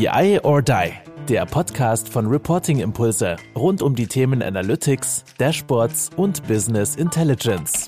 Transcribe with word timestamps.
BI 0.00 0.40
or 0.44 0.62
Die, 0.62 0.92
der 1.28 1.44
Podcast 1.44 2.08
von 2.08 2.26
Reporting 2.26 2.78
Impulse 2.78 3.36
rund 3.54 3.82
um 3.82 3.94
die 3.94 4.06
Themen 4.06 4.42
Analytics, 4.42 5.26
Dashboards 5.36 6.08
und 6.16 6.42
Business 6.48 6.96
Intelligence. 6.96 7.86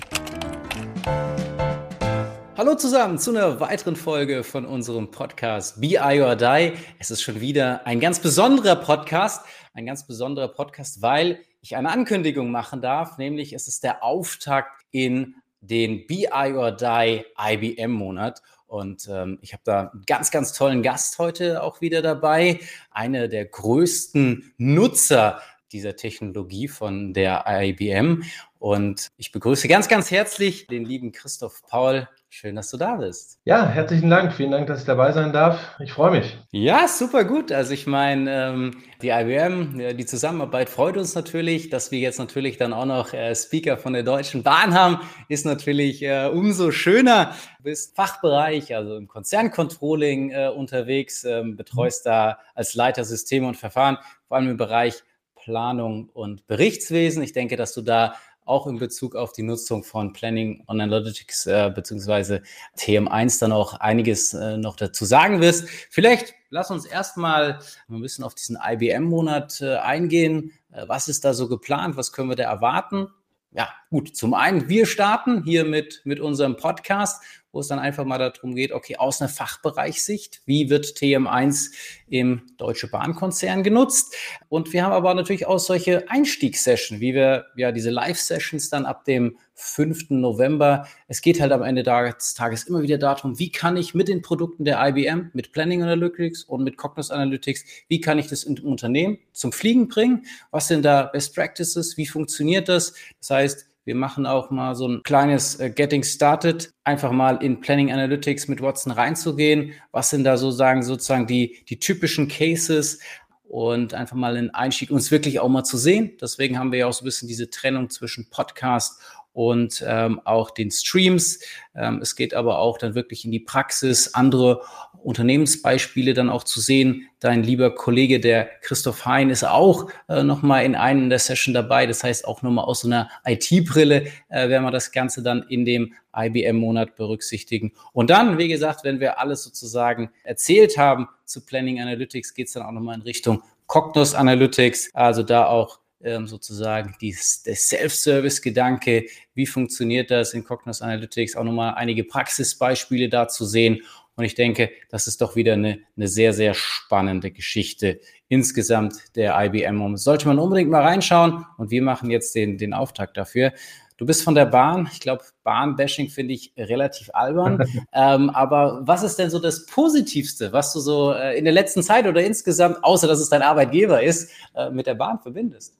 Hallo 2.55 2.75
zusammen 2.75 3.17
zu 3.17 3.31
einer 3.31 3.59
weiteren 3.59 3.95
Folge 3.95 4.43
von 4.43 4.63
unserem 4.63 5.09
Podcast 5.09 5.81
BI 5.81 6.21
or 6.21 6.35
Die. 6.35 6.73
Es 6.99 7.09
ist 7.09 7.23
schon 7.23 7.41
wieder 7.41 7.87
ein 7.87 7.99
ganz 7.99 8.19
besonderer 8.19 8.75
Podcast, 8.75 9.43
ein 9.73 9.87
ganz 9.87 10.05
besonderer 10.05 10.49
Podcast, 10.49 11.01
weil 11.01 11.39
ich 11.61 11.75
eine 11.75 11.89
Ankündigung 11.89 12.51
machen 12.51 12.79
darf, 12.79 13.17
nämlich 13.17 13.53
es 13.53 13.67
ist 13.67 13.83
der 13.83 14.03
Auftakt 14.03 14.83
in 14.91 15.33
den 15.61 16.05
BI 16.05 16.27
or 16.31 16.73
Die 16.73 17.23
IBM 17.39 17.91
Monat. 17.91 18.43
Und 18.73 19.07
ähm, 19.07 19.37
ich 19.43 19.53
habe 19.53 19.61
da 19.65 19.91
einen 19.91 20.01
ganz, 20.07 20.31
ganz 20.31 20.51
tollen 20.51 20.81
Gast 20.81 21.19
heute 21.19 21.61
auch 21.61 21.79
wieder 21.79 22.01
dabei. 22.01 22.59
Eine 22.89 23.29
der 23.29 23.45
größten 23.45 24.55
Nutzer 24.57 25.43
dieser 25.71 25.95
Technologie 25.95 26.67
von 26.67 27.13
der 27.13 27.45
IBM. 27.47 28.23
Und 28.57 29.11
ich 29.17 29.31
begrüße 29.31 29.67
ganz, 29.67 29.87
ganz 29.89 30.09
herzlich 30.09 30.65
den 30.65 30.85
lieben 30.85 31.11
Christoph 31.11 31.61
Paul. 31.67 32.09
Schön, 32.35 32.55
dass 32.55 32.71
du 32.71 32.77
da 32.77 32.95
bist. 32.95 33.39
Ja, 33.45 33.67
herzlichen 33.67 34.09
Dank. 34.09 34.33
Vielen 34.33 34.49
Dank, 34.49 34.65
dass 34.65 34.79
ich 34.79 34.85
dabei 34.87 35.11
sein 35.11 35.33
darf. 35.33 35.75
Ich 35.79 35.93
freue 35.93 36.09
mich. 36.09 36.35
Ja, 36.49 36.87
super 36.87 37.25
gut. 37.25 37.51
Also 37.51 37.75
ich 37.75 37.85
meine, 37.85 38.47
ähm, 38.47 38.71
die 39.03 39.09
IBM, 39.09 39.95
die 39.95 40.05
Zusammenarbeit 40.07 40.67
freut 40.67 40.97
uns 40.97 41.13
natürlich. 41.13 41.69
Dass 41.69 41.91
wir 41.91 41.99
jetzt 41.99 42.17
natürlich 42.17 42.57
dann 42.57 42.73
auch 42.73 42.87
noch 42.87 43.13
äh, 43.13 43.35
Speaker 43.35 43.77
von 43.77 43.93
der 43.93 44.01
Deutschen 44.01 44.41
Bahn 44.41 44.73
haben, 44.73 44.97
ist 45.29 45.45
natürlich 45.45 46.01
äh, 46.01 46.25
umso 46.25 46.71
schöner. 46.71 47.35
Du 47.57 47.65
bist 47.65 47.95
Fachbereich, 47.95 48.75
also 48.75 48.97
im 48.97 49.07
Konzerncontrolling 49.07 50.31
äh, 50.31 50.47
unterwegs, 50.47 51.23
ähm, 51.25 51.55
betreust 51.55 52.07
da 52.07 52.39
als 52.55 52.73
Leiter 52.73 53.05
Systeme 53.05 53.47
und 53.47 53.57
Verfahren, 53.57 53.99
vor 54.27 54.37
allem 54.37 54.49
im 54.49 54.57
Bereich 54.57 55.03
Planung 55.35 56.09
und 56.09 56.47
Berichtswesen. 56.47 57.21
Ich 57.21 57.33
denke, 57.33 57.57
dass 57.57 57.75
du 57.75 57.83
da 57.83 58.15
auch 58.45 58.67
in 58.67 58.77
Bezug 58.77 59.15
auf 59.15 59.33
die 59.33 59.43
Nutzung 59.43 59.83
von 59.83 60.13
Planning 60.13 60.63
on 60.67 60.81
Analytics 60.81 61.45
äh, 61.45 61.71
bzw. 61.73 62.39
TM1 62.77 63.39
dann 63.39 63.51
auch 63.51 63.75
einiges 63.75 64.33
äh, 64.33 64.57
noch 64.57 64.75
dazu 64.75 65.05
sagen 65.05 65.41
wirst. 65.41 65.69
Vielleicht 65.89 66.33
lass 66.49 66.71
uns 66.71 66.85
erstmal 66.85 67.59
ein 67.89 68.01
bisschen 68.01 68.23
auf 68.23 68.35
diesen 68.35 68.57
IBM-Monat 68.61 69.61
äh, 69.61 69.77
eingehen. 69.77 70.51
Äh, 70.71 70.87
was 70.87 71.07
ist 71.07 71.25
da 71.25 71.33
so 71.33 71.47
geplant? 71.47 71.97
Was 71.97 72.11
können 72.11 72.29
wir 72.29 72.35
da 72.35 72.43
erwarten? 72.43 73.07
Ja, 73.51 73.69
gut. 73.89 74.15
Zum 74.15 74.33
einen, 74.33 74.67
wir 74.67 74.85
starten 74.85 75.43
hier 75.43 75.63
mit, 75.63 76.01
mit 76.05 76.19
unserem 76.19 76.57
Podcast 76.57 77.21
wo 77.53 77.59
es 77.59 77.67
dann 77.67 77.79
einfach 77.79 78.03
mal 78.03 78.17
darum 78.17 78.55
geht, 78.55 78.73
okay, 78.73 78.97
aus 78.97 79.21
einer 79.21 79.29
Fachbereichssicht, 79.29 80.41
wie 80.45 80.69
wird 80.69 80.85
TM1 80.85 81.71
im 82.09 82.41
Deutsche 82.57 82.89
Bahnkonzern 82.89 83.63
genutzt? 83.63 84.15
Und 84.49 84.73
wir 84.73 84.83
haben 84.83 84.91
aber 84.91 85.13
natürlich 85.13 85.45
auch 85.45 85.59
solche 85.59 86.09
Einstiegssessions, 86.09 86.99
wie 86.99 87.13
wir 87.13 87.45
ja 87.55 87.71
diese 87.71 87.91
Live-Sessions 87.91 88.69
dann 88.69 88.85
ab 88.85 89.05
dem 89.05 89.37
5. 89.53 90.09
November. 90.09 90.87
Es 91.07 91.21
geht 91.21 91.39
halt 91.39 91.51
am 91.51 91.61
Ende 91.61 91.83
des 91.83 92.33
Tages 92.33 92.63
immer 92.63 92.81
wieder 92.81 92.97
darum, 92.97 93.37
wie 93.37 93.51
kann 93.51 93.77
ich 93.77 93.93
mit 93.93 94.07
den 94.07 94.23
Produkten 94.23 94.65
der 94.65 94.83
IBM, 94.87 95.29
mit 95.33 95.51
Planning 95.51 95.83
Analytics 95.83 96.43
und 96.45 96.63
mit 96.63 96.75
Cognos 96.77 97.11
Analytics, 97.11 97.65
wie 97.87 98.01
kann 98.01 98.17
ich 98.17 98.27
das 98.27 98.43
im 98.43 98.57
Unternehmen 98.63 99.19
zum 99.31 99.51
Fliegen 99.51 99.87
bringen? 99.87 100.25
Was 100.49 100.67
sind 100.67 100.83
da 100.83 101.03
Best 101.03 101.35
Practices? 101.35 101.97
Wie 101.97 102.07
funktioniert 102.07 102.67
das? 102.67 102.93
Das 103.19 103.29
heißt, 103.29 103.67
wir 103.85 103.95
machen 103.95 104.25
auch 104.25 104.49
mal 104.49 104.75
so 104.75 104.87
ein 104.87 105.03
kleines 105.03 105.59
äh, 105.59 105.69
Getting 105.69 106.03
Started, 106.03 106.73
einfach 106.83 107.11
mal 107.11 107.43
in 107.43 107.59
Planning 107.59 107.91
Analytics 107.91 108.47
mit 108.47 108.61
Watson 108.61 108.93
reinzugehen. 108.93 109.73
Was 109.91 110.09
sind 110.09 110.23
da 110.23 110.37
sozusagen 110.37 110.83
sozusagen 110.83 111.27
die, 111.27 111.63
die 111.69 111.79
typischen 111.79 112.27
Cases? 112.27 112.99
Und 113.43 113.93
einfach 113.93 114.15
mal 114.15 114.35
einen 114.35 114.49
Einstieg, 114.49 114.89
uns 114.89 115.11
wirklich 115.11 115.39
auch 115.39 115.47
mal 115.47 115.63
zu 115.63 115.77
sehen. 115.77 116.17
Deswegen 116.19 116.57
haben 116.57 116.71
wir 116.71 116.79
ja 116.79 116.87
auch 116.87 116.93
so 116.93 117.03
ein 117.03 117.05
bisschen 117.05 117.27
diese 117.27 117.51
Trennung 117.51 117.91
zwischen 117.91 118.27
Podcast 118.31 118.99
und 119.33 119.83
ähm, 119.85 120.21
auch 120.23 120.51
den 120.51 120.71
Streams. 120.71 121.39
Ähm, 121.75 121.99
es 122.01 122.15
geht 122.15 122.33
aber 122.33 122.59
auch 122.59 122.77
dann 122.77 122.95
wirklich 122.95 123.25
in 123.25 123.31
die 123.31 123.39
Praxis, 123.39 124.13
andere 124.13 124.61
Unternehmensbeispiele 125.03 126.13
dann 126.13 126.29
auch 126.29 126.43
zu 126.43 126.61
sehen. 126.61 127.09
Dein 127.19 127.43
lieber 127.43 127.75
Kollege, 127.75 128.19
der 128.19 128.49
Christoph 128.61 129.05
Hein, 129.05 129.29
ist 129.29 129.43
auch 129.43 129.89
äh, 130.07 130.23
nochmal 130.23 130.63
in 130.65 130.75
einem 130.75 131.09
der 131.09 131.19
Session 131.19 131.53
dabei. 131.53 131.85
Das 131.85 132.03
heißt, 132.03 132.25
auch 132.25 132.41
nochmal 132.41 132.65
aus 132.65 132.81
so 132.81 132.87
einer 132.87 133.09
IT-Brille 133.25 134.05
äh, 134.29 134.49
werden 134.49 134.63
wir 134.63 134.71
das 134.71 134.91
Ganze 134.91 135.23
dann 135.23 135.43
in 135.49 135.65
dem 135.65 135.93
IBM-Monat 136.15 136.95
berücksichtigen. 136.95 137.73
Und 137.91 138.09
dann, 138.09 138.37
wie 138.37 138.47
gesagt, 138.47 138.83
wenn 138.83 138.99
wir 138.99 139.19
alles 139.19 139.43
sozusagen 139.43 140.11
erzählt 140.23 140.77
haben 140.77 141.07
zu 141.25 141.45
Planning 141.45 141.81
Analytics, 141.81 142.33
geht 142.33 142.47
es 142.47 142.53
dann 142.53 142.63
auch 142.63 142.71
nochmal 142.71 142.95
in 142.95 143.01
Richtung 143.01 143.41
Cognos 143.67 144.13
Analytics, 144.13 144.91
also 144.93 145.23
da 145.23 145.47
auch 145.47 145.79
ähm, 146.03 146.27
sozusagen 146.27 146.95
die, 147.01 147.15
der 147.45 147.55
Self-Service-Gedanke, 147.55 149.05
wie 149.33 149.45
funktioniert 149.45 150.11
das 150.11 150.33
in 150.33 150.43
Cognos 150.43 150.81
Analytics, 150.81 151.35
auch 151.35 151.43
nochmal 151.43 151.75
einige 151.75 152.03
Praxisbeispiele 152.03 153.09
da 153.09 153.27
zu 153.27 153.45
sehen. 153.45 153.81
Und 154.15 154.25
ich 154.25 154.35
denke, 154.35 154.69
das 154.89 155.07
ist 155.07 155.21
doch 155.21 155.35
wieder 155.35 155.53
eine, 155.53 155.79
eine 155.97 156.07
sehr, 156.07 156.33
sehr 156.33 156.53
spannende 156.53 157.31
Geschichte 157.31 157.99
insgesamt 158.27 158.95
der 159.15 159.35
IBM. 159.39 159.97
Sollte 159.97 160.27
man 160.27 160.39
unbedingt 160.39 160.69
mal 160.69 160.83
reinschauen 160.83 161.45
und 161.57 161.71
wir 161.71 161.81
machen 161.81 162.11
jetzt 162.11 162.35
den, 162.35 162.57
den 162.57 162.73
Auftakt 162.73 163.17
dafür. 163.17 163.53
Du 163.97 164.05
bist 164.05 164.23
von 164.23 164.35
der 164.35 164.45
Bahn. 164.45 164.89
Ich 164.91 164.99
glaube, 164.99 165.23
Bahnbashing 165.43 166.09
finde 166.09 166.33
ich 166.33 166.53
relativ 166.57 167.09
albern. 167.13 167.63
ähm, 167.93 168.29
aber 168.29 168.81
was 168.83 169.03
ist 169.03 169.17
denn 169.17 169.29
so 169.29 169.39
das 169.39 169.65
Positivste, 169.65 170.51
was 170.51 170.73
du 170.73 170.79
so 170.79 171.13
äh, 171.13 171.37
in 171.37 171.45
der 171.45 171.53
letzten 171.53 171.83
Zeit 171.83 172.07
oder 172.07 172.23
insgesamt, 172.23 172.83
außer 172.83 173.07
dass 173.07 173.19
es 173.19 173.29
dein 173.29 173.41
Arbeitgeber 173.41 174.01
ist, 174.01 174.31
äh, 174.55 174.69
mit 174.69 174.87
der 174.87 174.95
Bahn 174.95 175.19
verbindest? 175.19 175.75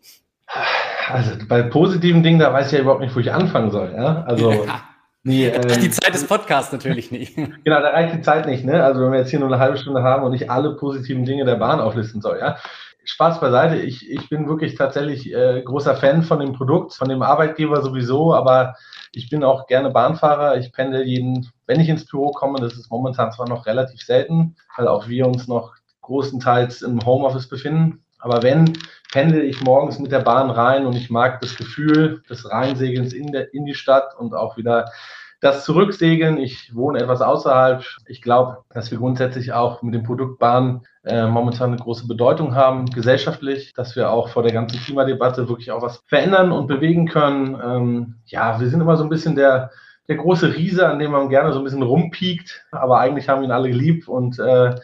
Also 1.07 1.31
bei 1.47 1.63
positiven 1.63 2.23
Dingen, 2.23 2.39
da 2.39 2.53
weiß 2.53 2.67
ich 2.67 2.73
ja 2.73 2.79
überhaupt 2.79 3.01
nicht, 3.01 3.15
wo 3.15 3.19
ich 3.19 3.31
anfangen 3.31 3.71
soll. 3.71 3.93
Ja? 3.95 4.23
Also 4.23 4.51
ja. 4.51 4.83
Nee, 5.25 5.47
ähm, 5.47 5.61
die 5.81 5.89
Zeit 5.89 6.13
des 6.13 6.27
Podcasts 6.27 6.73
natürlich 6.73 7.09
nicht. 7.09 7.37
Genau, 7.63 7.79
da 7.79 7.91
reicht 7.91 8.13
die 8.13 8.21
Zeit 8.21 8.45
nicht. 8.45 8.65
Ne? 8.65 8.83
Also 8.83 9.01
wenn 9.01 9.13
wir 9.13 9.19
jetzt 9.19 9.29
hier 9.29 9.39
nur 9.39 9.47
eine 9.47 9.57
halbe 9.57 9.77
Stunde 9.77 10.03
haben 10.03 10.23
und 10.23 10.33
ich 10.33 10.51
alle 10.51 10.75
positiven 10.75 11.23
Dinge 11.23 11.45
der 11.45 11.55
Bahn 11.55 11.79
auflisten 11.79 12.19
soll, 12.19 12.39
ja. 12.39 12.57
Spaß 13.05 13.39
beiseite. 13.39 13.77
Ich, 13.77 14.09
ich 14.09 14.29
bin 14.29 14.47
wirklich 14.47 14.75
tatsächlich 14.75 15.33
äh, 15.33 15.61
großer 15.61 15.95
Fan 15.95 16.23
von 16.23 16.39
dem 16.39 16.53
Produkt, 16.53 16.93
von 16.93 17.09
dem 17.09 17.21
Arbeitgeber 17.21 17.81
sowieso, 17.81 18.33
aber 18.33 18.75
ich 19.11 19.29
bin 19.29 19.43
auch 19.43 19.67
gerne 19.67 19.91
Bahnfahrer. 19.91 20.57
Ich 20.57 20.71
pendel 20.71 21.03
jeden, 21.03 21.49
wenn 21.67 21.79
ich 21.79 21.89
ins 21.89 22.05
Büro 22.05 22.31
komme, 22.31 22.59
das 22.59 22.73
ist 22.73 22.89
momentan 22.89 23.31
zwar 23.31 23.47
noch 23.47 23.65
relativ 23.65 24.01
selten, 24.01 24.55
weil 24.77 24.87
auch 24.87 25.07
wir 25.07 25.27
uns 25.27 25.47
noch 25.47 25.73
großenteils 26.01 26.81
im 26.81 27.05
Homeoffice 27.05 27.47
befinden. 27.47 28.03
Aber 28.19 28.41
wenn, 28.41 28.73
pendel 29.11 29.43
ich 29.43 29.61
morgens 29.61 29.99
mit 29.99 30.11
der 30.11 30.19
Bahn 30.19 30.49
rein 30.49 30.85
und 30.85 30.95
ich 30.95 31.09
mag 31.09 31.41
das 31.41 31.55
Gefühl 31.55 32.23
des 32.29 32.49
Reinsegelns 32.49 33.13
in, 33.13 33.31
der, 33.31 33.53
in 33.53 33.65
die 33.65 33.75
Stadt 33.75 34.15
und 34.17 34.33
auch 34.33 34.55
wieder 34.55 34.85
das 35.43 35.65
Zurücksegeln. 35.65 36.37
Ich 36.37 36.73
wohne 36.73 36.99
etwas 36.99 37.21
außerhalb. 37.21 37.83
Ich 38.07 38.21
glaube, 38.21 38.59
dass 38.73 38.91
wir 38.91 38.97
grundsätzlich 38.97 39.51
auch 39.51 39.81
mit 39.81 39.93
dem 39.93 40.03
Produkt 40.03 40.39
Bahn 40.39 40.85
äh, 41.03 41.27
momentan 41.27 41.71
eine 41.71 41.81
große 41.81 42.07
Bedeutung 42.07 42.55
haben, 42.55 42.85
gesellschaftlich, 42.85 43.73
dass 43.73 43.97
wir 43.97 44.09
auch 44.09 44.29
vor 44.29 44.43
der 44.43 44.53
ganzen 44.53 44.79
Klimadebatte 44.79 45.49
wirklich 45.49 45.71
auch 45.71 45.81
was 45.81 46.01
verändern 46.07 46.53
und 46.53 46.67
bewegen 46.67 47.07
können. 47.07 47.59
Ähm, 47.61 48.15
ja, 48.25 48.59
wir 48.59 48.69
sind 48.69 48.79
immer 48.79 48.95
so 48.95 49.03
ein 49.03 49.09
bisschen 49.09 49.35
der, 49.35 49.71
der 50.07 50.15
große 50.15 50.55
Riese, 50.55 50.87
an 50.87 50.99
dem 50.99 51.11
man 51.11 51.27
gerne 51.27 51.51
so 51.51 51.59
ein 51.59 51.65
bisschen 51.65 51.83
rumpiekt, 51.83 52.65
aber 52.71 52.99
eigentlich 52.99 53.27
haben 53.27 53.41
wir 53.41 53.47
ihn 53.49 53.51
alle 53.51 53.69
lieb 53.69 54.07
und 54.07 54.39
äh, 54.39 54.75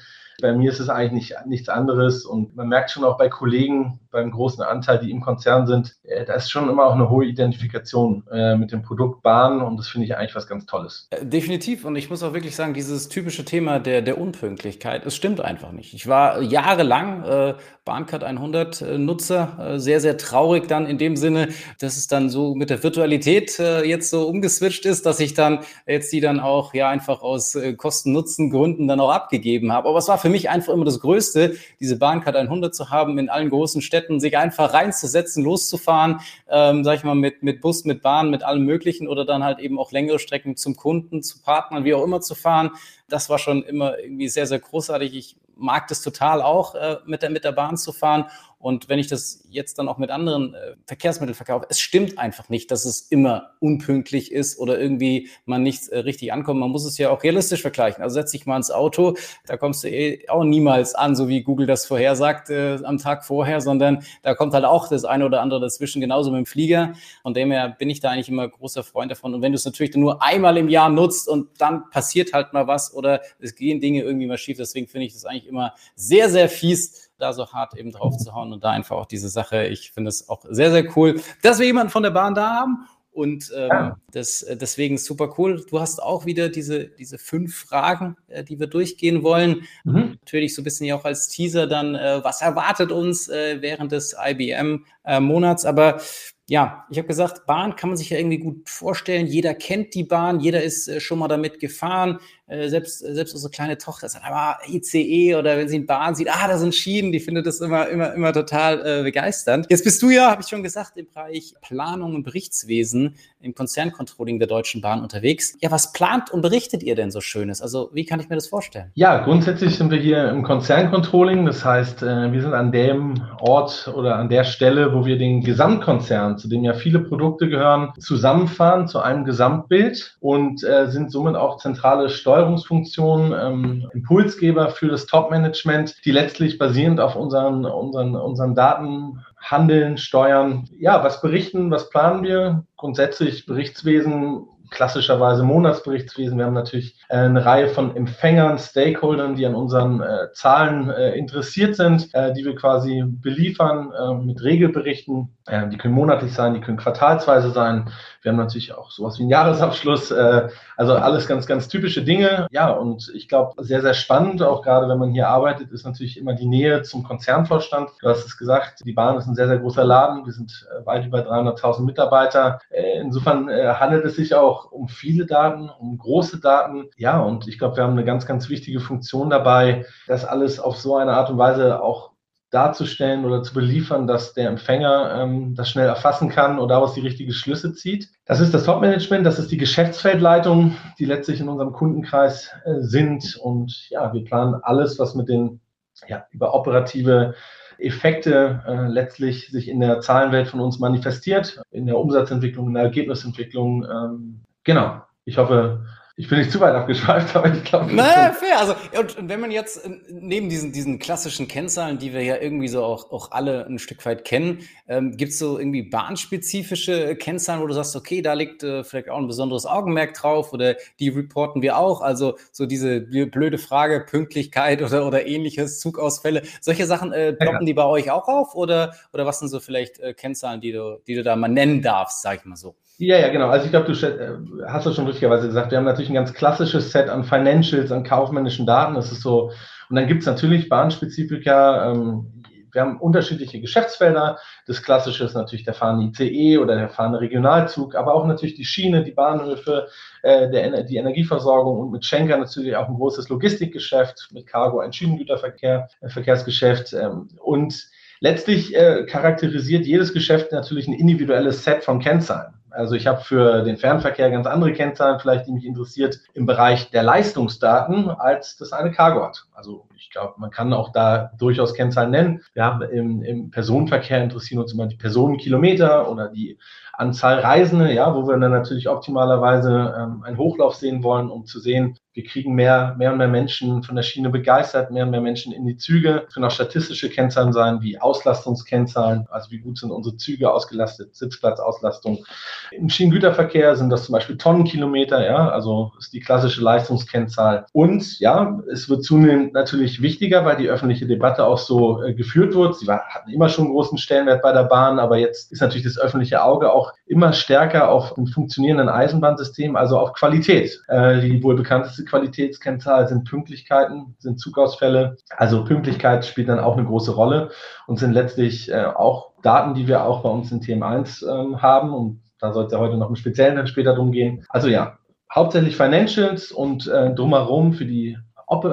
bei 0.41 0.53
mir 0.53 0.71
ist 0.71 0.79
es 0.79 0.89
eigentlich 0.89 1.29
nicht, 1.29 1.45
nichts 1.45 1.69
anderes 1.69 2.25
und 2.25 2.55
man 2.55 2.67
merkt 2.67 2.91
schon 2.91 3.03
auch 3.03 3.17
bei 3.17 3.29
Kollegen 3.29 3.99
beim 4.11 4.31
großen 4.31 4.63
Anteil, 4.63 4.99
die 4.99 5.11
im 5.11 5.21
Konzern 5.21 5.67
sind, 5.67 5.95
äh, 6.03 6.25
da 6.25 6.33
ist 6.33 6.49
schon 6.49 6.69
immer 6.69 6.85
auch 6.85 6.93
eine 6.93 7.09
hohe 7.09 7.25
Identifikation 7.25 8.23
äh, 8.31 8.55
mit 8.55 8.71
dem 8.71 8.81
Produkt 8.81 9.21
Bahn 9.21 9.61
und 9.61 9.77
das 9.77 9.87
finde 9.87 10.05
ich 10.05 10.15
eigentlich 10.15 10.35
was 10.35 10.47
ganz 10.47 10.65
Tolles. 10.65 11.07
Äh, 11.11 11.25
definitiv 11.25 11.85
und 11.85 11.95
ich 11.95 12.09
muss 12.09 12.23
auch 12.23 12.33
wirklich 12.33 12.55
sagen, 12.55 12.73
dieses 12.73 13.09
typische 13.09 13.45
Thema 13.45 13.79
der, 13.79 14.01
der 14.01 14.19
Unpünktlichkeit, 14.19 15.05
es 15.05 15.15
stimmt 15.15 15.41
einfach 15.41 15.71
nicht. 15.71 15.93
Ich 15.93 16.07
war 16.07 16.41
jahrelang 16.41 17.23
äh, 17.23 17.53
Bahncard 17.89 18.23
100 18.23 18.81
äh, 18.81 18.97
Nutzer, 18.99 19.57
äh, 19.59 19.79
sehr, 19.79 19.99
sehr 19.99 20.15
traurig 20.15 20.67
dann 20.67 20.85
in 20.85 20.99
dem 20.99 21.15
Sinne, 21.15 21.49
dass 21.79 21.97
es 21.97 22.05
dann 22.05 22.29
so 22.29 22.53
mit 22.53 22.69
der 22.69 22.83
Virtualität 22.83 23.57
äh, 23.57 23.83
jetzt 23.83 24.11
so 24.11 24.27
umgeswitcht 24.27 24.85
ist, 24.85 25.07
dass 25.07 25.19
ich 25.19 25.33
dann 25.33 25.61
jetzt 25.87 26.13
die 26.13 26.19
dann 26.19 26.39
auch 26.39 26.75
ja 26.75 26.87
einfach 26.87 27.23
aus 27.23 27.57
Kosten-Nutzen-Gründen 27.77 28.87
dann 28.87 28.99
auch 28.99 29.09
abgegeben 29.09 29.71
habe. 29.71 29.89
Aber 29.89 29.97
es 29.97 30.07
war 30.07 30.19
für 30.19 30.28
mich 30.29 30.49
einfach 30.49 30.73
immer 30.73 30.85
das 30.85 30.99
Größte, 30.99 31.57
diese 31.79 31.97
Bahncard 31.97 32.35
100 32.35 32.73
zu 32.73 32.89
haben 32.89 33.17
in 33.19 33.29
allen 33.29 33.49
großen 33.49 33.81
Städten 33.81 33.99
Städten, 33.99 34.19
sich 34.19 34.37
einfach 34.37 34.73
reinzusetzen, 34.73 35.43
loszufahren, 35.43 36.21
ähm, 36.49 36.83
sag 36.83 36.97
ich 36.97 37.03
mal, 37.03 37.15
mit, 37.15 37.43
mit 37.43 37.61
Bus, 37.61 37.85
mit 37.85 38.01
Bahn, 38.01 38.29
mit 38.29 38.43
allem 38.43 38.63
Möglichen 38.63 39.07
oder 39.07 39.25
dann 39.25 39.43
halt 39.43 39.59
eben 39.59 39.77
auch 39.77 39.91
längere 39.91 40.19
Strecken 40.19 40.55
zum 40.55 40.75
Kunden, 40.75 41.21
zu 41.21 41.41
Partnern, 41.41 41.83
wie 41.83 41.93
auch 41.93 42.03
immer 42.03 42.21
zu 42.21 42.35
fahren. 42.35 42.71
Das 43.07 43.29
war 43.29 43.37
schon 43.37 43.63
immer 43.63 43.99
irgendwie 43.99 44.29
sehr, 44.29 44.47
sehr 44.47 44.59
großartig. 44.59 45.15
Ich 45.15 45.35
mag 45.55 45.87
das 45.87 46.01
total 46.01 46.41
auch, 46.41 46.75
äh, 46.75 46.97
mit, 47.05 47.21
der, 47.21 47.29
mit 47.29 47.43
der 47.43 47.51
Bahn 47.51 47.77
zu 47.77 47.91
fahren. 47.91 48.25
Und 48.61 48.89
wenn 48.89 48.99
ich 48.99 49.07
das 49.07 49.45
jetzt 49.49 49.79
dann 49.79 49.87
auch 49.87 49.97
mit 49.97 50.09
anderen 50.11 50.53
äh, 50.53 50.75
Verkehrsmitteln 50.85 51.33
verkaufe, 51.33 51.65
es 51.69 51.79
stimmt 51.79 52.19
einfach 52.19 52.49
nicht, 52.49 52.69
dass 52.71 52.83
es 52.83 52.99
immer 52.99 53.51
unpünktlich 53.61 54.33
ist 54.33 54.59
oder 54.59 54.77
irgendwie 54.77 55.29
man 55.45 55.63
nicht 55.63 55.87
äh, 55.87 55.99
richtig 55.99 56.33
ankommt. 56.33 56.59
Man 56.59 56.69
muss 56.69 56.83
es 56.83 56.97
ja 56.97 57.09
auch 57.09 57.23
realistisch 57.23 57.61
vergleichen. 57.61 58.03
Also 58.03 58.15
setz 58.15 58.31
dich 58.31 58.45
mal 58.45 58.57
ins 58.57 58.69
Auto, 58.69 59.15
da 59.45 59.55
kommst 59.55 59.85
du 59.85 59.89
eh 59.89 60.27
auch 60.27 60.43
niemals 60.43 60.93
an, 60.93 61.15
so 61.15 61.29
wie 61.29 61.41
Google 61.41 61.67
das 61.67 61.85
vorhersagt 61.85 62.49
äh, 62.49 62.79
am 62.83 62.97
Tag 62.97 63.23
vorher, 63.23 63.61
sondern 63.61 64.03
da 64.23 64.35
kommt 64.35 64.53
halt 64.53 64.65
auch 64.65 64.89
das 64.89 65.05
eine 65.05 65.25
oder 65.25 65.39
andere 65.39 65.61
dazwischen, 65.61 66.01
genauso 66.01 66.29
mit 66.29 66.39
dem 66.39 66.45
Flieger. 66.45 66.95
Von 67.21 67.33
dem 67.33 67.51
her 67.51 67.73
bin 67.79 67.89
ich 67.89 68.01
da 68.01 68.09
eigentlich 68.09 68.27
immer 68.27 68.49
großer 68.49 68.83
Freund 68.83 69.09
davon. 69.09 69.33
Und 69.33 69.41
wenn 69.41 69.53
du 69.53 69.55
es 69.55 69.63
natürlich 69.63 69.95
nur 69.95 70.21
einmal 70.21 70.57
im 70.57 70.67
Jahr 70.67 70.89
nutzt 70.89 71.29
und 71.29 71.47
dann 71.59 71.89
passiert 71.91 72.33
halt 72.33 72.51
mal 72.51 72.67
was 72.67 72.93
oder 72.93 73.21
es 73.39 73.55
gehen 73.55 73.79
Dinge 73.79 74.01
irgendwie 74.01 74.27
mal 74.27 74.37
schief, 74.37 74.57
deswegen 74.57 74.87
finde 74.87 75.05
ich 75.05 75.13
das 75.13 75.23
eigentlich 75.23 75.47
immer 75.47 75.75
sehr, 75.95 76.29
sehr 76.29 76.49
fies, 76.49 77.08
da 77.19 77.33
so 77.33 77.51
hart 77.51 77.75
eben 77.75 77.91
drauf 77.91 78.17
zu 78.17 78.33
hauen 78.33 78.53
und 78.53 78.63
da 78.63 78.71
einfach 78.71 78.95
auch 78.95 79.05
diese 79.05 79.29
Sache, 79.29 79.67
ich 79.67 79.91
finde 79.91 80.09
es 80.09 80.29
auch 80.29 80.43
sehr, 80.49 80.71
sehr 80.71 80.97
cool, 80.97 81.21
dass 81.43 81.59
wir 81.59 81.65
jemanden 81.65 81.91
von 81.91 82.03
der 82.03 82.11
Bahn 82.11 82.33
da 82.33 82.49
haben. 82.49 82.87
Und 83.11 83.51
ähm, 83.53 83.67
ja. 83.69 83.97
das, 84.11 84.43
äh, 84.43 84.55
deswegen 84.55 84.97
super 84.97 85.33
cool. 85.37 85.65
Du 85.69 85.79
hast 85.79 86.01
auch 86.01 86.25
wieder 86.25 86.47
diese, 86.47 86.85
diese 86.87 87.17
fünf 87.17 87.53
Fragen, 87.53 88.15
äh, 88.27 88.43
die 88.43 88.59
wir 88.59 88.67
durchgehen 88.67 89.23
wollen. 89.23 89.63
Mhm. 89.83 90.19
Natürlich 90.21 90.55
so 90.55 90.61
ein 90.61 90.63
bisschen 90.63 90.85
ja 90.85 90.95
auch 90.95 91.05
als 91.05 91.27
Teaser 91.27 91.67
dann, 91.67 91.95
äh, 91.95 92.23
was 92.23 92.41
erwartet 92.41 92.91
uns 92.91 93.27
äh, 93.27 93.61
während 93.61 93.91
des 93.91 94.15
IBM-Monats. 94.17 95.65
Äh, 95.65 95.67
Aber 95.67 95.99
ja, 96.47 96.85
ich 96.89 96.97
habe 96.97 97.07
gesagt, 97.07 97.45
Bahn 97.45 97.75
kann 97.75 97.89
man 97.89 97.97
sich 97.97 98.09
ja 98.09 98.17
irgendwie 98.17 98.39
gut 98.39 98.69
vorstellen. 98.69 99.27
Jeder 99.27 99.53
kennt 99.53 99.93
die 99.95 100.03
Bahn, 100.03 100.39
jeder 100.39 100.63
ist 100.63 100.87
äh, 100.87 100.99
schon 100.99 101.19
mal 101.19 101.27
damit 101.27 101.59
gefahren. 101.59 102.19
Äh, 102.49 102.67
selbst, 102.69 103.05
äh, 103.05 103.13
selbst 103.13 103.35
unsere 103.35 103.51
kleine 103.51 103.77
Tochter 103.77 104.09
sagt, 104.09 104.25
aber 104.25 104.57
ICE 104.67 105.35
oder 105.35 105.55
wenn 105.55 105.69
sie 105.69 105.75
eine 105.75 105.85
Bahn 105.85 106.15
sieht, 106.15 106.29
ah, 106.31 106.47
da 106.47 106.57
sind 106.57 106.73
Schienen, 106.73 107.11
die 107.11 107.19
findet 107.19 107.45
das 107.45 107.61
immer, 107.61 107.87
immer, 107.87 108.11
immer 108.15 108.33
total 108.33 108.85
äh, 108.85 109.03
begeisternd. 109.03 109.67
Jetzt 109.69 109.83
bist 109.83 110.01
du 110.01 110.09
ja, 110.09 110.31
habe 110.31 110.41
ich 110.41 110.47
schon 110.47 110.63
gesagt, 110.63 110.97
im 110.97 111.05
Bereich 111.05 111.53
Planung 111.61 112.15
und 112.15 112.23
Berichtswesen 112.23 113.15
im 113.39 113.53
Konzerncontrolling 113.53 114.39
der 114.39 114.47
Deutschen 114.47 114.81
Bahn 114.81 115.03
unterwegs. 115.03 115.55
Ja, 115.61 115.69
was 115.69 115.93
plant 115.93 116.31
und 116.31 116.41
berichtet 116.41 116.81
ihr 116.81 116.95
denn 116.95 117.11
so 117.11 117.21
Schönes? 117.21 117.61
Also, 117.61 117.91
wie 117.93 118.03
kann 118.03 118.19
ich 118.19 118.29
mir 118.29 118.35
das 118.35 118.47
vorstellen? 118.47 118.91
Ja, 118.95 119.23
grundsätzlich 119.23 119.77
sind 119.77 119.91
wir 119.91 119.99
hier 119.99 120.27
im 120.29 120.43
Konzerncontrolling. 120.43 121.45
Das 121.45 121.63
heißt, 121.63 122.01
wir 122.01 122.41
sind 122.41 122.53
an 122.53 122.71
dem 122.71 123.21
Ort 123.39 123.91
oder 123.95 124.15
an 124.15 124.27
der 124.27 124.43
Stelle, 124.43 124.93
wo 124.93 125.05
wir 125.05 125.17
den 125.17 125.41
Gesamtkonzern 125.41 126.37
zu 126.37 126.49
dem 126.49 126.63
ja 126.63 126.73
viele 126.73 126.99
Produkte 126.99 127.47
gehören, 127.47 127.93
zusammenfahren 127.99 128.87
zu 128.87 128.99
einem 128.99 129.23
Gesamtbild 129.23 130.17
und 130.19 130.63
äh, 130.63 130.89
sind 130.89 131.11
somit 131.11 131.35
auch 131.35 131.57
zentrale 131.57 132.09
Steuerungsfunktionen, 132.39 133.33
ähm, 133.33 133.89
Impulsgeber 133.93 134.69
für 134.69 134.87
das 134.87 135.05
Top-Management, 135.07 136.05
die 136.05 136.11
letztlich 136.11 136.57
basierend 136.57 136.99
auf 136.99 137.15
unseren, 137.15 137.65
unseren, 137.65 138.15
unseren 138.15 138.55
Daten 138.55 139.19
handeln, 139.37 139.97
steuern. 139.97 140.65
Ja, 140.79 141.03
was 141.03 141.21
berichten, 141.21 141.69
was 141.69 141.89
planen 141.89 142.23
wir? 142.23 142.63
Grundsätzlich 142.77 143.45
Berichtswesen 143.45 144.47
klassischerweise 144.69 145.43
Monatsberichtswesen. 145.43 146.37
Wir 146.37 146.45
haben 146.45 146.53
natürlich 146.53 146.95
äh, 147.09 147.17
eine 147.17 147.43
Reihe 147.43 147.69
von 147.69 147.95
Empfängern, 147.95 148.59
Stakeholdern, 148.59 149.35
die 149.35 149.45
an 149.45 149.55
unseren 149.55 150.01
äh, 150.01 150.31
Zahlen 150.33 150.89
äh, 150.89 151.15
interessiert 151.15 151.75
sind, 151.75 152.13
äh, 152.13 152.33
die 152.33 152.45
wir 152.45 152.55
quasi 152.55 153.03
beliefern 153.05 153.91
äh, 153.91 154.13
mit 154.13 154.43
Regelberichten. 154.43 155.35
Äh, 155.47 155.69
die 155.69 155.77
können 155.77 155.95
monatlich 155.95 156.33
sein, 156.33 156.53
die 156.53 156.61
können 156.61 156.77
quartalsweise 156.77 157.51
sein. 157.51 157.89
Wir 158.21 158.31
haben 158.31 158.37
natürlich 158.37 158.73
auch 158.73 158.91
sowas 158.91 159.17
wie 159.17 159.23
einen 159.23 159.31
Jahresabschluss. 159.31 160.11
also 160.11 160.93
alles 160.93 161.27
ganz, 161.27 161.45
ganz 161.47 161.67
typische 161.67 162.03
Dinge. 162.03 162.47
Ja, 162.51 162.71
und 162.71 163.11
ich 163.13 163.27
glaube, 163.27 163.63
sehr, 163.63 163.81
sehr 163.81 163.93
spannend, 163.93 164.41
auch 164.41 164.61
gerade 164.61 164.87
wenn 164.89 164.99
man 164.99 165.11
hier 165.11 165.27
arbeitet, 165.29 165.71
ist 165.71 165.85
natürlich 165.85 166.17
immer 166.17 166.33
die 166.33 166.47
Nähe 166.47 166.81
zum 166.81 167.03
Konzernvorstand. 167.03 167.89
Du 168.01 168.09
hast 168.09 168.25
es 168.25 168.37
gesagt, 168.37 168.81
die 168.85 168.93
Bahn 168.93 169.17
ist 169.17 169.27
ein 169.27 169.35
sehr, 169.35 169.47
sehr 169.47 169.59
großer 169.59 169.83
Laden. 169.83 170.25
Wir 170.25 170.33
sind 170.33 170.67
weit 170.85 171.05
über 171.05 171.19
300.000 171.19 171.81
Mitarbeiter. 171.83 172.59
insofern 172.71 173.49
handelt 173.49 174.05
es 174.05 174.15
sich 174.15 174.35
auch 174.35 174.71
um 174.71 174.87
viele 174.87 175.25
Daten, 175.25 175.69
um 175.69 175.97
große 175.97 176.39
Daten. 176.39 176.89
Ja, 176.97 177.19
und 177.19 177.47
ich 177.47 177.57
glaube, 177.57 177.77
wir 177.77 177.83
haben 177.83 177.93
eine 177.93 178.05
ganz, 178.05 178.25
ganz 178.25 178.49
wichtige 178.49 178.79
Funktion 178.79 179.29
dabei, 179.29 179.85
das 180.07 180.25
alles 180.25 180.59
auf 180.59 180.77
so 180.77 180.95
eine 180.97 181.13
Art 181.13 181.29
und 181.29 181.37
Weise 181.37 181.81
auch 181.81 182.11
darzustellen 182.51 183.25
oder 183.25 183.43
zu 183.43 183.53
beliefern, 183.53 184.07
dass 184.07 184.33
der 184.33 184.49
Empfänger 184.49 185.21
ähm, 185.21 185.55
das 185.55 185.69
schnell 185.69 185.87
erfassen 185.87 186.29
kann 186.29 186.59
und 186.59 186.69
daraus 186.69 186.93
die 186.93 187.01
richtigen 187.01 187.31
Schlüsse 187.31 187.73
zieht. 187.73 188.09
Das 188.25 188.39
ist 188.39 188.53
das 188.53 188.63
Top-Management, 188.63 189.25
das 189.25 189.39
ist 189.39 189.51
die 189.51 189.57
Geschäftsfeldleitung, 189.57 190.75
die 190.97 191.05
letztlich 191.05 191.39
in 191.39 191.49
unserem 191.49 191.73
Kundenkreis 191.73 192.51
äh, 192.65 192.79
sind. 192.79 193.37
Und 193.41 193.87
ja, 193.89 194.11
wir 194.13 194.23
planen 194.23 194.55
alles, 194.63 194.97
was 194.99 195.15
mit 195.15 195.29
den 195.29 195.59
ja, 196.07 196.25
über 196.31 196.53
operative 196.53 197.35
Effekte 197.77 198.63
äh, 198.67 198.87
letztlich 198.87 199.49
sich 199.49 199.69
in 199.69 199.79
der 199.79 200.01
Zahlenwelt 200.01 200.47
von 200.47 200.59
uns 200.59 200.79
manifestiert, 200.79 201.61
in 201.71 201.85
der 201.85 201.97
Umsatzentwicklung, 201.97 202.67
in 202.67 202.73
der 202.73 202.83
Ergebnisentwicklung, 202.83 203.85
ähm, 203.85 204.41
Genau. 204.69 205.01
Ich 205.25 205.37
hoffe, 205.37 205.85
ich 206.19 206.27
bin 206.27 206.39
nicht 206.39 206.51
zu 206.51 206.59
weit 206.59 206.75
abgeschweift, 206.75 207.33
aber 207.37 207.53
ich 207.53 207.63
glaube. 207.63 207.95
Naja, 207.95 208.33
fair. 208.33 208.59
Also, 208.59 208.75
und 208.99 209.29
wenn 209.29 209.39
man 209.39 209.51
jetzt 209.51 209.85
äh, 209.85 209.89
neben 210.09 210.49
diesen, 210.49 210.73
diesen 210.73 210.99
klassischen 210.99 211.47
Kennzahlen, 211.47 211.97
die 211.97 212.11
wir 212.11 212.21
ja 212.21 212.35
irgendwie 212.35 212.67
so 212.67 212.83
auch, 212.83 213.09
auch 213.11 213.31
alle 213.31 213.65
ein 213.65 213.79
Stück 213.79 214.05
weit 214.05 214.25
kennen, 214.25 214.59
ähm, 214.89 215.15
gibt 215.15 215.31
es 215.31 215.39
so 215.39 215.57
irgendwie 215.57 215.81
bahnspezifische 215.81 217.15
Kennzahlen, 217.15 217.61
wo 217.61 217.67
du 217.67 217.73
sagst, 217.73 217.95
okay, 217.95 218.21
da 218.21 218.33
liegt 218.33 218.63
äh, 218.63 218.83
vielleicht 218.83 219.07
auch 219.07 219.17
ein 219.17 219.27
besonderes 219.27 219.65
Augenmerk 219.65 220.13
drauf 220.13 220.51
oder 220.51 220.75
die 220.99 221.07
reporten 221.07 221.61
wir 221.61 221.77
auch. 221.77 222.01
Also 222.01 222.37
so 222.51 222.65
diese 222.65 222.99
blöde 222.99 223.57
Frage, 223.57 224.01
Pünktlichkeit 224.01 224.81
oder, 224.81 225.07
oder 225.07 225.25
ähnliches, 225.25 225.79
Zugausfälle, 225.79 226.41
solche 226.59 226.85
Sachen 226.85 227.13
äh, 227.13 227.31
ploppen 227.31 227.61
ja. 227.61 227.65
die 227.65 227.73
bei 227.73 227.85
euch 227.85 228.11
auch 228.11 228.27
auf 228.27 228.55
oder, 228.55 228.93
oder 229.13 229.25
was 229.25 229.39
sind 229.39 229.47
so 229.47 229.61
vielleicht 229.61 230.01
äh, 230.01 230.13
Kennzahlen, 230.13 230.59
die 230.59 230.73
du, 230.73 231.01
die 231.07 231.15
du 231.15 231.23
da 231.23 231.37
mal 231.37 231.47
nennen 231.47 231.81
darfst, 231.81 232.23
sag 232.23 232.39
ich 232.39 232.45
mal 232.45 232.57
so? 232.57 232.75
Ja, 233.01 233.17
ja, 233.17 233.29
genau. 233.29 233.47
Also 233.47 233.63
ich 233.65 233.71
glaube, 233.71 233.93
du 233.93 234.05
äh, 234.05 234.67
hast 234.67 234.85
das 234.85 234.95
schon 234.95 235.07
richtigerweise 235.07 235.47
gesagt. 235.47 235.71
Wir 235.71 235.77
haben 235.77 235.85
natürlich 235.85 236.09
ein 236.09 236.15
ganz 236.15 236.33
klassisches 236.33 236.91
Set 236.91 237.07
an 237.07 237.23
Financials, 237.23 237.93
an 237.93 238.03
kaufmännischen 238.03 238.65
Daten. 238.65 238.95
Das 238.95 239.09
ist 239.13 239.21
so. 239.21 239.53
Und 239.89 239.95
dann 239.95 240.05
gibt 240.05 240.19
es 240.19 240.27
natürlich 240.27 240.67
Bahnspezifika. 240.67 241.91
Ähm, 241.91 242.43
wir 242.73 242.81
haben 242.81 242.99
unterschiedliche 242.99 243.61
Geschäftsfelder. 243.61 244.37
Das 244.67 244.83
Klassische 244.83 245.23
ist 245.23 245.33
natürlich 245.33 245.63
der 245.63 245.75
fahrende 245.75 246.07
ICE 246.07 246.57
oder 246.57 246.75
der 246.75 246.89
fahrende 246.89 247.21
Regionalzug, 247.21 247.95
aber 247.95 248.13
auch 248.13 248.27
natürlich 248.27 248.55
die 248.55 248.65
Schiene, 248.65 249.01
die 249.01 249.11
Bahnhöfe, 249.11 249.87
äh, 250.21 250.49
der, 250.49 250.83
die 250.83 250.97
Energieversorgung 250.97 251.79
und 251.79 251.91
mit 251.91 252.03
Schenker 252.03 252.37
natürlich 252.37 252.75
auch 252.75 252.89
ein 252.89 252.95
großes 252.95 253.29
Logistikgeschäft, 253.29 254.27
mit 254.33 254.45
Cargo 254.45 254.79
ein 254.81 254.91
Schienengüterverkehr, 254.91 255.87
äh, 256.01 256.09
Verkehrsgeschäft 256.09 256.91
ähm, 256.91 257.29
und 257.39 257.89
Letztlich 258.21 258.75
äh, 258.75 259.05
charakterisiert 259.05 259.85
jedes 259.85 260.11
Geschäft 260.11 260.51
natürlich 260.51 260.89
ein 260.89 260.93
individuelles 260.93 261.63
Set 261.63 261.85
von 261.85 261.99
Kennzahlen. 261.99 262.58
Also 262.71 262.95
ich 262.95 263.07
habe 263.07 263.21
für 263.21 263.63
den 263.63 263.77
Fernverkehr 263.77 264.29
ganz 264.31 264.47
andere 264.47 264.73
Kennzahlen, 264.73 265.19
vielleicht 265.19 265.47
die 265.47 265.51
mich 265.51 265.65
interessiert 265.65 266.19
im 266.33 266.45
Bereich 266.45 266.91
der 266.91 267.03
Leistungsdaten, 267.03 268.09
als 268.09 268.57
das 268.57 268.73
eine 268.73 268.91
Cargo 268.91 269.23
hat. 269.23 269.45
Also 269.53 269.87
ich 269.95 270.09
glaube, 270.09 270.35
man 270.37 270.51
kann 270.51 270.73
auch 270.73 270.91
da 270.91 271.31
durchaus 271.37 271.73
Kennzahlen 271.73 272.11
nennen. 272.11 272.41
Wir 272.53 272.63
haben 272.63 272.81
im, 272.81 273.23
im 273.23 273.51
Personenverkehr 273.51 274.23
interessieren 274.23 274.61
uns 274.61 274.73
immer 274.73 274.87
die 274.87 274.97
Personenkilometer 274.97 276.09
oder 276.09 276.29
die 276.29 276.57
Anzahl 276.99 277.39
Reisende, 277.39 277.93
ja, 277.93 278.13
wo 278.13 278.27
wir 278.27 278.37
dann 278.37 278.51
natürlich 278.51 278.89
optimalerweise 278.89 279.95
ähm, 279.97 280.23
einen 280.23 280.37
Hochlauf 280.37 280.75
sehen 280.75 281.01
wollen, 281.01 281.29
um 281.29 281.45
zu 281.45 281.61
sehen, 281.61 281.97
wir 282.13 282.25
kriegen 282.25 282.53
mehr, 282.53 282.95
mehr 282.97 283.13
und 283.13 283.17
mehr 283.19 283.29
Menschen 283.29 283.81
von 283.81 283.95
der 283.95 284.03
Schiene 284.03 284.29
begeistert, 284.29 284.91
mehr 284.91 285.05
und 285.05 285.11
mehr 285.11 285.21
Menschen 285.21 285.53
in 285.53 285.65
die 285.65 285.77
Züge. 285.77 286.25
Es 286.27 286.33
können 286.33 286.45
auch 286.45 286.51
statistische 286.51 287.09
Kennzahlen 287.09 287.53
sein, 287.53 287.81
wie 287.81 287.97
Auslastungskennzahlen, 287.97 289.27
also 289.29 289.51
wie 289.51 289.59
gut 289.59 289.77
sind 289.77 289.91
unsere 289.91 290.17
Züge 290.17 290.51
ausgelastet, 290.51 291.15
Sitzplatzauslastung. 291.15 292.25
Im 292.71 292.89
Schienengüterverkehr 292.89 293.77
sind 293.77 293.89
das 293.89 294.03
zum 294.03 294.13
Beispiel 294.13 294.37
Tonnenkilometer, 294.37 295.25
ja, 295.25 295.49
also 295.49 295.93
ist 295.97 296.11
die 296.11 296.19
klassische 296.19 296.61
Leistungskennzahl. 296.61 297.65
Und 297.71 298.19
ja, 298.19 298.59
es 298.69 298.89
wird 298.89 299.05
zunehmend 299.05 299.53
natürlich 299.53 300.01
wichtiger, 300.01 300.43
weil 300.43 300.57
die 300.57 300.67
öffentliche 300.67 301.07
Debatte 301.07 301.45
auch 301.45 301.59
so 301.59 302.03
äh, 302.03 302.13
geführt 302.13 302.53
wird. 302.53 302.75
Sie 302.75 302.87
war, 302.87 303.03
hatten 303.07 303.29
immer 303.29 303.47
schon 303.47 303.69
großen 303.69 303.97
Stellenwert 303.97 304.41
bei 304.41 304.51
der 304.51 304.63
Bahn, 304.63 304.99
aber 304.99 305.17
jetzt 305.17 305.53
ist 305.53 305.61
natürlich 305.61 305.85
das 305.85 305.97
öffentliche 305.97 306.43
Auge 306.43 306.73
auch 306.73 306.88
immer 307.05 307.33
stärker 307.33 307.89
auf 307.89 308.17
ein 308.17 308.27
funktionierenden 308.27 308.89
Eisenbahnsystem, 308.89 309.75
also 309.75 309.97
auf 309.97 310.13
Qualität. 310.13 310.81
Äh, 310.87 311.21
die 311.21 311.41
wohl 311.43 311.55
bekannteste 311.55 312.05
Qualitätskennzahl 312.05 313.07
sind 313.07 313.29
Pünktlichkeiten, 313.29 314.15
sind 314.19 314.39
Zugausfälle. 314.39 315.17
Also 315.35 315.63
Pünktlichkeit 315.63 316.25
spielt 316.25 316.49
dann 316.49 316.59
auch 316.59 316.77
eine 316.77 316.85
große 316.85 317.11
Rolle 317.11 317.51
und 317.87 317.97
sind 317.97 318.13
letztlich 318.13 318.71
äh, 318.71 318.85
auch 318.85 319.31
Daten, 319.41 319.73
die 319.73 319.87
wir 319.87 320.05
auch 320.05 320.23
bei 320.23 320.29
uns 320.29 320.51
in 320.51 320.61
TM1 320.61 321.27
ähm, 321.27 321.61
haben. 321.61 321.93
Und 321.93 322.21
da 322.39 322.53
soll 322.53 322.65
es 322.65 322.71
ja 322.71 322.79
heute 322.79 322.97
noch 322.97 323.09
im 323.09 323.15
Speziellen 323.15 323.55
dann 323.55 323.67
später 323.67 323.95
drum 323.95 324.11
gehen. 324.11 324.45
Also 324.49 324.67
ja, 324.67 324.97
hauptsächlich 325.33 325.75
Financials 325.75 326.51
und 326.51 326.87
äh, 326.87 327.13
drumherum 327.13 327.73
für 327.73 327.85
die 327.85 328.17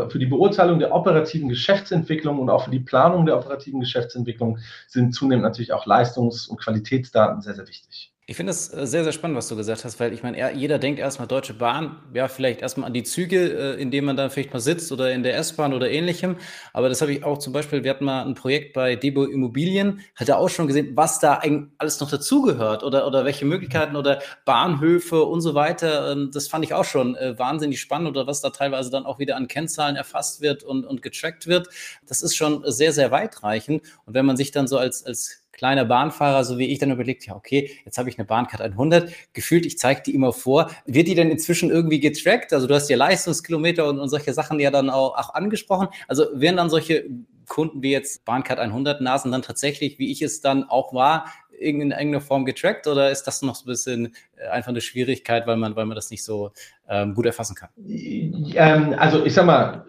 für 0.09 0.18
die 0.18 0.26
Beurteilung 0.26 0.78
der 0.78 0.95
operativen 0.95 1.49
Geschäftsentwicklung 1.49 2.38
und 2.38 2.49
auch 2.49 2.64
für 2.64 2.71
die 2.71 2.80
Planung 2.80 3.26
der 3.26 3.37
operativen 3.37 3.80
Geschäftsentwicklung 3.80 4.59
sind 4.88 5.14
zunehmend 5.14 5.45
natürlich 5.45 5.73
auch 5.73 5.87
Leistungs- 5.87 6.49
und 6.49 6.61
Qualitätsdaten 6.61 7.42
sehr, 7.42 7.54
sehr 7.54 7.68
wichtig. 7.68 8.15
Ich 8.28 8.37
finde 8.37 8.50
es 8.50 8.75
äh, 8.75 8.88
sehr, 8.88 9.04
sehr 9.04 9.12
spannend, 9.12 9.37
was 9.37 9.47
du 9.47 9.54
gesagt 9.54 9.85
hast, 9.85 10.00
weil 10.00 10.12
ich 10.12 10.25
meine, 10.25 10.52
jeder 10.52 10.80
denkt 10.80 10.99
erstmal 10.99 11.28
Deutsche 11.28 11.54
Bahn, 11.54 12.00
ja, 12.12 12.26
vielleicht 12.26 12.61
erstmal 12.61 12.88
an 12.88 12.92
die 12.92 13.04
Züge, 13.04 13.76
äh, 13.76 13.80
in 13.80 13.92
denen 13.92 14.04
man 14.04 14.16
dann 14.16 14.30
vielleicht 14.30 14.52
mal 14.52 14.59
sitzt 14.59 14.90
oder 14.90 15.12
in 15.12 15.23
der 15.23 15.37
S-Bahn 15.37 15.73
oder 15.73 15.88
ähnlichem. 15.88 16.35
Aber 16.73 16.88
das 16.88 17.00
habe 17.00 17.12
ich 17.12 17.23
auch 17.23 17.38
zum 17.38 17.52
Beispiel, 17.52 17.85
wir 17.85 17.90
hatten 17.90 18.04
mal 18.04 18.25
ein 18.25 18.35
Projekt 18.35 18.73
bei 18.73 18.97
Debo 18.97 19.26
Immobilien, 19.26 20.00
hat 20.16 20.28
er 20.28 20.38
auch 20.38 20.49
schon 20.49 20.66
gesehen, 20.66 20.97
was 20.97 21.21
da 21.21 21.40
alles 21.78 22.00
noch 22.00 22.11
dazugehört 22.11 22.83
oder, 22.83 23.06
oder 23.06 23.25
welche 23.25 23.45
Möglichkeiten 23.45 23.95
oder 23.95 24.21
Bahnhöfe 24.45 25.23
und 25.23 25.40
so 25.40 25.54
weiter. 25.54 26.11
Ähm, 26.11 26.33
das 26.35 26.49
fand 26.49 26.64
ich 26.64 26.75
auch 26.75 26.85
schon 26.85 27.14
äh, 27.14 27.38
wahnsinnig 27.38 27.80
spannend 27.80 28.09
oder 28.09 28.26
was 28.26 28.40
da 28.40 28.50
teilweise 28.50 28.90
dann 28.90 29.06
auch 29.06 29.21
wieder 29.21 29.37
an 29.37 29.47
Kennzahlen 29.47 29.95
erfasst 29.95 30.40
wird 30.40 30.64
und, 30.64 30.85
und 30.85 31.00
getrackt 31.00 31.47
wird. 31.47 31.68
Das 32.09 32.23
ist 32.23 32.35
schon 32.35 32.64
sehr, 32.66 32.92
sehr 32.92 33.12
weitreichend. 33.12 33.85
Und 34.04 34.14
wenn 34.14 34.26
man 34.26 34.37
sich 34.37 34.50
dann 34.50 34.66
so 34.66 34.78
als, 34.78 35.06
als 35.06 35.46
kleiner 35.57 35.85
Bahnfahrer, 35.85 36.45
so 36.45 36.59
wie 36.59 36.67
ich, 36.67 36.79
dann 36.79 36.91
überlegt, 36.91 37.27
ja, 37.27 37.35
okay, 37.35 37.71
jetzt 37.85 37.99
habe 37.99 38.09
ich 38.09 38.19
eine 38.19 38.27
Bahncard 38.27 38.61
100, 38.61 39.11
gefühlt, 39.33 39.67
ich 39.67 39.79
zeige 39.79 40.03
die 40.03 40.15
immer 40.15 40.33
vor. 40.33 40.71
Wird 40.85 41.09
die 41.09 41.15
denn 41.15 41.31
inzwischen 41.31 41.71
irgendwie 41.71 41.99
getrackt? 41.99 42.53
Also 42.53 42.67
du 42.67 42.75
hast 42.75 42.89
ja 42.89 42.97
Leistungskilometer 42.97 43.89
und, 43.89 43.99
und 43.99 44.09
solche 44.09 44.33
Sachen 44.33 44.61
ja 44.61 44.71
dann 44.71 44.91
auch, 44.91 45.17
auch 45.17 45.35
angesprochen. 45.35 45.89
Also 46.09 46.27
werden 46.35 46.57
dann 46.57 46.71
solche 46.71 47.07
Kunden 47.49 47.83
wie 47.83 47.93
jetzt 47.93 48.25
Bahncard 48.25 48.59
100 48.59 49.01
Nasen 49.01 49.33
dann 49.33 49.43
tatsächlich, 49.43 49.99
wie 49.99 50.11
ich 50.11 50.21
es 50.21 50.41
dann 50.41 50.65
auch 50.65 50.93
war, 50.93 51.27
in 51.59 51.81
irgendeiner 51.81 52.21
Form 52.21 52.45
getrackt 52.45 52.87
oder 52.87 53.11
ist 53.11 53.25
das 53.25 53.41
noch 53.41 53.55
so 53.55 53.65
ein 53.65 53.69
bisschen 53.69 54.15
äh, 54.37 54.49
einfach 54.49 54.69
eine 54.69 54.83
Schwierigkeit, 54.83 55.47
weil 55.47 55.57
man, 55.57 55.75
weil 55.75 55.87
man 55.87 55.95
das 55.95 56.11
nicht 56.11 56.23
so 56.23 56.53
ähm, 56.89 57.15
gut 57.15 57.25
erfassen 57.25 57.55
kann? 57.55 57.71
Ähm, 57.87 58.95
also 58.99 59.25
ich 59.25 59.33
sag 59.33 59.47
mal, 59.47 59.87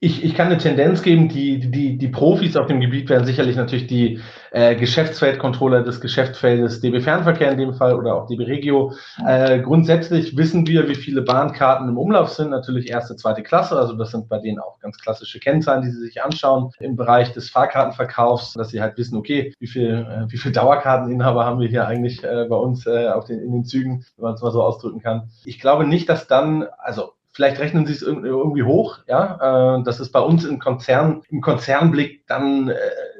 ich, 0.00 0.22
ich 0.22 0.34
kann 0.34 0.48
eine 0.48 0.58
Tendenz 0.58 1.02
geben, 1.02 1.28
die, 1.28 1.70
die, 1.70 1.96
die 1.96 2.08
Profis 2.08 2.56
auf 2.56 2.66
dem 2.66 2.80
Gebiet 2.80 3.08
werden 3.08 3.24
sicherlich 3.24 3.56
natürlich 3.56 3.86
die 3.86 4.20
äh, 4.50 4.76
Geschäftsfeldcontroller 4.76 5.82
des 5.82 6.00
Geschäftsfeldes 6.00 6.80
DB 6.80 7.00
Fernverkehr 7.00 7.50
in 7.52 7.58
dem 7.58 7.72
Fall 7.72 7.94
oder 7.94 8.14
auch 8.14 8.26
DB 8.26 8.44
Regio. 8.44 8.92
Äh, 9.26 9.60
grundsätzlich 9.60 10.36
wissen 10.36 10.66
wir, 10.66 10.90
wie 10.90 10.94
viele 10.94 11.22
Bahnkarten 11.22 11.88
im 11.88 11.96
Umlauf 11.96 12.28
sind. 12.28 12.50
Natürlich 12.50 12.90
erste, 12.90 13.16
zweite 13.16 13.42
Klasse. 13.42 13.76
Also 13.76 13.94
das 13.94 14.10
sind 14.10 14.28
bei 14.28 14.38
denen 14.38 14.58
auch 14.58 14.78
ganz 14.80 14.98
klassische 14.98 15.40
Kennzahlen, 15.40 15.82
die 15.82 15.90
sie 15.90 16.00
sich 16.00 16.22
anschauen 16.22 16.70
im 16.80 16.96
Bereich 16.96 17.32
des 17.32 17.48
Fahrkartenverkaufs, 17.48 18.52
dass 18.52 18.68
sie 18.68 18.82
halt 18.82 18.98
wissen, 18.98 19.16
okay, 19.16 19.54
wie 19.58 19.66
viel, 19.66 20.06
äh, 20.06 20.30
wie 20.30 20.36
viel 20.36 20.52
Dauerkarteninhaber 20.52 21.46
haben 21.46 21.60
wir 21.60 21.68
hier 21.68 21.86
eigentlich 21.86 22.22
äh, 22.22 22.44
bei 22.48 22.56
uns 22.56 22.86
äh, 22.86 23.08
auf 23.08 23.24
den, 23.24 23.40
in 23.40 23.52
den 23.52 23.64
Zügen, 23.64 24.04
wenn 24.16 24.24
man 24.24 24.34
es 24.34 24.42
mal 24.42 24.52
so 24.52 24.62
ausdrücken 24.62 25.00
kann. 25.00 25.30
Ich 25.46 25.60
glaube 25.60 25.86
nicht, 25.86 26.10
dass 26.10 26.26
dann, 26.26 26.66
also 26.78 27.13
Vielleicht 27.34 27.58
rechnen 27.58 27.84
Sie 27.84 27.92
es 27.92 28.02
irgendwie 28.02 28.62
hoch, 28.62 28.98
ja. 29.08 29.78
Äh, 29.78 29.82
das 29.82 29.98
ist 29.98 30.12
bei 30.12 30.20
uns 30.20 30.44
im 30.44 30.60
Konzern, 30.60 31.22
im 31.28 31.40
Konzernblick 31.40 32.26
dann 32.28 32.68
äh, 32.68 32.76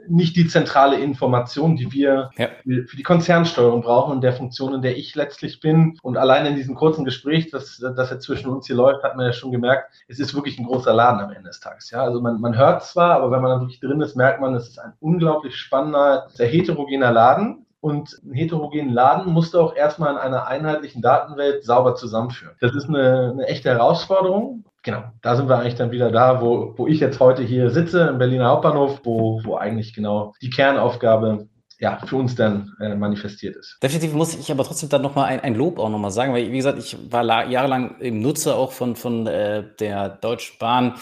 nicht 0.09 0.37
die 0.37 0.47
zentrale 0.47 0.99
Information, 0.99 1.76
die 1.76 1.90
wir 1.92 2.30
ja. 2.37 2.49
für 2.62 2.97
die 2.97 3.02
Konzernsteuerung 3.02 3.83
brauchen 3.83 4.12
und 4.12 4.21
der 4.21 4.33
Funktion, 4.33 4.75
in 4.75 4.83
der 4.83 4.97
ich 4.97 5.14
letztlich 5.14 5.61
bin. 5.61 5.99
Und 6.02 6.16
allein 6.16 6.47
in 6.47 6.54
diesem 6.54 6.75
kurzen 6.75 7.04
Gespräch, 7.04 7.50
das, 7.50 7.78
das 7.78 8.11
jetzt 8.11 8.25
zwischen 8.25 8.50
uns 8.50 8.66
hier 8.66 8.76
läuft, 8.76 9.02
hat 9.02 9.16
man 9.16 9.26
ja 9.26 9.33
schon 9.33 9.50
gemerkt, 9.50 9.92
es 10.06 10.21
ist 10.21 10.35
wirklich 10.35 10.59
ein 10.59 10.66
großer 10.66 10.92
Laden 10.92 11.21
am 11.21 11.30
Ende 11.30 11.49
des 11.49 11.61
Tages. 11.61 11.90
Ja, 11.90 12.04
also 12.04 12.21
man, 12.21 12.40
man 12.40 12.56
hört 12.56 12.85
zwar, 12.85 13.16
aber 13.16 13.30
wenn 13.30 13.42
man 13.42 13.50
dann 13.50 13.61
wirklich 13.62 13.80
drin 13.80 14.00
ist, 14.00 14.14
merkt 14.14 14.40
man, 14.40 14.54
es 14.54 14.68
ist 14.68 14.78
ein 14.78 14.92
unglaublich 15.00 15.56
spannender, 15.56 16.26
sehr 16.28 16.49
heterogener 16.49 17.11
Laden 17.11 17.66
und 17.85 18.19
einen 18.25 18.33
heterogenen 18.33 18.88
Laden 18.88 19.31
musst 19.31 19.53
du 19.53 19.61
auch 19.61 19.76
erstmal 19.76 20.12
in 20.12 20.17
einer 20.17 20.47
einheitlichen 20.47 21.03
Datenwelt 21.03 21.64
sauber 21.64 21.95
zusammenführen. 21.95 22.57
Das 22.62 22.75
ist 22.75 22.88
eine, 22.88 23.33
eine 23.33 23.47
echte 23.47 23.69
Herausforderung. 23.69 24.64
Genau, 24.83 25.03
da 25.21 25.37
sind 25.37 25.50
wir 25.50 25.59
eigentlich 25.59 25.75
dann 25.75 25.91
wieder 25.91 26.11
da, 26.11 26.41
wo, 26.41 26.73
wo 26.79 26.87
ich 26.87 26.99
jetzt 26.99 27.21
heute 27.21 27.43
hier 27.43 27.69
sitze, 27.69 28.09
im 28.09 28.17
Berliner 28.17 28.49
Hauptbahnhof, 28.49 29.00
wo, 29.05 29.38
wo 29.45 29.57
eigentlich 29.57 29.93
genau 29.93 30.33
die 30.41 30.49
Kernaufgabe 30.49 31.47
ja, 31.79 31.99
für 32.07 32.17
uns 32.17 32.35
dann 32.35 32.73
äh, 32.81 32.95
manifestiert 32.95 33.55
ist. 33.55 33.76
Definitiv 33.83 34.14
muss 34.14 34.35
ich 34.35 34.50
aber 34.50 34.64
trotzdem 34.64 34.88
dann 34.88 35.03
nochmal 35.03 35.26
ein, 35.26 35.41
ein 35.41 35.55
Lob 35.55 35.79
auch 35.79 35.91
nochmal 35.91 36.11
sagen, 36.11 36.33
weil, 36.33 36.50
wie 36.50 36.57
gesagt, 36.57 36.79
ich 36.79 36.97
war 37.12 37.47
jahrelang 37.47 38.00
im 38.00 38.21
Nutzer 38.21 38.57
auch 38.57 38.73
von, 38.73 38.97
von 38.97 39.26
äh, 39.26 39.62
der 39.79 40.09
Deutschen 40.09 40.57
Bahn 40.59 40.95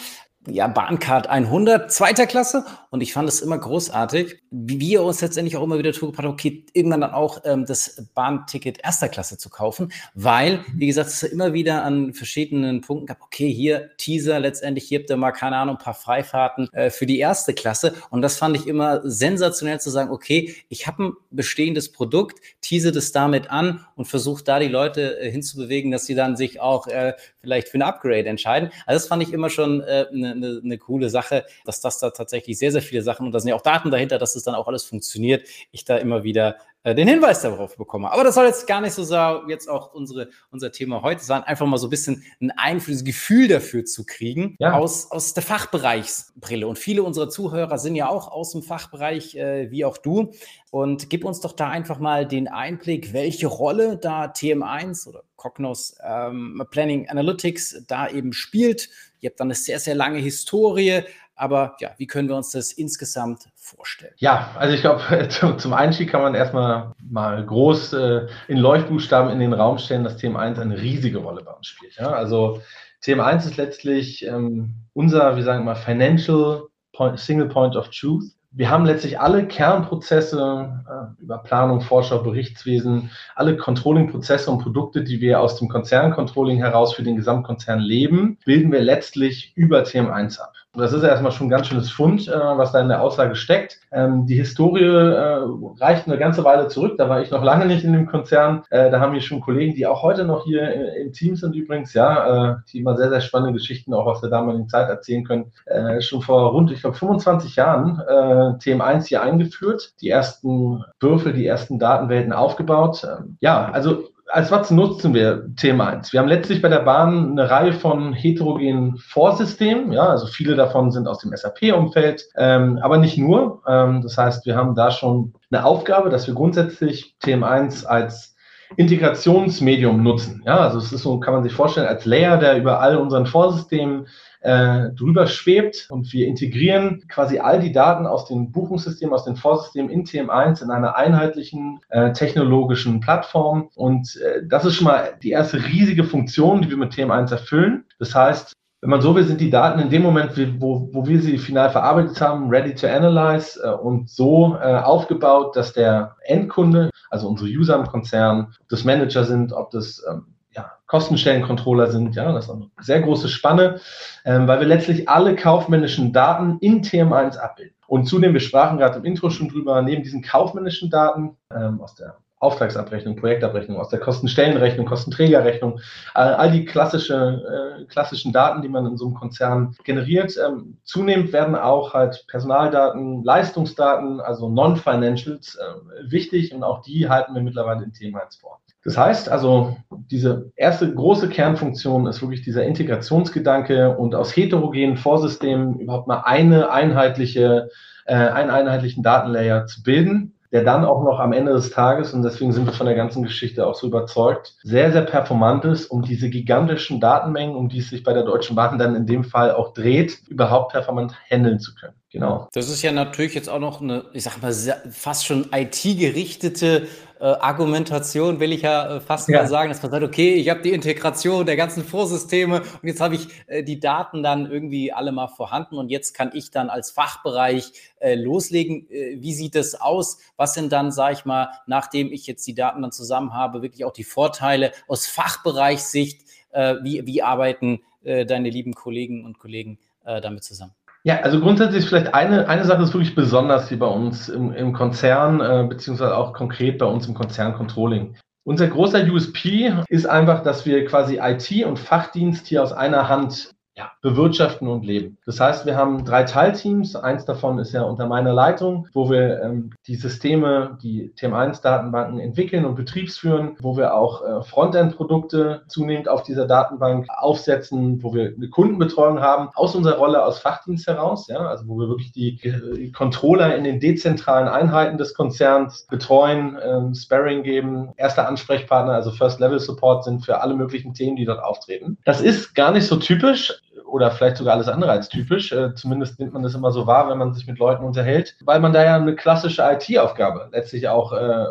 ja, 0.48 0.66
Bahncard 0.66 1.28
100, 1.28 1.92
zweiter 1.92 2.26
Klasse. 2.26 2.64
Und 2.92 3.00
ich 3.00 3.14
fand 3.14 3.26
es 3.26 3.40
immer 3.40 3.56
großartig, 3.56 4.36
wie 4.50 4.78
wir 4.78 5.02
uns 5.02 5.22
letztendlich 5.22 5.56
auch 5.56 5.64
immer 5.64 5.78
wieder 5.78 5.94
zugebracht 5.94 6.26
haben, 6.26 6.32
okay, 6.34 6.66
irgendwann 6.74 7.00
dann 7.00 7.14
auch 7.14 7.40
ähm, 7.44 7.64
das 7.64 8.04
Bahnticket 8.14 8.84
erster 8.84 9.08
Klasse 9.08 9.38
zu 9.38 9.48
kaufen, 9.48 9.90
weil, 10.12 10.62
wie 10.76 10.88
gesagt, 10.88 11.08
es 11.08 11.22
immer 11.22 11.54
wieder 11.54 11.84
an 11.84 12.12
verschiedenen 12.12 12.82
Punkten 12.82 13.06
gab, 13.06 13.22
okay, 13.22 13.50
hier 13.50 13.96
Teaser, 13.96 14.38
letztendlich 14.40 14.84
hier 14.84 14.98
habt 14.98 15.08
ihr 15.08 15.16
mal, 15.16 15.32
keine 15.32 15.56
Ahnung, 15.56 15.76
ein 15.76 15.82
paar 15.82 15.94
Freifahrten 15.94 16.68
äh, 16.74 16.90
für 16.90 17.06
die 17.06 17.18
erste 17.18 17.54
Klasse. 17.54 17.94
Und 18.10 18.20
das 18.20 18.36
fand 18.36 18.56
ich 18.58 18.66
immer 18.66 19.00
sensationell 19.04 19.80
zu 19.80 19.88
sagen, 19.88 20.10
okay, 20.10 20.54
ich 20.68 20.86
habe 20.86 21.04
ein 21.04 21.12
bestehendes 21.30 21.92
Produkt, 21.92 22.40
tease 22.60 22.92
das 22.92 23.10
damit 23.10 23.50
an 23.50 23.86
und 23.96 24.04
versuche 24.04 24.44
da 24.44 24.58
die 24.58 24.68
Leute 24.68 25.18
äh, 25.18 25.30
hinzubewegen, 25.30 25.92
dass 25.92 26.04
sie 26.04 26.14
dann 26.14 26.36
sich 26.36 26.60
auch 26.60 26.86
äh, 26.88 27.14
vielleicht 27.40 27.70
für 27.70 27.78
ein 27.78 27.82
Upgrade 27.82 28.26
entscheiden. 28.26 28.68
Also 28.84 28.98
das 28.98 29.08
fand 29.08 29.22
ich 29.22 29.32
immer 29.32 29.48
schon 29.48 29.80
äh, 29.80 30.04
eine 30.12 30.32
eine, 30.32 30.60
eine 30.62 30.78
coole 30.78 31.10
Sache, 31.10 31.44
dass 31.64 31.80
das 31.80 31.98
da 31.98 32.10
tatsächlich 32.10 32.58
sehr, 32.58 32.72
sehr 32.72 32.81
viele 32.82 33.02
Sachen 33.02 33.26
und 33.26 33.32
da 33.32 33.40
sind 33.40 33.48
ja 33.48 33.54
auch 33.54 33.62
Daten 33.62 33.90
dahinter, 33.90 34.18
dass 34.18 34.36
es 34.36 34.44
dann 34.44 34.54
auch 34.54 34.68
alles 34.68 34.84
funktioniert. 34.84 35.46
Ich 35.70 35.84
da 35.84 35.96
immer 35.96 36.24
wieder 36.24 36.56
äh, 36.84 36.96
den 36.96 37.06
Hinweis 37.06 37.42
darauf 37.42 37.76
bekomme. 37.76 38.10
Aber 38.10 38.24
das 38.24 38.34
soll 38.34 38.46
jetzt 38.46 38.66
gar 38.66 38.80
nicht 38.80 38.94
so 38.94 39.04
sein, 39.04 39.42
jetzt 39.48 39.68
auch 39.68 39.94
unsere, 39.94 40.30
unser 40.50 40.72
Thema 40.72 41.02
heute 41.02 41.22
sein, 41.22 41.44
einfach 41.44 41.66
mal 41.66 41.78
so 41.78 41.86
ein 41.86 41.90
bisschen 41.90 42.24
ein 42.40 42.50
Einfluss, 42.50 43.04
Gefühl 43.04 43.46
dafür 43.46 43.84
zu 43.84 44.04
kriegen 44.04 44.56
ja. 44.58 44.72
aus, 44.72 45.10
aus 45.12 45.32
der 45.32 45.44
Fachbereichsbrille. 45.44 46.66
Und 46.66 46.78
viele 46.78 47.04
unserer 47.04 47.28
Zuhörer 47.28 47.78
sind 47.78 47.94
ja 47.94 48.08
auch 48.08 48.32
aus 48.32 48.50
dem 48.50 48.62
Fachbereich, 48.62 49.36
äh, 49.36 49.70
wie 49.70 49.84
auch 49.84 49.96
du. 49.96 50.32
Und 50.70 51.08
gib 51.08 51.24
uns 51.24 51.40
doch 51.40 51.52
da 51.52 51.68
einfach 51.68 52.00
mal 52.00 52.26
den 52.26 52.48
Einblick, 52.48 53.12
welche 53.12 53.46
Rolle 53.46 53.96
da 53.96 54.24
TM1 54.24 55.06
oder 55.08 55.22
Cognos 55.36 55.96
ähm, 56.04 56.64
Planning 56.70 57.08
Analytics 57.08 57.84
da 57.86 58.08
eben 58.08 58.32
spielt. 58.32 58.88
Ihr 59.20 59.30
habt 59.30 59.38
dann 59.38 59.48
eine 59.48 59.54
sehr, 59.54 59.78
sehr 59.78 59.94
lange 59.94 60.18
Historie. 60.18 61.02
Aber 61.42 61.74
ja, 61.80 61.90
wie 61.96 62.06
können 62.06 62.28
wir 62.28 62.36
uns 62.36 62.52
das 62.52 62.70
insgesamt 62.70 63.48
vorstellen? 63.56 64.14
Ja, 64.18 64.52
also 64.56 64.76
ich 64.76 64.80
glaube, 64.80 65.26
zum 65.58 65.72
Einstieg 65.72 66.08
kann 66.08 66.22
man 66.22 66.36
erstmal 66.36 66.92
mal 67.02 67.44
groß 67.44 67.94
äh, 67.94 68.28
in 68.46 68.58
Leuchtbuchstaben 68.58 69.28
in 69.32 69.40
den 69.40 69.52
Raum 69.52 69.78
stellen, 69.78 70.04
dass 70.04 70.16
TM1 70.16 70.60
eine 70.60 70.80
riesige 70.80 71.18
Rolle 71.18 71.42
bei 71.42 71.50
uns 71.50 71.66
spielt. 71.66 71.96
Ja? 71.96 72.12
Also 72.12 72.62
TM1 73.04 73.38
ist 73.38 73.56
letztlich 73.56 74.24
ähm, 74.24 74.86
unser, 74.92 75.36
wie 75.36 75.42
sagen 75.42 75.64
wir 75.64 75.74
mal, 75.74 75.74
Financial 75.74 76.62
Point, 76.92 77.18
Single 77.18 77.48
Point 77.48 77.74
of 77.74 77.88
Truth 77.88 78.22
wir 78.54 78.68
haben 78.68 78.84
letztlich 78.84 79.18
alle 79.18 79.46
Kernprozesse 79.48 80.84
äh, 80.86 81.22
über 81.22 81.38
Planung, 81.38 81.80
Vorschau, 81.80 82.22
Berichtswesen, 82.22 83.10
alle 83.34 83.56
Controlling-Prozesse 83.56 84.50
und 84.50 84.58
Produkte, 84.58 85.02
die 85.02 85.22
wir 85.22 85.40
aus 85.40 85.56
dem 85.56 85.68
Konzerncontrolling 85.68 86.58
heraus 86.58 86.94
für 86.94 87.02
den 87.02 87.16
Gesamtkonzern 87.16 87.80
leben, 87.80 88.38
bilden 88.44 88.70
wir 88.70 88.82
letztlich 88.82 89.52
über 89.56 89.84
TM1 89.84 90.38
ab. 90.38 90.52
Das 90.74 90.94
ist 90.94 91.02
erstmal 91.02 91.32
schon 91.32 91.48
ein 91.48 91.50
ganz 91.50 91.66
schönes 91.66 91.90
Fund, 91.90 92.28
äh, 92.28 92.32
was 92.32 92.72
da 92.72 92.80
in 92.80 92.88
der 92.88 93.02
Aussage 93.02 93.34
steckt. 93.34 93.78
Ähm, 93.92 94.24
die 94.24 94.36
Historie 94.36 94.84
äh, 94.84 95.44
reicht 95.78 96.06
eine 96.06 96.16
ganze 96.16 96.44
Weile 96.44 96.68
zurück. 96.68 96.94
Da 96.96 97.10
war 97.10 97.20
ich 97.20 97.30
noch 97.30 97.42
lange 97.42 97.66
nicht 97.66 97.84
in 97.84 97.92
dem 97.92 98.06
Konzern. 98.06 98.62
Äh, 98.70 98.90
da 98.90 98.98
haben 98.98 99.12
wir 99.12 99.20
schon 99.20 99.42
Kollegen, 99.42 99.74
die 99.74 99.86
auch 99.86 100.02
heute 100.02 100.24
noch 100.24 100.44
hier 100.44 100.62
äh, 100.62 101.02
im 101.02 101.12
Team 101.12 101.36
sind 101.36 101.54
übrigens, 101.54 101.92
ja, 101.92 102.52
äh, 102.52 102.56
die 102.72 102.78
immer 102.78 102.96
sehr, 102.96 103.10
sehr 103.10 103.20
spannende 103.20 103.52
Geschichten 103.52 103.92
auch 103.92 104.06
aus 104.06 104.22
der 104.22 104.30
damaligen 104.30 104.66
Zeit 104.66 104.88
erzählen 104.88 105.24
können. 105.24 105.52
Äh, 105.66 106.00
schon 106.00 106.22
vor 106.22 106.52
rund, 106.52 106.70
ich 106.70 106.80
glaube, 106.80 106.96
25 106.96 107.56
Jahren 107.56 108.00
TM1 108.02 109.08
hier 109.08 109.22
eingeführt, 109.22 109.92
die 110.00 110.08
ersten 110.08 110.84
Würfel, 111.00 111.32
die 111.34 111.46
ersten 111.46 111.78
Datenwelten 111.78 112.32
aufgebaut. 112.32 113.04
Ähm, 113.04 113.36
ja, 113.40 113.70
also 113.70 114.11
als 114.32 114.50
was 114.50 114.70
nutzen 114.70 115.12
wir 115.12 115.54
Thema 115.56 115.88
1? 115.88 116.12
Wir 116.12 116.20
haben 116.20 116.28
letztlich 116.28 116.62
bei 116.62 116.68
der 116.68 116.80
Bahn 116.80 117.32
eine 117.32 117.50
Reihe 117.50 117.74
von 117.74 118.14
heterogenen 118.14 118.96
Vorsystemen. 118.96 119.92
Ja, 119.92 120.06
also 120.06 120.26
viele 120.26 120.56
davon 120.56 120.90
sind 120.90 121.06
aus 121.06 121.18
dem 121.18 121.36
SAP-Umfeld, 121.36 122.24
ähm, 122.36 122.78
aber 122.82 122.96
nicht 122.96 123.18
nur. 123.18 123.62
Ähm, 123.68 124.00
das 124.00 124.16
heißt, 124.16 124.46
wir 124.46 124.56
haben 124.56 124.74
da 124.74 124.90
schon 124.90 125.34
eine 125.50 125.66
Aufgabe, 125.66 126.08
dass 126.08 126.26
wir 126.26 126.34
grundsätzlich 126.34 127.14
TM1 127.22 127.84
als 127.84 128.34
Integrationsmedium 128.76 130.02
nutzen. 130.02 130.42
Ja, 130.46 130.60
also 130.60 130.78
es 130.78 130.92
ist 130.92 131.02
so, 131.02 131.20
kann 131.20 131.34
man 131.34 131.42
sich 131.42 131.52
vorstellen, 131.52 131.86
als 131.86 132.06
Layer, 132.06 132.38
der 132.38 132.56
über 132.56 132.80
all 132.80 132.96
unseren 132.96 133.26
Vorsystemen 133.26 134.06
äh, 134.42 134.90
drüber 134.90 135.26
schwebt 135.26 135.86
und 135.90 136.12
wir 136.12 136.26
integrieren 136.26 137.04
quasi 137.08 137.38
all 137.38 137.60
die 137.60 137.72
Daten 137.72 138.06
aus 138.06 138.26
den 138.26 138.52
Buchungssystemen, 138.52 139.14
aus 139.14 139.24
den 139.24 139.36
Vorsystemen 139.36 139.90
in 139.90 140.04
TM1 140.04 140.62
in 140.62 140.70
einer 140.70 140.96
einheitlichen 140.96 141.80
äh, 141.88 142.12
technologischen 142.12 143.00
Plattform. 143.00 143.70
Und 143.74 144.16
äh, 144.16 144.42
das 144.46 144.64
ist 144.64 144.74
schon 144.74 144.86
mal 144.86 145.14
die 145.22 145.30
erste 145.30 145.64
riesige 145.64 146.04
Funktion, 146.04 146.62
die 146.62 146.70
wir 146.70 146.76
mit 146.76 146.92
TM1 146.92 147.30
erfüllen. 147.30 147.84
Das 147.98 148.14
heißt, 148.14 148.52
wenn 148.82 148.90
man 148.90 149.00
so 149.00 149.14
will, 149.14 149.22
sind 149.22 149.40
die 149.40 149.50
Daten 149.50 149.78
in 149.78 149.90
dem 149.90 150.02
Moment, 150.02 150.32
wo, 150.60 150.88
wo 150.92 151.06
wir 151.06 151.22
sie 151.22 151.38
final 151.38 151.70
verarbeitet 151.70 152.20
haben, 152.20 152.50
ready 152.50 152.74
to 152.74 152.88
analyze 152.88 153.60
äh, 153.62 153.70
und 153.70 154.10
so 154.10 154.56
äh, 154.60 154.74
aufgebaut, 154.74 155.54
dass 155.54 155.72
der 155.72 156.16
Endkunde, 156.24 156.90
also 157.08 157.28
unsere 157.28 157.48
User 157.48 157.76
im 157.76 157.86
Konzern, 157.86 158.48
ob 158.60 158.68
das 158.68 158.84
Manager 158.84 159.22
sind, 159.22 159.52
ob 159.52 159.70
das 159.70 160.02
ähm, 160.10 160.31
ja, 160.54 160.72
Kostenstellencontroller 160.86 161.90
sind. 161.90 162.14
Ja, 162.14 162.32
das 162.32 162.44
ist 162.44 162.50
eine 162.50 162.70
sehr 162.80 163.00
große 163.00 163.28
Spanne, 163.28 163.80
ähm, 164.24 164.46
weil 164.46 164.60
wir 164.60 164.66
letztlich 164.66 165.08
alle 165.08 165.34
kaufmännischen 165.36 166.12
Daten 166.12 166.58
in 166.60 166.82
TM1 166.82 167.38
abbilden. 167.38 167.74
Und 167.86 168.06
zudem, 168.06 168.32
wir 168.32 168.40
sprachen 168.40 168.78
gerade 168.78 168.98
im 168.98 169.04
Intro 169.04 169.30
schon 169.30 169.48
drüber, 169.48 169.82
neben 169.82 170.02
diesen 170.02 170.22
kaufmännischen 170.22 170.90
Daten 170.90 171.36
ähm, 171.54 171.80
aus 171.80 171.94
der 171.94 172.16
Auftragsabrechnung, 172.38 173.14
Projektabrechnung, 173.14 173.78
aus 173.78 173.90
der 173.90 174.00
Kostenstellenrechnung, 174.00 174.84
Kostenträgerrechnung, 174.84 175.78
all 176.12 176.50
die 176.50 176.64
klassische, 176.64 177.78
äh, 177.78 177.84
klassischen 177.84 178.32
Daten, 178.32 178.62
die 178.62 178.68
man 178.68 178.84
in 178.84 178.96
so 178.96 179.06
einem 179.06 179.14
Konzern 179.14 179.76
generiert. 179.84 180.36
Ähm, 180.44 180.78
zunehmend 180.82 181.32
werden 181.32 181.54
auch 181.54 181.94
halt 181.94 182.24
Personaldaten, 182.26 183.22
Leistungsdaten, 183.22 184.20
also 184.20 184.48
Non-Financials 184.48 185.54
äh, 185.54 186.10
wichtig 186.10 186.52
und 186.52 186.64
auch 186.64 186.82
die 186.82 187.08
halten 187.08 187.32
wir 187.32 187.42
mittlerweile 187.42 187.84
in 187.84 187.92
Thema 187.92 188.24
1 188.24 188.36
vor. 188.36 188.60
Das 188.84 188.98
heißt 188.98 189.28
also, 189.28 189.76
diese 190.10 190.50
erste 190.56 190.92
große 190.92 191.28
Kernfunktion 191.28 192.06
ist 192.06 192.20
wirklich 192.20 192.42
dieser 192.42 192.64
Integrationsgedanke 192.64 193.96
und 193.96 194.14
aus 194.14 194.36
heterogenen 194.36 194.96
Vorsystemen 194.96 195.78
überhaupt 195.78 196.08
mal 196.08 196.22
eine 196.24 196.70
einheitliche, 196.70 197.68
äh, 198.06 198.14
einen 198.14 198.50
einheitlichen 198.50 199.02
Datenlayer 199.02 199.66
zu 199.66 199.82
bilden 199.82 200.34
der 200.52 200.64
dann 200.64 200.84
auch 200.84 201.02
noch 201.02 201.18
am 201.18 201.32
Ende 201.32 201.52
des 201.52 201.70
Tages, 201.70 202.12
und 202.12 202.22
deswegen 202.22 202.52
sind 202.52 202.66
wir 202.66 202.74
von 202.74 202.86
der 202.86 202.94
ganzen 202.94 203.22
Geschichte 203.22 203.66
auch 203.66 203.74
so 203.74 203.86
überzeugt, 203.86 204.54
sehr, 204.62 204.92
sehr 204.92 205.02
performant 205.02 205.64
ist, 205.64 205.86
um 205.86 206.02
diese 206.02 206.28
gigantischen 206.28 207.00
Datenmengen, 207.00 207.56
um 207.56 207.70
die 207.70 207.78
es 207.78 207.88
sich 207.88 208.02
bei 208.02 208.12
der 208.12 208.24
Deutschen 208.24 208.54
Bahn 208.54 208.78
dann 208.78 208.94
in 208.94 209.06
dem 209.06 209.24
Fall 209.24 209.52
auch 209.52 209.72
dreht, 209.72 210.18
überhaupt 210.28 210.72
performant 210.72 211.14
handeln 211.30 211.58
zu 211.58 211.74
können. 211.74 211.94
Genau. 212.10 212.48
Das 212.52 212.68
ist 212.68 212.82
ja 212.82 212.92
natürlich 212.92 213.34
jetzt 213.34 213.48
auch 213.48 213.58
noch 213.58 213.80
eine, 213.80 214.04
ich 214.12 214.24
sag 214.24 214.42
mal, 214.42 214.52
fast 214.52 215.24
schon 215.24 215.46
IT-gerichtete 215.50 216.86
äh, 217.22 217.36
Argumentation, 217.38 218.40
will 218.40 218.50
ich 218.50 218.62
ja 218.62 218.96
äh, 218.96 219.00
fast 219.00 219.28
ja. 219.28 219.38
mal 219.38 219.46
sagen, 219.46 219.68
dass 219.68 219.80
man 219.80 219.92
sagt, 219.92 220.02
okay, 220.02 220.34
ich 220.34 220.48
habe 220.48 220.60
die 220.60 220.72
Integration 220.72 221.46
der 221.46 221.54
ganzen 221.54 221.84
Vorsysteme 221.84 222.62
und 222.62 222.88
jetzt 222.88 223.00
habe 223.00 223.14
ich 223.14 223.28
äh, 223.46 223.62
die 223.62 223.78
Daten 223.78 224.24
dann 224.24 224.50
irgendwie 224.50 224.92
alle 224.92 225.12
mal 225.12 225.28
vorhanden 225.28 225.78
und 225.78 225.88
jetzt 225.88 226.14
kann 226.14 226.32
ich 226.34 226.50
dann 226.50 226.68
als 226.68 226.90
Fachbereich 226.90 227.74
äh, 228.00 228.16
loslegen. 228.16 228.90
Äh, 228.90 229.18
wie 229.20 229.34
sieht 229.34 229.54
es 229.54 229.80
aus? 229.80 230.18
Was 230.36 230.54
sind 230.54 230.72
dann, 230.72 230.90
sage 230.90 231.14
ich 231.14 231.24
mal, 231.24 231.50
nachdem 231.68 232.12
ich 232.12 232.26
jetzt 232.26 232.44
die 232.44 232.56
Daten 232.56 232.82
dann 232.82 232.90
zusammen 232.90 233.34
habe, 233.34 233.62
wirklich 233.62 233.84
auch 233.84 233.92
die 233.92 234.02
Vorteile 234.02 234.72
aus 234.88 235.06
Fachbereichssicht? 235.06 236.22
Äh, 236.50 236.74
wie, 236.82 237.06
wie 237.06 237.22
arbeiten 237.22 237.82
deine 238.04 238.50
lieben 238.50 238.74
Kollegen 238.74 239.24
und 239.24 239.38
Kollegen 239.38 239.78
damit 240.02 240.42
zusammen? 240.42 240.72
Ja, 241.04 241.20
also 241.20 241.40
grundsätzlich 241.40 241.86
vielleicht 241.86 242.14
eine, 242.14 242.48
eine 242.48 242.64
Sache 242.64 242.82
ist 242.82 242.94
wirklich 242.94 243.16
besonders 243.16 243.68
hier 243.68 243.78
bei 243.78 243.86
uns 243.86 244.28
im, 244.28 244.52
im 244.52 244.72
Konzern, 244.72 245.40
äh, 245.40 245.66
beziehungsweise 245.68 246.16
auch 246.16 246.32
konkret 246.32 246.78
bei 246.78 246.86
uns 246.86 247.08
im 247.08 247.14
Konzern-Controlling. 247.14 248.14
Unser 248.44 248.68
großer 248.68 249.04
USP 249.04 249.72
ist 249.88 250.06
einfach, 250.06 250.42
dass 250.42 250.64
wir 250.64 250.84
quasi 250.84 251.18
IT 251.20 251.64
und 251.64 251.78
Fachdienst 251.78 252.46
hier 252.46 252.62
aus 252.62 252.72
einer 252.72 253.08
Hand 253.08 253.52
ja, 253.74 253.90
bewirtschaften 254.02 254.68
und 254.68 254.84
leben. 254.84 255.16
Das 255.24 255.40
heißt, 255.40 255.64
wir 255.64 255.76
haben 255.76 256.04
drei 256.04 256.24
Teilteams. 256.24 256.94
Eins 256.94 257.24
davon 257.24 257.58
ist 257.58 257.72
ja 257.72 257.82
unter 257.82 258.06
meiner 258.06 258.34
Leitung, 258.34 258.86
wo 258.92 259.08
wir 259.08 259.42
ähm, 259.42 259.70
die 259.86 259.94
Systeme, 259.94 260.76
die 260.82 261.12
TM1-Datenbanken 261.16 262.20
entwickeln 262.20 262.66
und 262.66 262.74
betriebsführen, 262.74 263.56
wo 263.60 263.78
wir 263.78 263.94
auch 263.94 264.22
äh, 264.22 264.42
Frontend-Produkte 264.42 265.62
zunehmend 265.68 266.08
auf 266.08 266.22
dieser 266.22 266.46
Datenbank 266.46 267.06
aufsetzen, 267.16 268.02
wo 268.02 268.12
wir 268.12 268.34
eine 268.36 268.50
Kundenbetreuung 268.50 269.20
haben, 269.20 269.48
aus 269.54 269.74
unserer 269.74 269.96
Rolle 269.96 270.22
als 270.22 270.38
Fachdienst 270.38 270.86
heraus, 270.86 271.28
ja, 271.28 271.38
also 271.38 271.66
wo 271.66 271.78
wir 271.78 271.88
wirklich 271.88 272.12
die, 272.12 272.36
die 272.76 272.92
Controller 272.92 273.56
in 273.56 273.64
den 273.64 273.80
dezentralen 273.80 274.48
Einheiten 274.48 274.98
des 274.98 275.14
Konzerns 275.14 275.86
betreuen, 275.88 276.58
ähm, 276.62 276.94
Sparring 276.94 277.42
geben, 277.42 277.92
erster 277.96 278.28
Ansprechpartner, 278.28 278.92
also 278.92 279.12
First-Level-Support 279.12 280.04
sind 280.04 280.26
für 280.26 280.42
alle 280.42 280.54
möglichen 280.54 280.92
Themen, 280.92 281.16
die 281.16 281.24
dort 281.24 281.42
auftreten. 281.42 281.96
Das 282.04 282.20
ist 282.20 282.54
gar 282.54 282.72
nicht 282.72 282.86
so 282.86 282.96
typisch 282.96 283.62
oder 283.92 284.10
vielleicht 284.10 284.38
sogar 284.38 284.54
alles 284.54 284.68
andere 284.68 284.90
als 284.90 285.10
typisch. 285.10 285.52
Äh, 285.52 285.74
zumindest 285.74 286.18
nimmt 286.18 286.32
man 286.32 286.42
das 286.42 286.54
immer 286.54 286.72
so 286.72 286.86
wahr, 286.86 287.10
wenn 287.10 287.18
man 287.18 287.34
sich 287.34 287.46
mit 287.46 287.58
Leuten 287.58 287.84
unterhält, 287.84 288.36
weil 288.44 288.58
man 288.58 288.72
da 288.72 288.82
ja 288.82 288.96
eine 288.96 289.14
klassische 289.14 289.62
IT-Aufgabe 289.62 290.48
letztlich 290.50 290.88
auch 290.88 291.12
äh, 291.12 291.44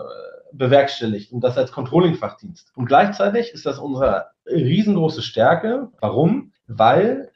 bewerkstelligt 0.52 1.32
und 1.32 1.44
das 1.44 1.58
als 1.58 1.72
Controlling-Fachdienst. 1.72 2.72
Und 2.76 2.86
gleichzeitig 2.86 3.54
ist 3.54 3.66
das 3.66 3.78
unsere 3.78 4.32
riesengroße 4.48 5.22
Stärke. 5.22 5.90
Warum? 6.00 6.52
Weil 6.68 7.31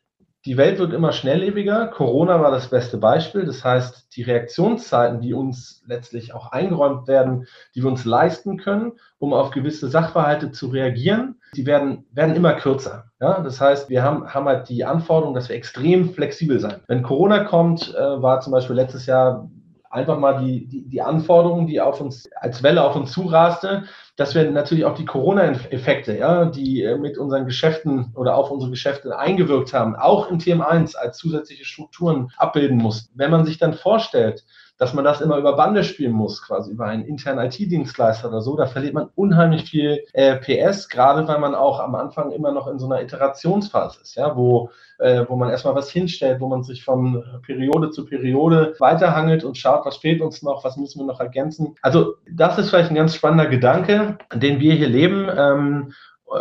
die 0.46 0.58
Welt 0.58 0.78
wird 0.78 0.94
immer 0.94 1.12
schnelllebiger. 1.12 1.88
Corona 1.88 2.40
war 2.40 2.52
das 2.52 2.70
beste 2.70 2.98
Beispiel. 2.98 3.46
Das 3.46 3.64
heißt, 3.64 4.16
die 4.16 4.22
Reaktionszeiten, 4.22 5.20
die 5.20 5.34
uns 5.34 5.84
letztlich 5.88 6.34
auch 6.34 6.52
eingeräumt 6.52 7.08
werden, 7.08 7.48
die 7.74 7.82
wir 7.82 7.90
uns 7.90 8.06
leisten 8.06 8.58
können, 8.58 8.94
um 9.18 9.34
auf 9.34 9.50
gewisse 9.50 9.90
Sachverhalte 9.90 10.52
zu 10.52 10.68
reagieren, 10.68 11.42
die 11.56 11.66
werden, 11.66 12.06
werden 12.12 12.36
immer 12.36 12.54
kürzer. 12.54 13.06
Ja, 13.20 13.42
das 13.42 13.60
heißt, 13.60 13.90
wir 13.90 14.04
haben, 14.04 14.34
haben 14.34 14.46
halt 14.46 14.70
die 14.70 14.86
Anforderung, 14.86 15.34
dass 15.34 15.50
wir 15.50 15.56
extrem 15.56 16.14
flexibel 16.14 16.60
sein. 16.60 16.82
Wenn 16.88 17.02
Corona 17.02 17.44
kommt, 17.44 17.96
äh, 17.96 18.22
war 18.22 18.42
zum 18.42 18.52
Beispiel 18.52 18.76
letztes 18.76 19.08
Jahr 19.08 19.50
einfach 19.96 20.20
mal 20.20 20.44
die, 20.44 20.68
die, 20.68 20.88
die 20.88 21.02
Anforderungen, 21.02 21.68
die 21.68 21.82
auf 21.82 22.02
uns 22.02 22.30
als 22.36 22.62
Welle 22.62 22.84
auf 22.84 22.96
uns 22.96 23.12
zuraste, 23.14 23.86
dass 24.18 24.36
wir 24.36 24.50
natürlich 24.52 24.86
auch 24.86 24.96
die 24.96 25.06
Corona-Effekte, 25.06 26.18
ja, 26.18 26.46
die 26.46 26.84
äh, 26.84 26.98
mit 26.98 27.18
unseren 27.18 27.46
Geschäften 27.46 28.14
oder 28.16 28.36
auf 28.36 28.52
unsere 28.52 28.72
Geschäfte 28.72 29.18
eingewirkt 29.18 29.74
haben, 29.74 29.96
auch 29.96 30.30
in 30.30 30.40
TM1 30.40 30.96
als 30.96 31.18
zusätzliche 31.18 31.66
Strukturen 31.66 32.30
abbilden 32.38 32.78
muss. 32.78 33.10
Wenn 33.16 33.32
man 33.32 33.46
sich 33.46 33.58
dann 33.58 33.74
vorstellt, 33.74 34.46
dass 34.78 34.94
man 34.94 35.06
das 35.06 35.22
immer 35.22 35.38
über 35.38 35.56
Bande 35.56 35.84
spielen 35.84 36.12
muss, 36.12 36.42
quasi 36.42 36.72
über 36.72 36.86
einen 36.86 37.06
internen 37.06 37.46
IT-Dienstleister 37.46 38.28
oder 38.28 38.42
so, 38.42 38.58
da 38.58 38.66
verliert 38.66 38.94
man 38.94 39.10
unheimlich 39.16 39.70
viel 39.70 40.04
äh, 40.14 40.36
PS, 40.36 40.90
gerade 40.90 41.28
weil 41.28 41.40
man 41.40 41.56
auch 41.56 41.80
am 41.80 41.96
Anfang 41.96 42.32
immer 42.32 42.52
noch 42.52 42.68
in 42.68 42.80
so 42.80 42.86
einer 42.86 43.02
Iterationsphase 43.02 44.02
ist, 44.02 44.16
ja, 44.16 44.36
wo, 44.36 44.70
äh, 45.00 45.26
wo 45.28 45.36
man 45.38 45.50
erstmal 45.50 45.76
was 45.76 45.90
hinstellt, 45.90 46.42
wo 46.42 46.48
man 46.48 46.64
sich 46.64 46.84
von 46.84 47.24
Periode 47.46 47.92
zu 47.92 48.06
Periode 48.06 48.76
weiterhangelt 48.80 49.44
und 49.44 49.58
schaut, 49.58 49.86
was 49.86 49.98
fehlt 49.98 50.22
uns 50.22 50.42
noch, 50.42 50.64
was 50.66 50.78
müssen 50.78 51.00
wir 51.00 51.06
noch 51.06 51.22
ergänzen. 51.22 51.76
Also 51.82 52.16
das 52.30 52.58
ist 52.58 52.70
vielleicht 52.70 52.92
ein 52.92 52.96
ganz 52.96 53.16
spannender 53.16 53.48
Gedanke, 53.48 54.18
den 54.34 54.60
wir 54.60 54.74
hier 54.74 54.90
leben. 54.90 55.30
Ähm, 55.36 55.94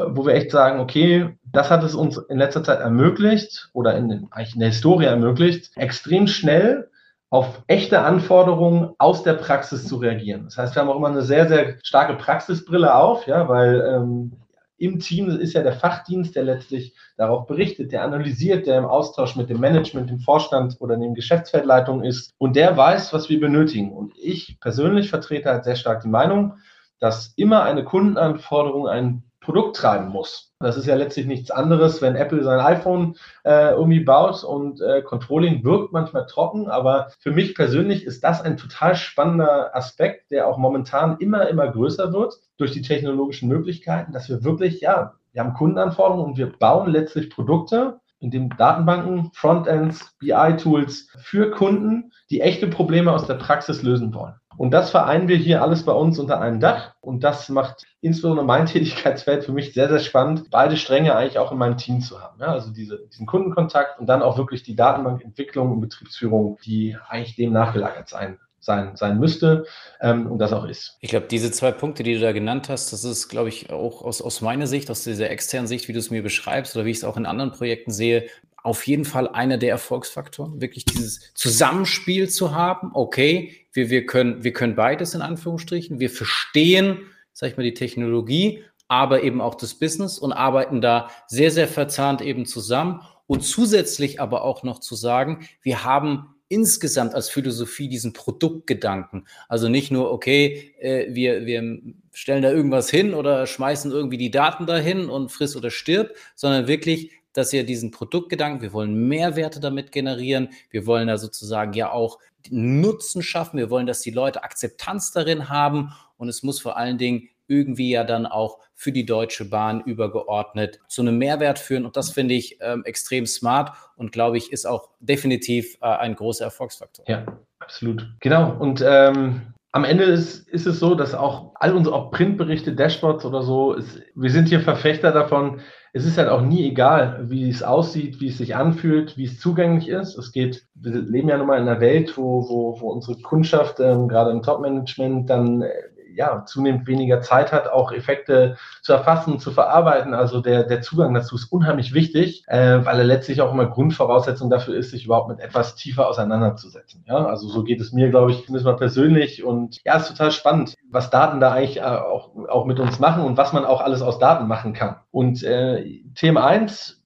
wo 0.09 0.25
wir 0.27 0.35
echt 0.35 0.51
sagen, 0.51 0.81
okay, 0.81 1.37
das 1.45 1.71
hat 1.71 1.85
es 1.85 1.95
uns 1.95 2.17
in 2.17 2.39
letzter 2.39 2.65
Zeit 2.65 2.81
ermöglicht 2.81 3.69
oder 3.75 3.95
in, 3.97 4.29
eigentlich 4.31 4.55
in 4.55 4.61
der 4.61 4.71
Historie 4.71 5.05
ermöglicht, 5.05 5.71
extrem 5.77 6.27
schnell 6.27 6.89
auf 7.31 7.63
echte 7.67 8.01
Anforderungen 8.01 8.91
aus 8.99 9.23
der 9.23 9.35
Praxis 9.35 9.89
zu 9.89 9.97
reagieren. 9.97 10.45
Das 10.45 10.57
heißt, 10.57 10.75
wir 10.75 10.83
haben 10.83 10.89
auch 10.89 10.97
immer 10.97 11.09
eine 11.09 11.23
sehr, 11.23 11.49
sehr 11.49 11.77
starke 11.83 12.15
Praxisbrille 12.15 12.95
auf, 12.95 13.27
ja, 13.27 13.49
weil 13.49 13.81
ähm, 13.81 14.33
im 14.77 14.99
Team 14.99 15.29
ist 15.29 15.55
ja 15.55 15.63
der 15.63 15.73
Fachdienst, 15.73 16.35
der 16.37 16.45
letztlich 16.45 16.95
darauf 17.17 17.47
berichtet, 17.47 17.93
der 17.93 18.03
analysiert, 18.03 18.67
der 18.67 18.79
im 18.79 18.85
Austausch 18.85 19.37
mit 19.37 19.49
dem 19.49 19.61
Management, 19.61 20.11
dem 20.11 20.19
Vorstand 20.19 20.77
oder 20.81 20.97
dem 20.97 21.15
Geschäftsfeldleitung 21.15 22.03
ist 22.03 22.35
und 22.39 22.57
der 22.57 22.77
weiß, 22.77 23.13
was 23.13 23.29
wir 23.29 23.41
benötigen. 23.41 23.93
Und 23.93 24.13
ich 24.17 24.59
persönlich 24.61 25.11
vertrete 25.11 25.51
halt 25.51 25.65
sehr 25.65 25.77
stark 25.77 26.03
die 26.03 26.09
Meinung, 26.09 26.55
dass 26.99 27.33
immer 27.37 27.63
eine 27.63 27.85
Kundenanforderung 27.85 28.89
ein 28.89 29.23
Produkt 29.45 29.77
treiben 29.77 30.09
muss. 30.09 30.53
Das 30.59 30.77
ist 30.77 30.87
ja 30.87 30.95
letztlich 30.95 31.27
nichts 31.27 31.51
anderes, 31.51 32.01
wenn 32.01 32.17
Apple 32.17 32.43
sein 32.43 32.61
iPhone 32.61 33.17
äh, 33.45 33.73
irgendwie 33.73 34.01
baut 34.01 34.43
und 34.43 34.81
äh, 34.81 35.03
Controlling 35.03 35.63
wirkt 35.63 35.93
manchmal 35.93 36.27
trocken, 36.27 36.69
aber 36.69 37.09
für 37.19 37.31
mich 37.31 37.55
persönlich 37.55 38.05
ist 38.05 38.25
das 38.25 38.41
ein 38.41 38.57
total 38.57 38.97
spannender 38.97 39.77
Aspekt, 39.77 40.31
der 40.31 40.49
auch 40.49 40.59
momentan 40.59 41.19
immer, 41.19 41.49
immer 41.49 41.69
größer 41.71 42.13
wird 42.13 42.41
durch 42.57 42.73
die 42.73 42.83
technologischen 42.83 43.49
Möglichkeiten, 43.49 44.13
dass 44.13 44.29
wir 44.29 44.43
wirklich, 44.43 44.81
ja, 44.81 45.15
wir 45.33 45.43
haben 45.43 45.55
Kundenanforderungen 45.55 46.25
und 46.25 46.39
wir 46.39 46.51
bauen 46.51 46.91
letztlich 46.91 47.29
Produkte, 47.29 48.01
in 48.21 48.31
dem 48.31 48.57
Datenbanken, 48.57 49.31
Frontends, 49.35 50.15
BI-Tools 50.19 51.09
für 51.19 51.51
Kunden, 51.51 52.11
die 52.31 52.41
echte 52.41 52.69
Probleme 52.69 53.13
aus 53.13 53.27
der 53.27 53.35
Praxis 53.35 53.83
lösen 53.83 54.15
wollen. 54.15 54.35
Und 54.57 54.71
das 54.71 54.91
vereinen 54.91 55.29
wir 55.29 55.37
hier 55.37 55.63
alles 55.63 55.85
bei 55.85 55.93
uns 55.93 56.19
unter 56.19 56.41
einem 56.41 56.61
Dach. 56.61 56.95
Und 57.01 57.25
das 57.25 57.49
macht 57.49 57.85
insbesondere 58.01 58.47
mein 58.47 58.67
Tätigkeitsfeld 58.67 59.45
für 59.45 59.53
mich 59.53 59.75
sehr, 59.75 59.89
sehr 59.89 60.01
spannend, 60.01 60.51
beide 60.51 60.77
Stränge 60.77 61.15
eigentlich 61.15 61.39
auch 61.39 61.53
in 61.53 61.59
meinem 61.59 61.77
Team 61.77 62.01
zu 62.01 62.21
haben. 62.21 62.41
Ja, 62.41 62.49
also 62.49 62.71
diese, 62.71 63.07
diesen 63.09 63.27
Kundenkontakt 63.27 63.99
und 63.99 64.07
dann 64.07 64.23
auch 64.23 64.39
wirklich 64.39 64.63
die 64.63 64.77
Datenbankentwicklung 64.77 65.73
und 65.73 65.81
Betriebsführung, 65.81 66.59
die 66.65 66.97
eigentlich 67.09 67.37
dem 67.37 67.53
nachgelagert 67.53 68.09
sein 68.09 68.39
sein, 68.65 68.97
sein 68.97 69.19
müsste 69.19 69.67
ähm, 70.01 70.27
und 70.27 70.39
das 70.39 70.53
auch 70.53 70.65
ist. 70.65 70.97
Ich 71.01 71.11
glaube, 71.11 71.27
diese 71.31 71.51
zwei 71.53 71.71
Punkte, 71.71 72.03
die 72.03 72.15
du 72.15 72.21
da 72.21 72.33
genannt 72.33 72.69
hast, 72.69 72.93
das 72.93 73.05
ist, 73.05 73.29
glaube 73.29 73.51
ich, 73.51 73.71
auch 73.71 74.03
aus, 74.03 74.23
aus 74.23 74.41
meiner 74.41 74.67
Sicht, 74.67 74.91
aus 74.91 75.05
dieser 75.05 75.31
externen 75.31 75.67
Sicht, 75.67 75.87
wie 75.89 75.93
du 75.93 75.99
es 75.99 76.11
mir 76.11 76.23
beschreibst 76.23 76.75
oder 76.75 76.85
wie 76.85 76.91
ich 76.91 76.99
es 76.99 77.05
auch 77.05 77.17
in 77.17 77.27
anderen 77.27 77.53
Projekten 77.53 77.91
sehe, 77.91 78.27
auf 78.63 78.87
jeden 78.87 79.05
Fall 79.05 79.29
einer 79.29 79.59
der 79.59 79.71
Erfolgsfaktoren, 79.71 80.63
wirklich 80.63 80.87
dieses 80.87 81.35
Zusammenspiel 81.35 82.31
zu 82.31 82.55
haben. 82.55 82.91
Okay, 82.95 83.64
wir, 83.75 83.91
wir, 83.91 84.07
können, 84.07 84.43
wir 84.43 84.53
können 84.53 84.75
beides 84.75 85.15
in 85.15 85.21
Anführungsstrichen. 85.21 86.01
Wir 86.01 86.11
verstehen, 86.11 87.01
sag 87.33 87.51
ich 87.51 87.57
mal, 87.57 87.63
die 87.63 87.75
Technologie, 87.75 88.65
aber 88.89 89.23
eben 89.23 89.41
auch 89.41 89.55
das 89.55 89.75
Business 89.75 90.19
und 90.19 90.33
arbeiten 90.33 90.81
da 90.81 91.11
sehr, 91.27 91.51
sehr 91.51 91.69
verzahnt 91.69 92.23
eben 92.23 92.47
zusammen. 92.47 93.03
Und 93.27 93.43
zusätzlich 93.43 94.21
aber 94.21 94.45
auch 94.45 94.63
noch 94.63 94.81
zu 94.81 94.95
sagen, 94.95 95.49
wir 95.63 95.85
haben 95.85 96.35
insgesamt 96.49 97.15
als 97.15 97.31
Philosophie 97.31 97.89
diesen 97.89 98.13
Produktgedanken. 98.13 99.27
Also 99.49 99.69
nicht 99.69 99.91
nur, 99.91 100.13
okay, 100.13 100.75
äh, 100.79 101.13
wir, 101.15 101.47
wir 101.47 101.81
stellen 102.13 102.43
da 102.43 102.53
irgendwas 102.53 102.91
hin 102.91 103.15
oder 103.15 103.47
schmeißen 103.47 103.91
irgendwie 103.91 104.19
die 104.19 104.31
Daten 104.31 104.67
dahin 104.67 105.09
und 105.09 105.33
friss 105.33 105.57
oder 105.57 105.71
stirb, 105.71 106.15
sondern 106.35 106.69
wirklich 106.69 107.11
dass 107.35 107.53
ihr 107.53 107.67
diesen 107.67 107.91
Produktgedanken, 107.91 108.63
wir 108.63 108.73
wollen 108.73 109.09
Mehrwerte 109.09 109.61
damit 109.61 109.93
generieren, 109.93 110.51
wir 110.71 110.87
wollen 110.87 111.09
da 111.09 111.19
sozusagen 111.19 111.75
ja 111.75 111.91
auch 111.91 112.19
Nutzen 112.51 113.23
schaffen, 113.23 113.59
wir 113.59 113.71
wollen, 113.71 113.87
dass 113.87 114.01
die 114.01 114.11
Leute 114.11 114.43
Akzeptanz 114.43 115.13
darin 115.13 115.49
haben 115.49 115.93
und 116.17 116.29
es 116.29 116.43
muss 116.43 116.61
vor 116.61 116.77
allen 116.77 116.99
Dingen 116.99 117.29
irgendwie 117.47 117.91
ja 117.91 118.05
dann 118.05 118.27
auch 118.27 118.59
für 118.75 118.93
die 118.93 119.07
Deutsche 119.07 119.45
Bahn 119.45 119.81
übergeordnet 119.83 120.81
zu 120.89 121.03
einem 121.03 121.19
Mehrwert 121.19 121.59
führen. 121.59 121.85
Und 121.85 121.97
das 121.97 122.11
finde 122.11 122.35
ich 122.35 122.59
ähm, 122.61 122.85
extrem 122.85 123.27
smart 123.27 123.77
und 123.97 124.13
glaube 124.13 124.39
ich, 124.39 124.53
ist 124.53 124.67
auch 124.67 124.91
definitiv 125.01 125.77
äh, 125.81 125.87
ein 125.87 126.15
großer 126.15 126.45
Erfolgsfaktor. 126.45 127.05
Ja, 127.09 127.27
absolut. 127.59 128.07
Genau. 128.21 128.57
Und 128.59 128.83
ähm, 128.87 129.43
am 129.73 129.85
Ende 129.85 130.05
ist, 130.05 130.49
ist 130.49 130.67
es 130.67 130.79
so, 130.79 130.95
dass 130.95 131.15
auch 131.15 131.53
all 131.57 131.75
unsere 131.75 131.97
auch 131.97 132.11
Printberichte, 132.11 132.75
Dashboards 132.75 133.25
oder 133.25 133.43
so, 133.43 133.75
ist, 133.75 134.01
wir 134.15 134.31
sind 134.31 134.49
hier 134.49 134.61
Verfechter 134.61 135.13
davon. 135.13 135.61
Es 135.97 136.05
ist 136.05 136.19
halt 136.19 136.29
auch 136.29 136.43
nie 136.43 136.69
egal, 136.69 137.31
wie 137.31 137.49
es 137.49 137.63
aussieht, 137.63 138.21
wie 138.21 138.27
es 138.27 138.39
sich 138.39 138.57
anfühlt, 138.57 139.17
wie 139.17 139.27
es 139.27 139.39
zugänglich 139.39 139.89
ist. 139.89 140.19
Es 140.19 140.33
geht, 140.33 140.67
wir 140.75 140.91
leben 140.91 141.29
ja 141.29 141.39
nun 141.39 141.47
mal 141.47 141.61
in 141.61 141.69
einer 141.69 141.81
Welt, 141.81 142.19
wo, 142.19 142.49
wo, 142.49 142.81
wo 142.81 142.91
unsere 142.91 143.17
Kundschaft, 143.21 143.79
ähm, 143.79 144.09
gerade 144.09 144.33
im 144.33 144.43
Top-Management, 144.43 145.31
dann 145.31 145.63
äh, 145.63 145.71
ja, 146.15 146.45
zunehmend 146.45 146.87
weniger 146.87 147.21
Zeit 147.21 147.53
hat, 147.53 147.69
auch 147.69 147.93
Effekte 147.93 148.57
zu 148.83 148.93
erfassen, 148.93 149.39
zu 149.39 149.51
verarbeiten. 149.51 150.15
Also 150.15 150.41
der, 150.41 150.65
der 150.65 150.83
Zugang 150.83 151.15
dazu 151.15 151.37
ist 151.37 151.53
unheimlich 151.53 151.95
wichtig, 151.95 152.45
äh, 152.47 152.85
weil 152.85 152.99
er 152.99 153.05
letztlich 153.05 153.41
auch 153.41 153.53
immer 153.53 153.67
Grundvoraussetzung 153.67 154.51
dafür 154.51 154.77
ist, 154.77 154.91
sich 154.91 155.05
überhaupt 155.05 155.29
mit 155.29 155.41
etwas 155.41 155.75
tiefer 155.75 156.09
auseinanderzusetzen. 156.09 157.05
Ja, 157.07 157.27
also 157.27 157.49
so 157.49 157.63
geht 157.65 157.81
es 157.81 157.93
mir, 157.93 158.11
glaube 158.11 158.33
ich, 158.33 158.45
zumindest 158.45 158.67
mal 158.67 158.77
persönlich. 158.77 159.45
Und 159.45 159.81
ja, 159.85 159.97
ist 159.97 160.09
total 160.09 160.31
spannend, 160.31 160.75
was 160.91 161.11
Daten 161.11 161.41
da 161.41 161.53
eigentlich 161.53 161.79
äh, 161.79 161.83
auch, 161.83 162.31
auch 162.49 162.65
mit 162.65 162.81
uns 162.81 162.99
machen 162.99 163.25
und 163.25 163.37
was 163.37 163.53
man 163.53 163.65
auch 163.65 163.81
alles 163.81 164.03
aus 164.03 164.19
Daten 164.19 164.47
machen 164.47 164.73
kann. 164.73 164.97
Und 165.11 165.43
äh, 165.43 166.03
Thema 166.15 166.47
eins 166.47 167.04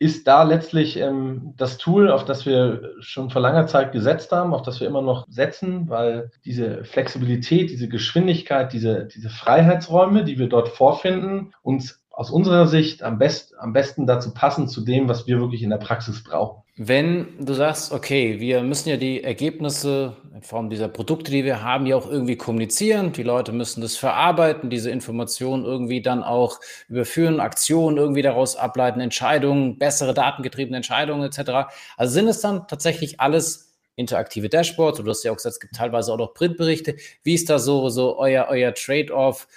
ist 0.00 0.26
da 0.26 0.44
letztlich 0.44 0.96
ähm, 0.96 1.52
das 1.58 1.76
Tool, 1.76 2.10
auf 2.10 2.24
das 2.24 2.46
wir 2.46 2.94
schon 3.00 3.28
vor 3.28 3.42
langer 3.42 3.66
Zeit 3.66 3.92
gesetzt 3.92 4.32
haben, 4.32 4.54
auf 4.54 4.62
das 4.62 4.80
wir 4.80 4.88
immer 4.88 5.02
noch 5.02 5.26
setzen, 5.28 5.90
weil 5.90 6.30
diese 6.46 6.84
Flexibilität, 6.84 7.70
diese 7.70 7.86
Geschwindigkeit, 7.86 8.72
diese, 8.72 9.04
diese 9.04 9.28
Freiheitsräume, 9.28 10.24
die 10.24 10.38
wir 10.38 10.48
dort 10.48 10.70
vorfinden, 10.70 11.52
uns 11.62 12.02
aus 12.10 12.30
unserer 12.30 12.66
Sicht 12.66 13.02
am, 13.02 13.18
best, 13.18 13.54
am 13.58 13.74
besten 13.74 14.06
dazu 14.06 14.32
passen 14.32 14.68
zu 14.68 14.80
dem, 14.80 15.06
was 15.06 15.26
wir 15.26 15.38
wirklich 15.38 15.62
in 15.62 15.70
der 15.70 15.76
Praxis 15.76 16.24
brauchen. 16.24 16.62
Wenn 16.82 17.36
du 17.38 17.52
sagst, 17.52 17.92
okay, 17.92 18.40
wir 18.40 18.62
müssen 18.62 18.88
ja 18.88 18.96
die 18.96 19.22
Ergebnisse 19.22 20.16
in 20.34 20.40
Form 20.40 20.70
dieser 20.70 20.88
Produkte, 20.88 21.30
die 21.30 21.44
wir 21.44 21.62
haben, 21.62 21.84
ja 21.84 21.94
auch 21.94 22.10
irgendwie 22.10 22.36
kommunizieren. 22.36 23.12
Die 23.12 23.22
Leute 23.22 23.52
müssen 23.52 23.82
das 23.82 23.98
verarbeiten, 23.98 24.70
diese 24.70 24.90
Informationen 24.90 25.66
irgendwie 25.66 26.00
dann 26.00 26.22
auch 26.22 26.58
überführen, 26.88 27.38
Aktionen 27.38 27.98
irgendwie 27.98 28.22
daraus 28.22 28.56
ableiten, 28.56 29.00
Entscheidungen, 29.00 29.78
bessere 29.78 30.14
datengetriebene 30.14 30.78
Entscheidungen 30.78 31.22
etc. 31.22 31.70
Also 31.98 32.14
sind 32.14 32.28
es 32.28 32.40
dann 32.40 32.66
tatsächlich 32.66 33.20
alles 33.20 33.76
interaktive 33.96 34.48
Dashboards? 34.48 35.02
Du 35.02 35.10
hast 35.10 35.22
ja 35.22 35.32
auch 35.32 35.36
gesagt, 35.36 35.56
es 35.56 35.60
gibt 35.60 35.74
teilweise 35.74 36.10
auch 36.14 36.16
noch 36.16 36.32
Printberichte. 36.32 36.96
Wie 37.22 37.34
ist 37.34 37.50
da 37.50 37.58
so, 37.58 37.90
so 37.90 38.18
euer, 38.18 38.46
euer 38.48 38.72
Trade-off? 38.72 39.48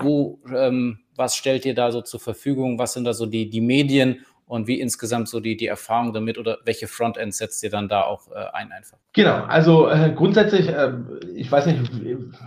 Ähm, 0.00 1.00
was 1.16 1.36
stellt 1.36 1.66
ihr 1.66 1.74
da 1.74 1.92
so 1.92 2.00
zur 2.00 2.20
Verfügung? 2.20 2.78
Was 2.78 2.94
sind 2.94 3.04
da 3.04 3.12
so 3.12 3.26
die, 3.26 3.50
die 3.50 3.60
Medien? 3.60 4.24
Und 4.46 4.66
wie 4.66 4.80
insgesamt 4.80 5.28
so 5.28 5.40
die, 5.40 5.56
die 5.56 5.66
Erfahrung 5.66 6.12
damit 6.12 6.38
oder 6.38 6.58
welche 6.64 6.86
Frontends 6.86 7.38
setzt 7.38 7.62
ihr 7.62 7.70
dann 7.70 7.88
da 7.88 8.02
auch 8.02 8.30
äh, 8.30 8.44
ein 8.52 8.72
einfach? 8.72 8.98
Genau, 9.12 9.44
also 9.44 9.88
äh, 9.88 10.12
grundsätzlich, 10.14 10.68
äh, 10.68 10.92
ich 11.34 11.50
weiß 11.50 11.66
nicht, 11.66 11.90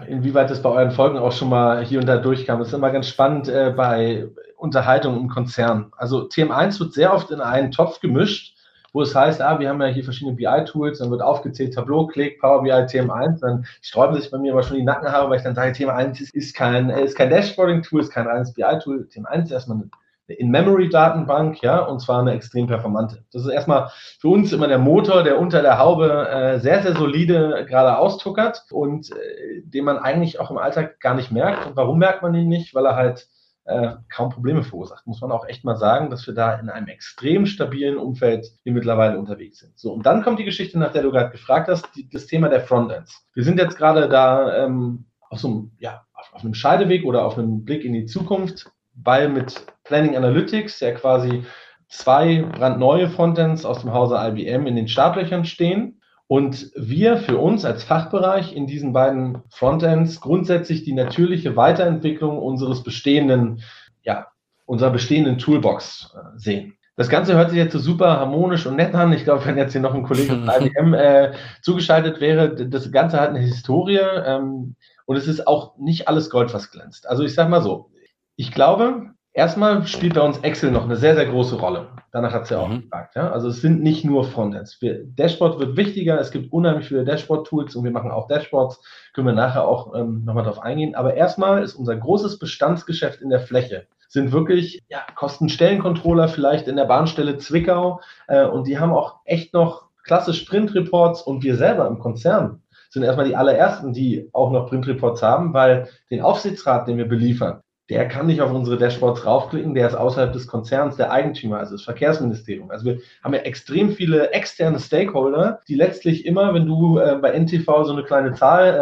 inwieweit 0.07 0.49
das 0.49 0.61
bei 0.61 0.69
euren 0.69 0.91
Folgen 0.91 1.17
auch 1.17 1.31
schon 1.31 1.49
mal 1.49 1.83
hier 1.83 1.99
und 1.99 2.05
da 2.05 2.17
durchkam. 2.17 2.61
Es 2.61 2.69
ist 2.69 2.73
immer 2.73 2.91
ganz 2.91 3.07
spannend 3.07 3.47
äh, 3.47 3.73
bei 3.75 4.27
Unterhaltung 4.57 5.19
im 5.19 5.29
Konzern. 5.29 5.91
Also 5.97 6.27
TM1 6.27 6.79
wird 6.79 6.93
sehr 6.93 7.13
oft 7.13 7.31
in 7.31 7.41
einen 7.41 7.71
Topf 7.71 7.99
gemischt 7.99 8.55
wo 8.95 9.01
es 9.01 9.13
heißt, 9.13 9.41
ah, 9.41 9.59
wir 9.59 9.67
haben 9.67 9.81
ja 9.81 9.87
hier 9.87 10.05
verschiedene 10.05 10.37
BI-Tools, 10.37 10.99
dann 10.99 11.11
wird 11.11 11.21
aufgezählt 11.21 11.73
Tableau, 11.73 12.07
Click, 12.07 12.39
Power 12.39 12.63
BI, 12.63 12.71
TM1, 12.71 13.41
dann 13.41 13.65
sträuben 13.81 14.15
sich 14.15 14.31
bei 14.31 14.37
mir 14.37 14.53
aber 14.53 14.63
schon 14.63 14.77
die 14.77 14.83
Nackenhaare, 14.83 15.29
weil 15.29 15.35
ich 15.35 15.43
dann 15.43 15.53
sage, 15.53 15.73
TM1 15.73 16.21
ist, 16.21 16.33
ist 16.33 16.55
kein, 16.55 16.89
ist 16.89 17.17
kein 17.17 17.29
Dashboarding-Tool, 17.29 17.99
ist 17.99 18.11
kein 18.13 18.25
reines 18.25 18.53
BI-Tool, 18.53 19.09
TM1 19.11 19.43
ist 19.43 19.51
erstmal 19.51 19.79
eine 19.79 19.89
in-Memory-Datenbank, 20.27 21.61
ja, 21.61 21.79
und 21.79 21.99
zwar 21.99 22.21
eine 22.21 22.33
extrem 22.33 22.67
performante. 22.67 23.25
Das 23.31 23.43
ist 23.43 23.49
erstmal 23.49 23.89
für 24.19 24.29
uns 24.29 24.51
immer 24.51 24.67
der 24.67 24.79
Motor, 24.79 25.23
der 25.23 25.39
unter 25.39 25.61
der 25.61 25.77
Haube 25.77 26.27
äh, 26.29 26.59
sehr, 26.59 26.81
sehr 26.81 26.95
solide 26.95 27.65
gerade 27.67 27.97
austuckert 27.97 28.65
und 28.71 29.11
äh, 29.11 29.61
den 29.63 29.85
man 29.85 29.97
eigentlich 29.97 30.39
auch 30.39 30.51
im 30.51 30.57
Alltag 30.57 30.99
gar 30.99 31.15
nicht 31.15 31.31
merkt. 31.31 31.67
Und 31.67 31.75
warum 31.75 31.99
merkt 31.99 32.21
man 32.21 32.33
ihn 32.33 32.47
nicht? 32.47 32.73
Weil 32.73 32.85
er 32.85 32.95
halt 32.95 33.27
äh, 33.65 33.95
kaum 34.13 34.29
Probleme 34.29 34.63
verursacht. 34.63 35.05
Muss 35.07 35.21
man 35.21 35.31
auch 35.31 35.47
echt 35.47 35.63
mal 35.63 35.75
sagen, 35.75 36.09
dass 36.09 36.25
wir 36.27 36.33
da 36.33 36.55
in 36.55 36.69
einem 36.69 36.87
extrem 36.87 37.45
stabilen 37.45 37.97
Umfeld 37.97 38.47
hier 38.63 38.73
mittlerweile 38.73 39.17
unterwegs 39.17 39.59
sind. 39.59 39.77
So, 39.77 39.93
und 39.93 40.05
dann 40.05 40.23
kommt 40.23 40.39
die 40.39 40.45
Geschichte, 40.45 40.79
nach 40.79 40.91
der 40.91 41.03
du 41.03 41.11
gerade 41.11 41.31
gefragt 41.31 41.67
hast, 41.67 41.87
die, 41.95 42.07
das 42.09 42.27
Thema 42.27 42.49
der 42.49 42.61
Frontends. 42.61 43.27
Wir 43.33 43.43
sind 43.43 43.59
jetzt 43.59 43.77
gerade 43.77 44.07
da 44.07 44.65
ähm, 44.65 45.05
auf 45.29 45.39
so 45.39 45.47
einem, 45.47 45.71
ja, 45.79 46.05
auf, 46.13 46.33
auf 46.33 46.43
einem 46.43 46.53
Scheideweg 46.53 47.05
oder 47.05 47.25
auf 47.25 47.37
einem 47.37 47.65
Blick 47.65 47.83
in 47.83 47.93
die 47.93 48.05
Zukunft 48.05 48.71
weil 48.95 49.29
mit 49.29 49.65
Planning 49.83 50.15
Analytics 50.15 50.79
ja 50.79 50.91
quasi 50.91 51.43
zwei 51.87 52.41
brandneue 52.41 53.09
Frontends 53.09 53.65
aus 53.65 53.81
dem 53.81 53.93
Hause 53.93 54.15
IBM 54.19 54.67
in 54.67 54.75
den 54.75 54.87
Startlöchern 54.87 55.45
stehen 55.45 56.01
und 56.27 56.71
wir 56.75 57.17
für 57.17 57.37
uns 57.37 57.65
als 57.65 57.83
Fachbereich 57.83 58.55
in 58.55 58.65
diesen 58.65 58.93
beiden 58.93 59.43
Frontends 59.49 60.21
grundsätzlich 60.21 60.83
die 60.83 60.93
natürliche 60.93 61.55
Weiterentwicklung 61.55 62.39
unseres 62.39 62.83
bestehenden, 62.83 63.61
ja, 64.01 64.27
unserer 64.65 64.89
bestehenden 64.89 65.37
Toolbox 65.37 66.15
äh, 66.15 66.39
sehen. 66.39 66.73
Das 66.97 67.09
Ganze 67.09 67.35
hört 67.35 67.49
sich 67.49 67.59
jetzt 67.59 67.73
so 67.73 67.79
super 67.79 68.19
harmonisch 68.19 68.65
und 68.65 68.77
nett 68.77 68.95
an. 68.95 69.11
Ich 69.11 69.25
glaube, 69.25 69.45
wenn 69.45 69.57
jetzt 69.57 69.73
hier 69.73 69.81
noch 69.81 69.93
ein 69.93 70.03
Kollege 70.03 70.29
von 70.29 70.49
IBM 70.59 70.93
äh, 70.93 71.33
zugeschaltet 71.61 72.21
wäre, 72.21 72.55
das 72.55 72.91
Ganze 72.91 73.19
hat 73.19 73.29
eine 73.29 73.39
Historie 73.39 73.99
ähm, 73.99 74.75
und 75.05 75.17
es 75.17 75.27
ist 75.27 75.45
auch 75.45 75.77
nicht 75.77 76.07
alles 76.07 76.29
Gold, 76.29 76.53
was 76.53 76.71
glänzt. 76.71 77.07
Also 77.07 77.23
ich 77.23 77.35
sage 77.35 77.49
mal 77.49 77.61
so, 77.61 77.91
ich 78.35 78.51
glaube, 78.51 79.11
erstmal 79.33 79.85
spielt 79.87 80.15
bei 80.15 80.21
uns 80.21 80.39
Excel 80.39 80.71
noch 80.71 80.83
eine 80.83 80.95
sehr, 80.95 81.15
sehr 81.15 81.25
große 81.25 81.57
Rolle. 81.57 81.89
Danach 82.11 82.33
hat 82.33 82.43
es 82.43 82.49
ja 82.49 82.59
auch 82.59 82.69
mhm. 82.69 82.83
gefragt. 82.83 83.15
Ja? 83.15 83.31
Also 83.31 83.49
es 83.49 83.61
sind 83.61 83.81
nicht 83.81 84.05
nur 84.05 84.23
Frontends. 84.23 84.81
Wir, 84.81 85.03
Dashboard 85.05 85.59
wird 85.59 85.77
wichtiger. 85.77 86.19
Es 86.19 86.31
gibt 86.31 86.51
unheimlich 86.53 86.87
viele 86.87 87.05
Dashboard-Tools 87.05 87.75
und 87.75 87.83
wir 87.83 87.91
machen 87.91 88.11
auch 88.11 88.27
Dashboards. 88.27 88.81
Können 89.13 89.27
wir 89.27 89.33
nachher 89.33 89.67
auch 89.67 89.93
ähm, 89.95 90.23
nochmal 90.25 90.45
drauf 90.45 90.61
eingehen. 90.61 90.95
Aber 90.95 91.13
erstmal 91.13 91.63
ist 91.63 91.75
unser 91.75 91.95
großes 91.95 92.39
Bestandsgeschäft 92.39 93.21
in 93.21 93.29
der 93.29 93.41
Fläche 93.41 93.87
sind 94.07 94.31
wirklich 94.31 94.81
ja, 94.87 94.99
Kostenstellencontroller 95.15 96.27
vielleicht 96.27 96.67
in 96.67 96.77
der 96.77 96.85
Bahnstelle 96.85 97.37
Zwickau 97.37 98.01
äh, 98.27 98.45
und 98.45 98.65
die 98.65 98.79
haben 98.79 98.93
auch 98.93 99.17
echt 99.25 99.53
noch 99.53 99.89
klasse 100.03 100.33
Sprint-Reports 100.33 101.21
und 101.21 101.43
wir 101.43 101.55
selber 101.55 101.87
im 101.87 101.99
Konzern 101.99 102.61
sind 102.89 103.03
erstmal 103.03 103.27
die 103.27 103.35
allerersten, 103.35 103.91
die 103.91 104.29
auch 104.31 104.51
noch 104.51 104.69
Print-Reports 104.69 105.21
haben, 105.21 105.53
weil 105.53 105.89
den 106.09 106.21
Aufsichtsrat, 106.21 106.87
den 106.87 106.97
wir 106.97 107.09
beliefern, 107.09 107.59
der 107.89 108.07
kann 108.07 108.25
nicht 108.25 108.41
auf 108.41 108.51
unsere 108.51 108.77
Dashboards 108.77 109.25
raufklicken, 109.25 109.75
der 109.75 109.87
ist 109.87 109.93
außerhalb 109.93 110.33
des 110.33 110.47
Konzerns 110.47 110.95
der 110.95 111.11
Eigentümer, 111.11 111.59
also 111.59 111.75
das 111.75 111.83
Verkehrsministerium. 111.83 112.71
Also 112.71 112.85
wir 112.85 112.99
haben 113.23 113.33
ja 113.35 113.41
extrem 113.41 113.91
viele 113.91 114.31
externe 114.31 114.79
Stakeholder, 114.79 115.59
die 115.67 115.75
letztlich 115.75 116.25
immer, 116.25 116.53
wenn 116.55 116.65
du 116.65 116.97
äh, 116.97 117.17
bei 117.21 117.37
NTV 117.37 117.83
so 117.83 117.93
eine 117.93 118.03
kleine 118.03 118.33
Zahl 118.33 118.73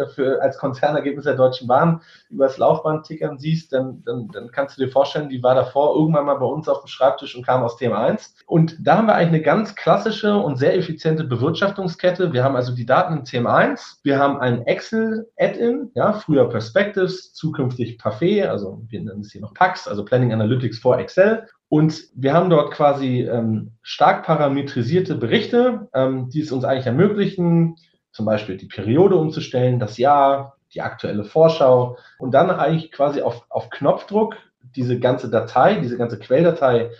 äh, 0.00 0.08
für, 0.14 0.40
als 0.40 0.56
Konzernergebnis 0.56 1.24
der 1.24 1.34
Deutschen 1.34 1.68
Bahn 1.68 2.00
übers 2.30 2.56
Laufband 2.56 3.06
tickern 3.06 3.38
siehst, 3.38 3.72
dann, 3.74 4.02
dann, 4.06 4.28
dann 4.28 4.50
kannst 4.50 4.78
du 4.78 4.84
dir 4.84 4.90
vorstellen, 4.90 5.28
die 5.28 5.42
war 5.42 5.54
davor 5.54 5.94
irgendwann 5.94 6.24
mal 6.24 6.38
bei 6.38 6.46
uns 6.46 6.68
auf 6.68 6.80
dem 6.80 6.88
Schreibtisch 6.88 7.36
und 7.36 7.44
kam 7.44 7.62
aus 7.62 7.76
Thema 7.76 7.98
1. 8.06 8.34
Und 8.46 8.76
da 8.80 8.96
haben 8.96 9.08
wir 9.08 9.14
eigentlich 9.14 9.28
eine 9.28 9.42
ganz 9.42 9.74
klassische 9.74 10.34
und 10.36 10.56
sehr 10.56 10.74
effiziente 10.74 11.24
Bewirtschaftungskette. 11.24 12.32
Wir 12.32 12.44
haben 12.44 12.56
also 12.56 12.74
die 12.74 12.86
Daten 12.86 13.18
in 13.18 13.24
Thema 13.24 13.56
1, 13.56 14.00
wir 14.04 14.18
haben 14.18 14.38
ein 14.38 14.66
Excel-Add-in, 14.66 15.90
ja, 15.94 16.14
früher 16.14 16.48
Perspectives, 16.48 17.34
zukünftig 17.34 17.98
Parfait, 17.98 18.37
also 18.44 18.82
wir 18.88 19.00
nennen 19.00 19.20
es 19.20 19.32
hier 19.32 19.40
noch 19.40 19.54
PAX, 19.54 19.88
also 19.88 20.04
Planning 20.04 20.32
Analytics 20.32 20.78
for 20.78 20.98
Excel. 20.98 21.46
Und 21.68 22.04
wir 22.14 22.32
haben 22.32 22.50
dort 22.50 22.72
quasi 22.72 23.22
ähm, 23.22 23.72
stark 23.82 24.24
parametrisierte 24.24 25.14
Berichte, 25.14 25.88
ähm, 25.94 26.30
die 26.30 26.40
es 26.40 26.52
uns 26.52 26.64
eigentlich 26.64 26.86
ermöglichen, 26.86 27.76
zum 28.12 28.26
Beispiel 28.26 28.56
die 28.56 28.66
Periode 28.66 29.16
umzustellen, 29.16 29.78
das 29.78 29.98
Jahr, 29.98 30.56
die 30.74 30.80
aktuelle 30.80 31.24
Vorschau 31.24 31.98
und 32.18 32.32
dann 32.32 32.50
eigentlich 32.50 32.90
quasi 32.92 33.22
auf, 33.22 33.44
auf 33.48 33.70
Knopfdruck 33.70 34.36
diese 34.76 34.98
ganze 34.98 35.30
Datei, 35.30 35.76
diese 35.76 35.96
ganze 35.96 36.18
Quelldatei 36.18 36.90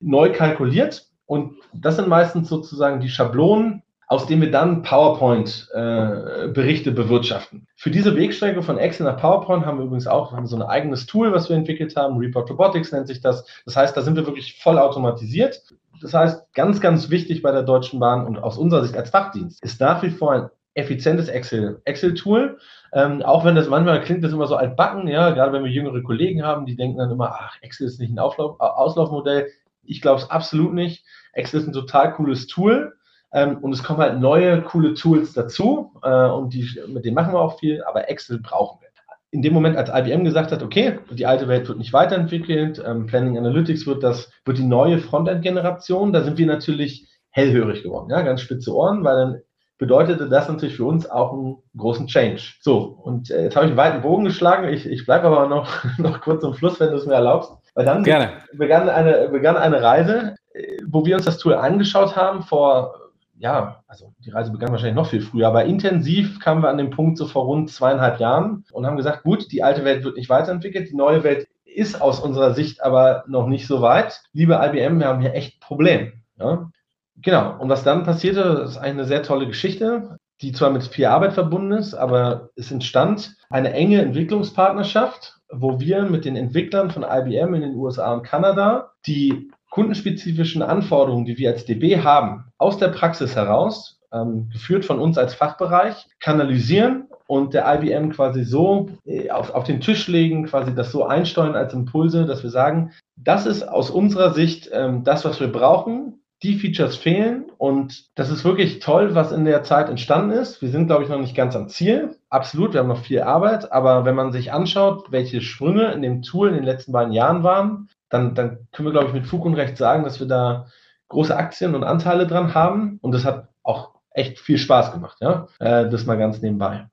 neu 0.00 0.32
kalkuliert. 0.32 1.06
Und 1.26 1.56
das 1.74 1.96
sind 1.96 2.08
meistens 2.08 2.48
sozusagen 2.48 3.00
die 3.00 3.08
Schablonen, 3.10 3.82
aus 4.08 4.26
dem 4.26 4.40
wir 4.40 4.50
dann 4.50 4.82
PowerPoint-Berichte 4.82 6.90
äh, 6.90 6.92
bewirtschaften. 6.92 7.68
Für 7.76 7.90
diese 7.90 8.16
Wegstrecke 8.16 8.62
von 8.62 8.78
Excel 8.78 9.04
nach 9.04 9.18
PowerPoint 9.18 9.66
haben 9.66 9.76
wir 9.78 9.84
übrigens 9.84 10.06
auch 10.06 10.32
haben 10.32 10.46
so 10.46 10.56
ein 10.56 10.62
eigenes 10.62 11.04
Tool, 11.04 11.30
was 11.32 11.50
wir 11.50 11.56
entwickelt 11.56 11.94
haben. 11.94 12.16
Report 12.16 12.50
Robotics 12.50 12.90
nennt 12.90 13.06
sich 13.06 13.20
das. 13.20 13.44
Das 13.66 13.76
heißt, 13.76 13.94
da 13.94 14.00
sind 14.00 14.16
wir 14.16 14.24
wirklich 14.26 14.58
voll 14.62 14.78
automatisiert. 14.78 15.60
Das 16.00 16.14
heißt, 16.14 16.54
ganz, 16.54 16.80
ganz 16.80 17.10
wichtig 17.10 17.42
bei 17.42 17.52
der 17.52 17.64
Deutschen 17.64 18.00
Bahn 18.00 18.26
und 18.26 18.38
aus 18.38 18.56
unserer 18.56 18.82
Sicht 18.82 18.96
als 18.96 19.10
Fachdienst 19.10 19.62
ist 19.62 19.78
nach 19.80 20.02
wie 20.02 20.10
vor 20.10 20.32
ein 20.32 20.48
effizientes 20.72 21.28
Excel, 21.28 21.82
Excel-Tool. 21.84 22.56
Ähm, 22.94 23.20
auch 23.22 23.44
wenn 23.44 23.56
das 23.56 23.68
manchmal 23.68 24.00
klingt 24.00 24.24
das 24.24 24.32
immer 24.32 24.46
so 24.46 24.56
altbacken, 24.56 25.06
ja, 25.08 25.28
gerade 25.30 25.52
wenn 25.52 25.64
wir 25.64 25.70
jüngere 25.70 26.02
Kollegen 26.02 26.44
haben, 26.44 26.64
die 26.64 26.76
denken 26.76 26.96
dann 26.98 27.10
immer, 27.10 27.36
ach, 27.38 27.58
Excel 27.60 27.86
ist 27.86 28.00
nicht 28.00 28.12
ein 28.12 28.18
Auflauf, 28.18 28.58
Auslaufmodell 28.58 29.48
Ich 29.82 30.00
glaube 30.00 30.22
es 30.22 30.30
absolut 30.30 30.72
nicht. 30.72 31.04
Excel 31.34 31.60
ist 31.60 31.66
ein 31.66 31.74
total 31.74 32.14
cooles 32.14 32.46
Tool. 32.46 32.94
Ähm, 33.32 33.58
und 33.58 33.72
es 33.72 33.82
kommen 33.82 34.00
halt 34.00 34.20
neue, 34.20 34.62
coole 34.62 34.94
Tools 34.94 35.32
dazu. 35.32 35.92
Äh, 36.02 36.26
und 36.28 36.54
die, 36.54 36.68
mit 36.88 37.04
denen 37.04 37.14
machen 37.14 37.32
wir 37.32 37.40
auch 37.40 37.58
viel. 37.58 37.82
Aber 37.84 38.08
Excel 38.08 38.40
brauchen 38.40 38.80
wir. 38.80 38.88
In 39.30 39.42
dem 39.42 39.52
Moment, 39.52 39.76
als 39.76 39.90
IBM 39.90 40.24
gesagt 40.24 40.52
hat, 40.52 40.62
okay, 40.62 41.00
die 41.10 41.26
alte 41.26 41.48
Welt 41.48 41.68
wird 41.68 41.76
nicht 41.76 41.92
weiterentwickelt, 41.92 42.82
ähm, 42.84 43.06
Planning 43.06 43.36
Analytics 43.36 43.86
wird 43.86 44.02
das, 44.02 44.30
wird 44.46 44.56
die 44.56 44.64
neue 44.64 44.98
Frontend-Generation, 44.98 46.14
da 46.14 46.22
sind 46.22 46.38
wir 46.38 46.46
natürlich 46.46 47.06
hellhörig 47.28 47.82
geworden, 47.82 48.08
ja, 48.10 48.22
ganz 48.22 48.40
spitze 48.40 48.74
Ohren, 48.74 49.04
weil 49.04 49.16
dann 49.16 49.40
bedeutete 49.78 50.28
das 50.28 50.48
natürlich 50.48 50.76
für 50.76 50.84
uns 50.84 51.08
auch 51.08 51.32
einen 51.32 51.58
großen 51.76 52.08
Change. 52.08 52.42
So, 52.60 52.78
und 53.02 53.30
äh, 53.30 53.44
jetzt 53.44 53.56
habe 53.56 53.66
ich 53.66 53.70
einen 53.70 53.78
weiten 53.78 54.02
Bogen 54.02 54.24
geschlagen. 54.24 54.68
Ich, 54.68 54.86
ich 54.86 55.06
bleibe 55.06 55.28
aber 55.28 55.46
noch, 55.46 55.68
noch 55.98 56.20
kurz 56.20 56.40
zum 56.40 56.54
Schluss, 56.54 56.80
wenn 56.80 56.90
du 56.90 56.96
es 56.96 57.06
mir 57.06 57.14
erlaubst. 57.14 57.52
Weil 57.74 57.84
dann 57.84 58.02
Gerne. 58.02 58.32
Begann, 58.52 58.88
eine, 58.88 59.28
begann 59.28 59.56
eine 59.56 59.80
Reise, 59.80 60.34
äh, 60.52 60.78
wo 60.86 61.06
wir 61.06 61.14
uns 61.14 61.26
das 61.26 61.38
Tool 61.38 61.54
angeschaut 61.54 62.16
haben 62.16 62.42
vor, 62.42 63.07
ja, 63.38 63.82
also 63.86 64.12
die 64.18 64.30
Reise 64.30 64.50
begann 64.50 64.70
wahrscheinlich 64.70 64.96
noch 64.96 65.08
viel 65.08 65.20
früher, 65.20 65.48
aber 65.48 65.64
intensiv 65.64 66.40
kamen 66.40 66.62
wir 66.62 66.68
an 66.68 66.78
den 66.78 66.90
Punkt 66.90 67.18
so 67.18 67.26
vor 67.26 67.44
rund 67.44 67.70
zweieinhalb 67.70 68.18
Jahren 68.20 68.64
und 68.72 68.86
haben 68.86 68.96
gesagt, 68.96 69.22
gut, 69.22 69.50
die 69.52 69.62
alte 69.62 69.84
Welt 69.84 70.04
wird 70.04 70.16
nicht 70.16 70.28
weiterentwickelt, 70.28 70.90
die 70.90 70.96
neue 70.96 71.22
Welt 71.22 71.48
ist 71.64 72.00
aus 72.00 72.18
unserer 72.18 72.54
Sicht 72.54 72.82
aber 72.82 73.24
noch 73.28 73.46
nicht 73.46 73.66
so 73.66 73.80
weit. 73.80 74.22
Liebe 74.32 74.54
IBM, 74.54 74.98
wir 74.98 75.06
haben 75.06 75.20
hier 75.20 75.34
echt 75.34 75.56
ein 75.56 75.60
Problem. 75.60 76.12
Ja? 76.38 76.70
Genau, 77.16 77.56
und 77.58 77.68
was 77.68 77.84
dann 77.84 78.04
passierte, 78.04 78.64
ist 78.64 78.76
eigentlich 78.76 78.90
eine 78.90 79.04
sehr 79.04 79.22
tolle 79.22 79.46
Geschichte, 79.46 80.18
die 80.40 80.52
zwar 80.52 80.70
mit 80.70 80.84
viel 80.84 81.06
Arbeit 81.06 81.32
verbunden 81.32 81.72
ist, 81.72 81.94
aber 81.94 82.50
es 82.56 82.70
entstand 82.70 83.36
eine 83.50 83.72
enge 83.72 84.00
Entwicklungspartnerschaft, 84.02 85.40
wo 85.50 85.80
wir 85.80 86.02
mit 86.02 86.24
den 86.24 86.36
Entwicklern 86.36 86.90
von 86.90 87.04
IBM 87.04 87.54
in 87.54 87.62
den 87.62 87.74
USA 87.74 88.12
und 88.12 88.22
Kanada 88.22 88.92
die 89.06 89.50
kundenspezifischen 89.70 90.62
Anforderungen, 90.62 91.24
die 91.24 91.38
wir 91.38 91.50
als 91.50 91.64
DB 91.64 91.98
haben, 91.98 92.44
aus 92.58 92.78
der 92.78 92.88
Praxis 92.88 93.36
heraus, 93.36 94.00
ähm, 94.12 94.48
geführt 94.52 94.84
von 94.84 94.98
uns 94.98 95.18
als 95.18 95.34
Fachbereich, 95.34 96.06
kanalisieren 96.20 97.08
und 97.26 97.52
der 97.52 97.72
IBM 97.74 98.10
quasi 98.10 98.44
so 98.44 98.88
äh, 99.04 99.30
auf, 99.30 99.50
auf 99.50 99.64
den 99.64 99.80
Tisch 99.80 100.08
legen, 100.08 100.46
quasi 100.46 100.74
das 100.74 100.90
so 100.90 101.04
einsteuern 101.04 101.54
als 101.54 101.74
Impulse, 101.74 102.24
dass 102.24 102.42
wir 102.42 102.50
sagen, 102.50 102.92
das 103.16 103.46
ist 103.46 103.62
aus 103.62 103.90
unserer 103.90 104.32
Sicht 104.32 104.70
ähm, 104.72 105.04
das, 105.04 105.24
was 105.24 105.40
wir 105.40 105.52
brauchen, 105.52 106.22
die 106.42 106.54
Features 106.54 106.96
fehlen 106.96 107.46
und 107.58 108.06
das 108.14 108.30
ist 108.30 108.44
wirklich 108.44 108.78
toll, 108.78 109.14
was 109.14 109.32
in 109.32 109.44
der 109.44 109.64
Zeit 109.64 109.88
entstanden 109.88 110.30
ist. 110.30 110.62
Wir 110.62 110.68
sind, 110.68 110.86
glaube 110.86 111.02
ich, 111.02 111.08
noch 111.08 111.18
nicht 111.18 111.34
ganz 111.34 111.56
am 111.56 111.68
Ziel. 111.68 112.16
Absolut, 112.30 112.74
wir 112.74 112.80
haben 112.80 112.88
noch 112.88 113.02
viel 113.02 113.22
Arbeit, 113.22 113.72
aber 113.72 114.04
wenn 114.04 114.14
man 114.14 114.30
sich 114.30 114.52
anschaut, 114.52 115.10
welche 115.10 115.40
Sprünge 115.40 115.90
in 115.92 116.00
dem 116.00 116.22
Tool 116.22 116.48
in 116.48 116.54
den 116.54 116.64
letzten 116.64 116.92
beiden 116.92 117.12
Jahren 117.12 117.42
waren, 117.42 117.88
dann, 118.10 118.34
dann 118.34 118.68
können 118.72 118.88
wir, 118.88 118.92
glaube 118.92 119.08
ich, 119.08 119.12
mit 119.14 119.26
Fug 119.26 119.44
und 119.44 119.54
Recht 119.54 119.76
sagen, 119.76 120.04
dass 120.04 120.20
wir 120.20 120.26
da 120.26 120.66
große 121.08 121.36
Aktien 121.36 121.74
und 121.74 121.84
Anteile 121.84 122.26
dran 122.26 122.54
haben 122.54 122.98
und 123.02 123.12
das 123.12 123.24
hat 123.24 123.48
auch 123.62 123.94
echt 124.10 124.38
viel 124.38 124.58
Spaß 124.58 124.92
gemacht, 124.92 125.18
ja, 125.20 125.46
äh, 125.58 125.88
das 125.88 126.06
mal 126.06 126.18
ganz 126.18 126.40
nebenbei. 126.40 126.88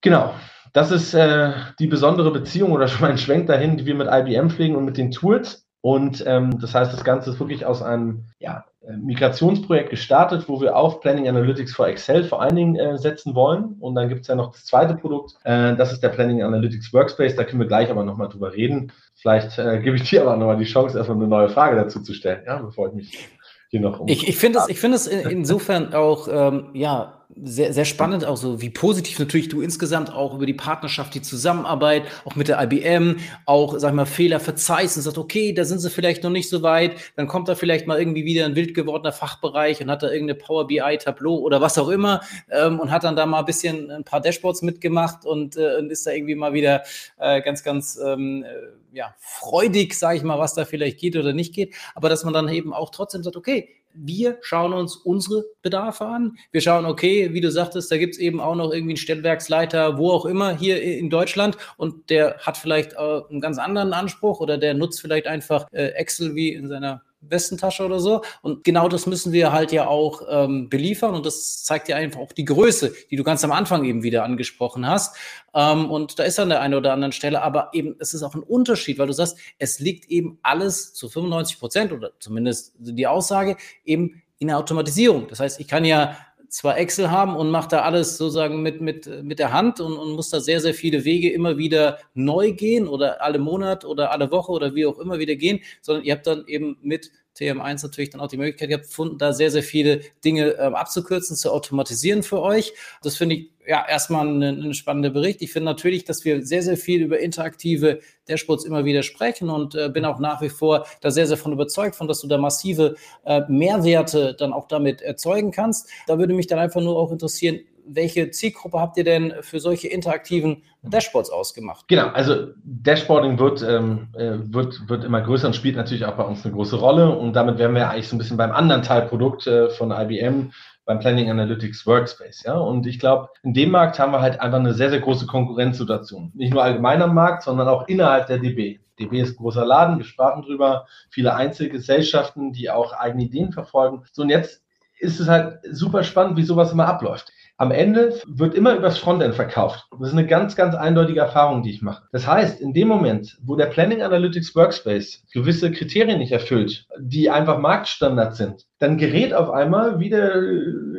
Genau, 0.00 0.34
das 0.72 0.90
ist 0.90 1.14
äh, 1.14 1.52
die 1.78 1.86
besondere 1.86 2.30
Beziehung 2.30 2.72
oder 2.72 2.88
schon 2.88 3.08
ein 3.08 3.18
Schwenk 3.18 3.46
dahin, 3.46 3.76
die 3.76 3.86
wir 3.86 3.94
mit 3.94 4.08
IBM 4.10 4.50
pflegen 4.50 4.76
und 4.76 4.84
mit 4.84 4.96
den 4.96 5.10
Tools. 5.10 5.66
Und 5.80 6.24
ähm, 6.26 6.58
das 6.58 6.74
heißt, 6.74 6.92
das 6.92 7.04
Ganze 7.04 7.30
ist 7.30 7.38
wirklich 7.38 7.64
aus 7.64 7.80
einem 7.80 8.24
ja, 8.40 8.64
Migrationsprojekt 8.88 9.90
gestartet, 9.90 10.48
wo 10.48 10.60
wir 10.60 10.76
auf 10.76 11.00
Planning 11.00 11.28
Analytics 11.28 11.74
for 11.74 11.88
Excel 11.88 12.24
vor 12.24 12.40
allen 12.40 12.56
Dingen 12.56 12.76
äh, 12.76 12.98
setzen 12.98 13.34
wollen. 13.34 13.76
Und 13.80 13.94
dann 13.94 14.08
gibt 14.08 14.22
es 14.22 14.28
ja 14.28 14.34
noch 14.34 14.52
das 14.52 14.64
zweite 14.64 14.94
Produkt, 14.94 15.34
äh, 15.44 15.74
das 15.76 15.92
ist 15.92 16.02
der 16.02 16.10
Planning 16.10 16.42
Analytics 16.42 16.92
Workspace. 16.92 17.34
Da 17.34 17.44
können 17.44 17.60
wir 17.60 17.66
gleich 17.66 17.90
aber 17.90 18.04
nochmal 18.04 18.28
drüber 18.28 18.52
reden. 18.52 18.92
Vielleicht 19.14 19.58
äh, 19.58 19.80
gebe 19.80 19.96
ich 19.96 20.02
dir 20.10 20.22
aber 20.22 20.36
nochmal 20.36 20.56
die 20.56 20.64
Chance, 20.64 20.98
erstmal 20.98 21.18
eine 21.18 21.28
neue 21.28 21.48
Frage 21.48 21.76
dazu 21.76 22.00
zu 22.00 22.14
stellen, 22.14 22.42
ja, 22.46 22.58
bevor 22.58 22.88
ich 22.88 22.94
mich 22.94 23.28
hier 23.68 23.80
noch 23.80 24.00
um. 24.00 24.08
Ich, 24.08 24.28
ich 24.28 24.36
finde 24.36 24.60
es, 24.60 24.68
ich 24.68 24.78
find 24.78 24.94
es 24.94 25.06
insofern 25.06 25.94
auch, 25.94 26.28
ähm, 26.30 26.70
ja, 26.74 27.16
sehr, 27.42 27.72
sehr 27.72 27.84
spannend, 27.84 28.24
auch 28.24 28.36
so 28.36 28.62
wie 28.62 28.70
positiv 28.70 29.18
natürlich 29.18 29.48
du 29.48 29.60
insgesamt 29.60 30.12
auch 30.12 30.34
über 30.34 30.46
die 30.46 30.54
Partnerschaft, 30.54 31.14
die 31.14 31.22
Zusammenarbeit, 31.22 32.04
auch 32.24 32.36
mit 32.36 32.48
der 32.48 32.62
IBM, 32.62 33.16
auch, 33.44 33.78
sag 33.78 33.90
ich 33.90 33.94
mal, 33.94 34.06
Fehler 34.06 34.40
verzeihst 34.40 34.96
und 34.96 35.02
sagst, 35.02 35.18
okay, 35.18 35.52
da 35.52 35.64
sind 35.64 35.80
sie 35.80 35.90
vielleicht 35.90 36.22
noch 36.22 36.30
nicht 36.30 36.48
so 36.48 36.62
weit, 36.62 36.92
dann 37.16 37.26
kommt 37.26 37.48
da 37.48 37.54
vielleicht 37.54 37.86
mal 37.86 37.98
irgendwie 37.98 38.24
wieder 38.24 38.46
ein 38.46 38.54
wild 38.54 38.74
gewordener 38.74 39.12
Fachbereich 39.12 39.82
und 39.82 39.90
hat 39.90 40.02
da 40.02 40.10
irgendeine 40.10 40.38
Power 40.38 40.66
BI 40.66 40.98
Tableau 40.98 41.36
oder 41.38 41.60
was 41.60 41.78
auch 41.78 41.88
immer 41.88 42.20
ähm, 42.50 42.78
und 42.78 42.90
hat 42.90 43.04
dann 43.04 43.16
da 43.16 43.26
mal 43.26 43.40
ein 43.40 43.44
bisschen 43.44 43.90
ein 43.90 44.04
paar 44.04 44.20
Dashboards 44.20 44.62
mitgemacht 44.62 45.26
und, 45.26 45.56
äh, 45.56 45.76
und 45.78 45.90
ist 45.90 46.06
da 46.06 46.12
irgendwie 46.12 46.36
mal 46.36 46.52
wieder 46.52 46.84
äh, 47.18 47.42
ganz, 47.42 47.64
ganz 47.64 47.98
ähm, 48.02 48.44
äh, 48.44 48.48
ja, 48.96 49.14
freudig, 49.18 49.94
sage 49.94 50.16
ich 50.16 50.24
mal, 50.24 50.38
was 50.38 50.54
da 50.54 50.64
vielleicht 50.64 50.98
geht 50.98 51.16
oder 51.16 51.34
nicht 51.34 51.54
geht, 51.54 51.74
aber 51.94 52.08
dass 52.08 52.24
man 52.24 52.32
dann 52.32 52.48
eben 52.48 52.72
auch 52.72 52.90
trotzdem 52.90 53.22
sagt, 53.22 53.36
okay, 53.36 53.68
wir 53.92 54.38
schauen 54.40 54.72
uns 54.72 54.96
unsere 54.96 55.44
Bedarfe 55.62 56.04
an. 56.04 56.36
Wir 56.50 56.60
schauen, 56.60 56.84
okay, 56.84 57.32
wie 57.32 57.40
du 57.40 57.50
sagtest, 57.50 57.90
da 57.90 57.96
gibt 57.96 58.14
es 58.14 58.20
eben 58.20 58.40
auch 58.40 58.54
noch 58.54 58.72
irgendwie 58.72 58.92
einen 58.92 58.98
Stellwerksleiter, 58.98 59.96
wo 59.96 60.10
auch 60.10 60.26
immer 60.26 60.56
hier 60.56 60.82
in 60.82 61.08
Deutschland 61.08 61.56
und 61.76 62.10
der 62.10 62.38
hat 62.38 62.56
vielleicht 62.56 62.94
äh, 62.94 63.20
einen 63.30 63.40
ganz 63.40 63.58
anderen 63.58 63.92
Anspruch 63.92 64.40
oder 64.40 64.58
der 64.58 64.74
nutzt 64.74 65.00
vielleicht 65.00 65.26
einfach 65.26 65.66
äh, 65.72 65.88
Excel 65.88 66.34
wie 66.34 66.52
in 66.52 66.68
seiner 66.68 67.02
Westentasche 67.30 67.84
oder 67.84 68.00
so. 68.00 68.22
Und 68.42 68.64
genau 68.64 68.88
das 68.88 69.06
müssen 69.06 69.32
wir 69.32 69.52
halt 69.52 69.72
ja 69.72 69.86
auch 69.86 70.22
ähm, 70.28 70.68
beliefern. 70.68 71.14
Und 71.14 71.26
das 71.26 71.64
zeigt 71.64 71.88
ja 71.88 71.96
einfach 71.96 72.20
auch 72.20 72.32
die 72.32 72.44
Größe, 72.44 72.92
die 73.10 73.16
du 73.16 73.24
ganz 73.24 73.44
am 73.44 73.52
Anfang 73.52 73.84
eben 73.84 74.02
wieder 74.02 74.24
angesprochen 74.24 74.86
hast. 74.86 75.16
Ähm, 75.54 75.90
und 75.90 76.18
da 76.18 76.24
ist 76.24 76.38
an 76.38 76.48
der 76.48 76.60
einen 76.60 76.74
oder 76.74 76.92
anderen 76.92 77.12
Stelle, 77.12 77.42
aber 77.42 77.70
eben, 77.72 77.96
es 77.98 78.14
ist 78.14 78.22
auch 78.22 78.34
ein 78.34 78.42
Unterschied, 78.42 78.98
weil 78.98 79.06
du 79.06 79.12
sagst, 79.12 79.38
es 79.58 79.78
liegt 79.80 80.08
eben 80.10 80.38
alles 80.42 80.94
zu 80.94 81.08
95 81.08 81.58
Prozent 81.58 81.92
oder 81.92 82.12
zumindest 82.18 82.74
die 82.78 83.06
Aussage 83.06 83.56
eben 83.84 84.22
in 84.38 84.48
der 84.48 84.58
Automatisierung. 84.58 85.28
Das 85.28 85.40
heißt, 85.40 85.60
ich 85.60 85.68
kann 85.68 85.84
ja 85.84 86.16
zwar 86.56 86.78
Excel 86.78 87.10
haben 87.10 87.36
und 87.36 87.50
mache 87.50 87.68
da 87.68 87.82
alles 87.82 88.16
sozusagen 88.16 88.62
mit, 88.62 88.80
mit, 88.80 89.06
mit 89.22 89.38
der 89.38 89.52
Hand 89.52 89.78
und, 89.78 89.98
und 89.98 90.12
muss 90.12 90.30
da 90.30 90.40
sehr, 90.40 90.58
sehr 90.58 90.72
viele 90.72 91.04
Wege 91.04 91.30
immer 91.30 91.58
wieder 91.58 91.98
neu 92.14 92.52
gehen 92.52 92.88
oder 92.88 93.20
alle 93.20 93.38
Monat 93.38 93.84
oder 93.84 94.10
alle 94.10 94.30
Woche 94.30 94.52
oder 94.52 94.74
wie 94.74 94.86
auch 94.86 94.98
immer 94.98 95.18
wieder 95.18 95.36
gehen, 95.36 95.60
sondern 95.82 96.04
ihr 96.06 96.14
habt 96.14 96.26
dann 96.26 96.46
eben 96.46 96.78
mit 96.80 97.12
TM1 97.38 97.82
natürlich 97.82 98.10
dann 98.10 98.20
auch 98.20 98.28
die 98.28 98.36
Möglichkeit 98.36 98.68
gefunden, 98.68 99.18
da 99.18 99.32
sehr, 99.32 99.50
sehr 99.50 99.62
viele 99.62 100.00
Dinge 100.24 100.56
ähm, 100.58 100.74
abzukürzen, 100.74 101.36
zu 101.36 101.52
automatisieren 101.52 102.22
für 102.22 102.40
euch. 102.40 102.72
Das 103.02 103.16
finde 103.16 103.36
ich 103.36 103.50
ja 103.66 103.86
erstmal 103.86 104.26
ein, 104.26 104.42
ein 104.42 104.74
spannender 104.74 105.10
Bericht. 105.10 105.42
Ich 105.42 105.52
finde 105.52 105.66
natürlich, 105.66 106.04
dass 106.04 106.24
wir 106.24 106.44
sehr, 106.44 106.62
sehr 106.62 106.76
viel 106.76 107.02
über 107.02 107.18
interaktive 107.18 108.00
Dashboards 108.28 108.64
immer 108.64 108.84
wieder 108.84 109.02
sprechen 109.02 109.50
und 109.50 109.74
äh, 109.74 109.88
bin 109.88 110.04
auch 110.04 110.18
nach 110.18 110.40
wie 110.40 110.48
vor 110.48 110.86
da 111.00 111.10
sehr, 111.10 111.26
sehr 111.26 111.36
von 111.36 111.52
überzeugt, 111.52 111.96
von 111.96 112.08
dass 112.08 112.20
du 112.20 112.28
da 112.28 112.38
massive 112.38 112.96
äh, 113.24 113.42
Mehrwerte 113.48 114.34
dann 114.38 114.52
auch 114.52 114.68
damit 114.68 115.02
erzeugen 115.02 115.50
kannst. 115.50 115.88
Da 116.06 116.18
würde 116.18 116.34
mich 116.34 116.46
dann 116.46 116.58
einfach 116.58 116.80
nur 116.80 116.96
auch 116.96 117.12
interessieren, 117.12 117.60
welche 117.86 118.30
Zielgruppe 118.30 118.80
habt 118.80 118.96
ihr 118.96 119.04
denn 119.04 119.34
für 119.40 119.60
solche 119.60 119.88
interaktiven 119.88 120.62
Dashboards 120.82 121.30
ausgemacht? 121.30 121.86
Genau, 121.88 122.08
also 122.08 122.48
Dashboarding 122.64 123.38
wird, 123.38 123.62
ähm, 123.62 124.08
äh, 124.14 124.38
wird, 124.52 124.88
wird 124.88 125.04
immer 125.04 125.20
größer 125.20 125.46
und 125.46 125.56
spielt 125.56 125.76
natürlich 125.76 126.04
auch 126.04 126.16
bei 126.16 126.24
uns 126.24 126.44
eine 126.44 126.54
große 126.54 126.76
Rolle. 126.76 127.16
Und 127.16 127.34
damit 127.34 127.58
wären 127.58 127.74
wir 127.74 127.90
eigentlich 127.90 128.08
so 128.08 128.16
ein 128.16 128.18
bisschen 128.18 128.36
beim 128.36 128.52
anderen 128.52 128.82
Teilprodukt 128.82 129.46
äh, 129.46 129.70
von 129.70 129.90
IBM, 129.90 130.52
beim 130.84 130.98
Planning 131.00 131.30
Analytics 131.30 131.86
Workspace. 131.86 132.44
Ja? 132.44 132.54
Und 132.54 132.86
ich 132.86 132.98
glaube, 132.98 133.28
in 133.42 133.54
dem 133.54 133.70
Markt 133.70 133.98
haben 133.98 134.12
wir 134.12 134.20
halt 134.20 134.40
einfach 134.40 134.58
eine 134.58 134.74
sehr, 134.74 134.90
sehr 134.90 135.00
große 135.00 135.26
Konkurrenzsituation. 135.26 136.32
Nicht 136.34 136.52
nur 136.52 136.62
allgemein 136.62 137.02
am 137.02 137.14
Markt, 137.14 137.42
sondern 137.42 137.68
auch 137.68 137.88
innerhalb 137.88 138.26
der 138.26 138.38
DB. 138.38 138.80
DB 138.98 139.20
ist 139.20 139.34
ein 139.34 139.36
großer 139.36 139.66
Laden, 139.66 139.98
wir 139.98 140.04
sprachen 140.04 140.42
drüber, 140.42 140.86
viele 141.10 141.34
Einzelgesellschaften, 141.34 142.52
die 142.52 142.70
auch 142.70 142.92
eigene 142.92 143.24
Ideen 143.24 143.52
verfolgen. 143.52 144.04
So, 144.12 144.22
und 144.22 144.30
jetzt 144.30 144.62
ist 144.98 145.20
es 145.20 145.28
halt 145.28 145.58
super 145.70 146.02
spannend, 146.02 146.36
wie 146.38 146.42
sowas 146.42 146.72
immer 146.72 146.86
abläuft. 146.86 147.30
Am 147.58 147.70
Ende 147.70 148.20
wird 148.26 148.54
immer 148.54 148.74
übers 148.74 148.98
Frontend 148.98 149.34
verkauft. 149.34 149.86
Das 149.98 150.08
ist 150.08 150.14
eine 150.14 150.26
ganz, 150.26 150.56
ganz 150.56 150.74
eindeutige 150.74 151.20
Erfahrung, 151.20 151.62
die 151.62 151.70
ich 151.70 151.80
mache. 151.80 152.02
Das 152.12 152.26
heißt, 152.26 152.60
in 152.60 152.74
dem 152.74 152.86
Moment, 152.86 153.38
wo 153.42 153.56
der 153.56 153.66
Planning 153.66 154.02
Analytics 154.02 154.54
Workspace 154.54 155.24
gewisse 155.32 155.72
Kriterien 155.72 156.18
nicht 156.18 156.32
erfüllt, 156.32 156.86
die 156.98 157.30
einfach 157.30 157.58
Marktstandard 157.58 158.36
sind, 158.36 158.66
dann 158.78 158.98
gerät 158.98 159.32
auf 159.32 159.50
einmal 159.50 159.98
wie 160.00 160.10
der 160.10 160.34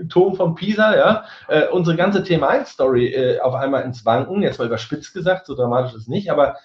Turm 0.09 0.35
von 0.35 0.55
Pisa, 0.55 0.95
ja, 0.95 1.25
äh, 1.47 1.67
unsere 1.67 1.95
ganze 1.95 2.23
Thema 2.23 2.47
1 2.47 2.69
Story 2.69 3.13
äh, 3.13 3.39
auf 3.39 3.53
einmal 3.53 3.83
ins 3.83 4.03
Wanken. 4.03 4.41
Jetzt 4.41 4.57
mal 4.57 4.65
überspitzt 4.65 5.13
gesagt, 5.13 5.45
so 5.45 5.55
dramatisch 5.55 5.93
ist 5.93 6.01
es 6.01 6.07
nicht, 6.07 6.31
aber 6.31 6.55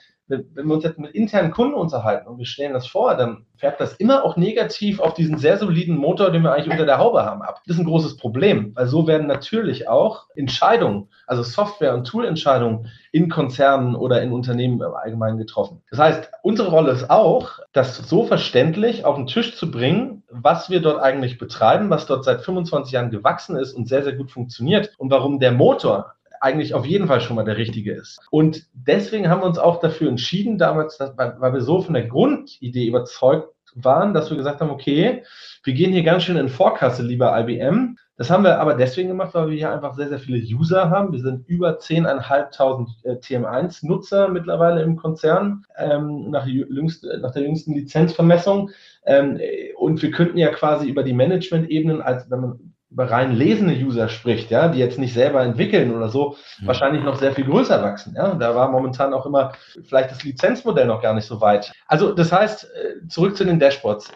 wenn, 0.54 0.66
wir 0.66 0.74
uns 0.74 0.84
jetzt 0.84 0.98
mit 0.98 1.14
internen 1.14 1.50
Kunden 1.50 1.74
unterhalten 1.74 2.28
und 2.28 2.38
wir 2.38 2.46
stellen 2.46 2.72
das 2.72 2.86
vor, 2.86 3.14
dann 3.14 3.44
färbt 3.56 3.80
das 3.80 3.94
immer 3.96 4.24
auch 4.24 4.36
negativ 4.36 4.98
auf 5.00 5.14
diesen 5.14 5.38
sehr 5.38 5.58
soliden 5.58 5.96
Motor, 5.96 6.30
den 6.30 6.42
wir 6.42 6.52
eigentlich 6.52 6.72
unter 6.72 6.86
der 6.86 6.98
Haube 6.98 7.24
haben, 7.24 7.42
ab. 7.42 7.60
Das 7.66 7.76
ist 7.76 7.80
ein 7.80 7.86
großes 7.86 8.16
Problem, 8.16 8.72
weil 8.74 8.86
so 8.86 9.06
werden 9.06 9.26
natürlich 9.26 9.88
auch 9.88 10.26
Entscheidungen, 10.34 11.08
also 11.26 11.42
Software- 11.42 11.94
und 11.94 12.04
Toolentscheidungen 12.06 12.88
in 13.12 13.28
Konzernen 13.28 13.94
oder 13.94 14.22
in 14.22 14.32
Unternehmen 14.32 14.80
im 14.80 14.94
Allgemeinen 14.94 15.38
getroffen. 15.38 15.82
Das 15.90 15.98
heißt, 15.98 16.30
unsere 16.42 16.70
Rolle 16.70 16.92
ist 16.92 17.10
auch, 17.10 17.58
das 17.72 17.96
so 17.96 18.24
verständlich 18.24 19.04
auf 19.04 19.16
den 19.16 19.26
Tisch 19.26 19.56
zu 19.56 19.70
bringen, 19.70 20.22
was 20.30 20.70
wir 20.70 20.80
dort 20.80 21.00
eigentlich 21.00 21.38
betreiben, 21.38 21.90
was 21.90 22.06
dort 22.06 22.24
seit 22.24 22.42
25 22.42 22.92
Jahren 22.92 23.10
gewachsen 23.10 23.56
ist 23.56 23.74
und 23.74 23.88
sehr, 23.88 24.02
sehr 24.02 24.14
gut 24.14 24.30
funktioniert 24.30 24.92
und 24.98 25.10
warum 25.10 25.38
der 25.38 25.52
Motor 25.52 26.14
eigentlich 26.42 26.74
auf 26.74 26.84
jeden 26.84 27.06
Fall 27.06 27.20
schon 27.20 27.36
mal 27.36 27.44
der 27.44 27.56
richtige 27.56 27.92
ist. 27.92 28.18
Und 28.30 28.66
deswegen 28.74 29.28
haben 29.28 29.42
wir 29.42 29.46
uns 29.46 29.58
auch 29.58 29.78
dafür 29.78 30.08
entschieden, 30.08 30.58
damals, 30.58 30.98
weil, 30.98 31.52
wir 31.52 31.60
so 31.60 31.80
von 31.80 31.94
der 31.94 32.06
Grundidee 32.06 32.86
überzeugt 32.86 33.54
waren, 33.76 34.12
dass 34.12 34.28
wir 34.28 34.36
gesagt 34.36 34.60
haben, 34.60 34.70
okay, 34.70 35.22
wir 35.62 35.72
gehen 35.72 35.92
hier 35.92 36.02
ganz 36.02 36.24
schön 36.24 36.36
in 36.36 36.48
Vorkasse, 36.48 37.04
lieber 37.04 37.38
IBM. 37.38 37.96
Das 38.16 38.28
haben 38.28 38.42
wir 38.42 38.60
aber 38.60 38.74
deswegen 38.74 39.08
gemacht, 39.08 39.34
weil 39.34 39.50
wir 39.50 39.56
hier 39.56 39.72
einfach 39.72 39.94
sehr, 39.94 40.08
sehr 40.08 40.18
viele 40.18 40.38
User 40.38 40.90
haben. 40.90 41.12
Wir 41.12 41.20
sind 41.20 41.48
über 41.48 41.78
10.500 41.78 42.88
äh, 43.04 43.12
TM1-Nutzer 43.14 44.28
mittlerweile 44.28 44.82
im 44.82 44.96
Konzern 44.96 45.64
ähm, 45.78 46.30
nach, 46.30 46.46
jüngst, 46.46 47.06
nach, 47.20 47.32
der 47.32 47.42
jüngsten 47.42 47.72
Lizenzvermessung. 47.74 48.70
Ähm, 49.06 49.40
und 49.78 50.02
wir 50.02 50.10
könnten 50.10 50.38
ja 50.38 50.48
quasi 50.48 50.88
über 50.88 51.04
die 51.04 51.14
Management-Ebenen, 51.14 52.02
als 52.02 52.28
wenn 52.30 52.40
man 52.40 52.71
über 52.92 53.10
rein 53.10 53.32
lesende 53.32 53.74
User 53.74 54.08
spricht, 54.08 54.50
ja, 54.50 54.68
die 54.68 54.78
jetzt 54.78 54.98
nicht 54.98 55.14
selber 55.14 55.42
entwickeln 55.42 55.94
oder 55.94 56.08
so, 56.08 56.36
mhm. 56.60 56.66
wahrscheinlich 56.66 57.02
noch 57.02 57.16
sehr 57.16 57.32
viel 57.32 57.46
größer 57.46 57.82
wachsen. 57.82 58.14
Ja. 58.16 58.34
Da 58.34 58.54
war 58.54 58.70
momentan 58.70 59.14
auch 59.14 59.24
immer 59.24 59.52
vielleicht 59.88 60.10
das 60.10 60.22
Lizenzmodell 60.22 60.86
noch 60.86 61.00
gar 61.00 61.14
nicht 61.14 61.26
so 61.26 61.40
weit. 61.40 61.72
Also 61.86 62.12
das 62.12 62.30
heißt, 62.30 62.64
äh, 62.64 63.08
zurück 63.08 63.36
zu 63.36 63.44
den 63.44 63.58
Dashboards 63.58 64.12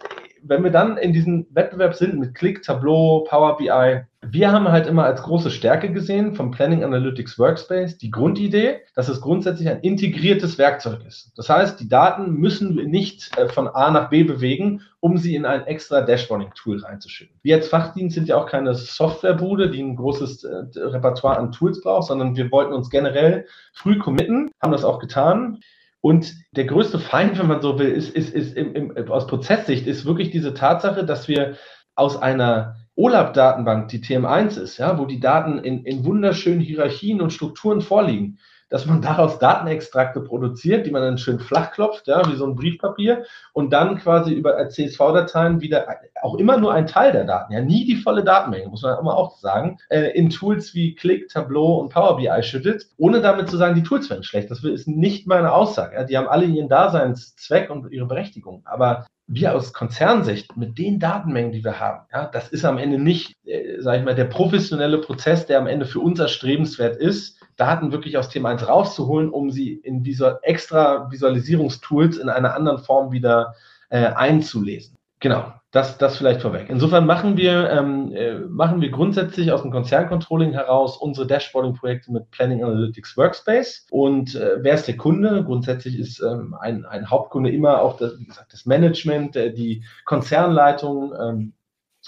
wenn 0.48 0.64
wir 0.64 0.70
dann 0.70 0.96
in 0.96 1.12
diesem 1.12 1.46
Wettbewerb 1.50 1.94
sind 1.94 2.18
mit 2.18 2.34
Click, 2.34 2.62
Tableau, 2.62 3.24
Power 3.28 3.56
BI, 3.56 4.02
wir 4.28 4.50
haben 4.50 4.68
halt 4.68 4.86
immer 4.86 5.04
als 5.04 5.22
große 5.22 5.50
Stärke 5.50 5.92
gesehen 5.92 6.34
vom 6.34 6.50
Planning 6.50 6.82
Analytics 6.82 7.38
Workspace 7.38 7.98
die 7.98 8.10
Grundidee, 8.10 8.80
dass 8.94 9.08
es 9.08 9.20
grundsätzlich 9.20 9.68
ein 9.68 9.80
integriertes 9.80 10.58
Werkzeug 10.58 11.04
ist. 11.06 11.32
Das 11.36 11.48
heißt, 11.48 11.78
die 11.78 11.88
Daten 11.88 12.32
müssen 12.34 12.76
wir 12.76 12.86
nicht 12.86 13.36
äh, 13.38 13.48
von 13.48 13.68
A 13.68 13.90
nach 13.90 14.10
B 14.10 14.24
bewegen, 14.24 14.82
um 15.00 15.16
sie 15.16 15.36
in 15.36 15.44
ein 15.44 15.66
extra 15.66 16.00
Dashboarding-Tool 16.00 16.82
reinzuschütten. 16.82 17.36
Wir 17.42 17.56
als 17.56 17.68
Fachdienst 17.68 18.14
sind 18.14 18.28
ja 18.28 18.36
auch 18.36 18.46
keine 18.46 18.74
Softwarebude, 18.74 19.70
die 19.70 19.82
ein 19.82 19.96
großes 19.96 20.44
äh, 20.44 20.64
Repertoire 20.76 21.38
an 21.38 21.52
Tools 21.52 21.80
braucht, 21.80 22.08
sondern 22.08 22.36
wir 22.36 22.50
wollten 22.50 22.72
uns 22.72 22.90
generell 22.90 23.46
früh 23.72 23.98
committen, 23.98 24.50
haben 24.60 24.72
das 24.72 24.84
auch 24.84 24.98
getan. 24.98 25.60
Und 26.06 26.36
der 26.52 26.66
größte 26.66 27.00
Feind, 27.00 27.36
wenn 27.36 27.48
man 27.48 27.60
so 27.60 27.80
will, 27.80 27.88
ist, 27.90 28.10
ist, 28.10 28.32
ist 28.32 28.56
im, 28.56 28.76
im, 28.76 29.10
aus 29.10 29.26
Prozesssicht, 29.26 29.88
ist 29.88 30.06
wirklich 30.06 30.30
diese 30.30 30.54
Tatsache, 30.54 31.04
dass 31.04 31.26
wir 31.26 31.56
aus 31.96 32.16
einer 32.16 32.76
OLAP-Datenbank, 32.94 33.88
die 33.88 33.98
TM1 33.98 34.56
ist, 34.56 34.78
ja, 34.78 35.00
wo 35.00 35.06
die 35.06 35.18
Daten 35.18 35.58
in, 35.58 35.84
in 35.84 36.04
wunderschönen 36.04 36.60
Hierarchien 36.60 37.20
und 37.20 37.32
Strukturen 37.32 37.80
vorliegen, 37.80 38.38
dass 38.68 38.86
man 38.86 39.00
daraus 39.00 39.38
Datenextrakte 39.38 40.20
produziert, 40.20 40.86
die 40.86 40.90
man 40.90 41.02
dann 41.02 41.18
schön 41.18 41.38
flach 41.38 41.72
klopft, 41.72 42.06
ja, 42.08 42.26
wie 42.30 42.36
so 42.36 42.46
ein 42.46 42.56
Briefpapier, 42.56 43.24
und 43.52 43.72
dann 43.72 43.98
quasi 43.98 44.32
über 44.32 44.68
CSV-Dateien 44.68 45.60
wieder 45.60 45.86
auch 46.22 46.36
immer 46.36 46.56
nur 46.56 46.72
ein 46.72 46.86
Teil 46.86 47.12
der 47.12 47.24
Daten, 47.24 47.52
ja, 47.52 47.60
nie 47.60 47.84
die 47.84 47.96
volle 47.96 48.24
Datenmenge, 48.24 48.68
muss 48.68 48.82
man 48.82 48.98
immer 48.98 49.16
auch 49.16 49.38
sagen, 49.38 49.78
äh, 49.88 50.10
in 50.16 50.30
Tools 50.30 50.74
wie 50.74 50.94
Click, 50.94 51.28
Tableau 51.28 51.76
und 51.78 51.92
Power 51.92 52.16
BI 52.16 52.42
schüttet, 52.42 52.86
ohne 52.96 53.20
damit 53.20 53.48
zu 53.48 53.56
sagen, 53.56 53.74
die 53.74 53.82
Tools 53.82 54.10
wären 54.10 54.22
schlecht. 54.22 54.50
Das 54.50 54.62
ist 54.64 54.88
nicht 54.88 55.26
meine 55.26 55.52
Aussage. 55.52 55.96
Ja. 55.96 56.04
Die 56.04 56.16
haben 56.16 56.28
alle 56.28 56.46
ihren 56.46 56.68
Daseinszweck 56.68 57.70
und 57.70 57.90
ihre 57.92 58.06
Berechtigung. 58.06 58.62
Aber 58.64 59.06
wir 59.28 59.54
aus 59.54 59.72
Konzernsicht 59.72 60.56
mit 60.56 60.78
den 60.78 61.00
Datenmengen, 61.00 61.52
die 61.52 61.64
wir 61.64 61.80
haben, 61.80 62.06
ja, 62.12 62.26
das 62.26 62.48
ist 62.48 62.64
am 62.64 62.78
Ende 62.78 62.98
nicht, 62.98 63.34
äh, 63.44 63.80
sage 63.80 63.98
ich 63.98 64.04
mal, 64.04 64.14
der 64.14 64.24
professionelle 64.24 64.98
Prozess, 64.98 65.46
der 65.46 65.58
am 65.58 65.66
Ende 65.66 65.86
für 65.86 66.00
uns 66.00 66.20
erstrebenswert 66.20 66.96
ist, 66.96 67.40
Daten 67.56 67.92
wirklich 67.92 68.18
aus 68.18 68.28
Thema 68.28 68.50
1 68.50 68.68
rauszuholen, 68.68 69.30
um 69.30 69.50
sie 69.50 69.72
in 69.72 70.02
diese 70.02 70.40
extra 70.42 71.10
Visualisierungstools 71.10 72.18
in 72.18 72.28
einer 72.28 72.54
anderen 72.54 72.78
Form 72.78 73.12
wieder 73.12 73.54
äh, 73.88 74.06
einzulesen. 74.06 74.96
Genau, 75.20 75.52
das, 75.70 75.96
das 75.96 76.18
vielleicht 76.18 76.42
vorweg. 76.42 76.66
Insofern 76.68 77.06
machen 77.06 77.36
wir, 77.36 77.70
ähm, 77.70 78.12
äh, 78.12 78.38
machen 78.38 78.80
wir 78.80 78.90
grundsätzlich 78.90 79.50
aus 79.50 79.62
dem 79.62 79.70
Konzerncontrolling 79.70 80.52
heraus 80.52 80.98
unsere 80.98 81.26
Dashboarding-Projekte 81.26 82.12
mit 82.12 82.30
Planning 82.30 82.62
Analytics 82.62 83.16
Workspace. 83.16 83.86
Und 83.90 84.34
äh, 84.34 84.58
wer 84.60 84.74
ist 84.74 84.88
der 84.88 84.96
Kunde? 84.96 85.42
Grundsätzlich 85.44 85.98
ist 85.98 86.20
ähm, 86.20 86.54
ein, 86.60 86.84
ein 86.84 87.10
Hauptkunde 87.10 87.50
immer 87.50 87.80
auch 87.80 87.96
das, 87.96 88.18
wie 88.18 88.26
gesagt, 88.26 88.52
das 88.52 88.66
Management, 88.66 89.36
äh, 89.36 89.52
die 89.52 89.82
Konzernleitung, 90.04 91.14
ähm, 91.18 91.52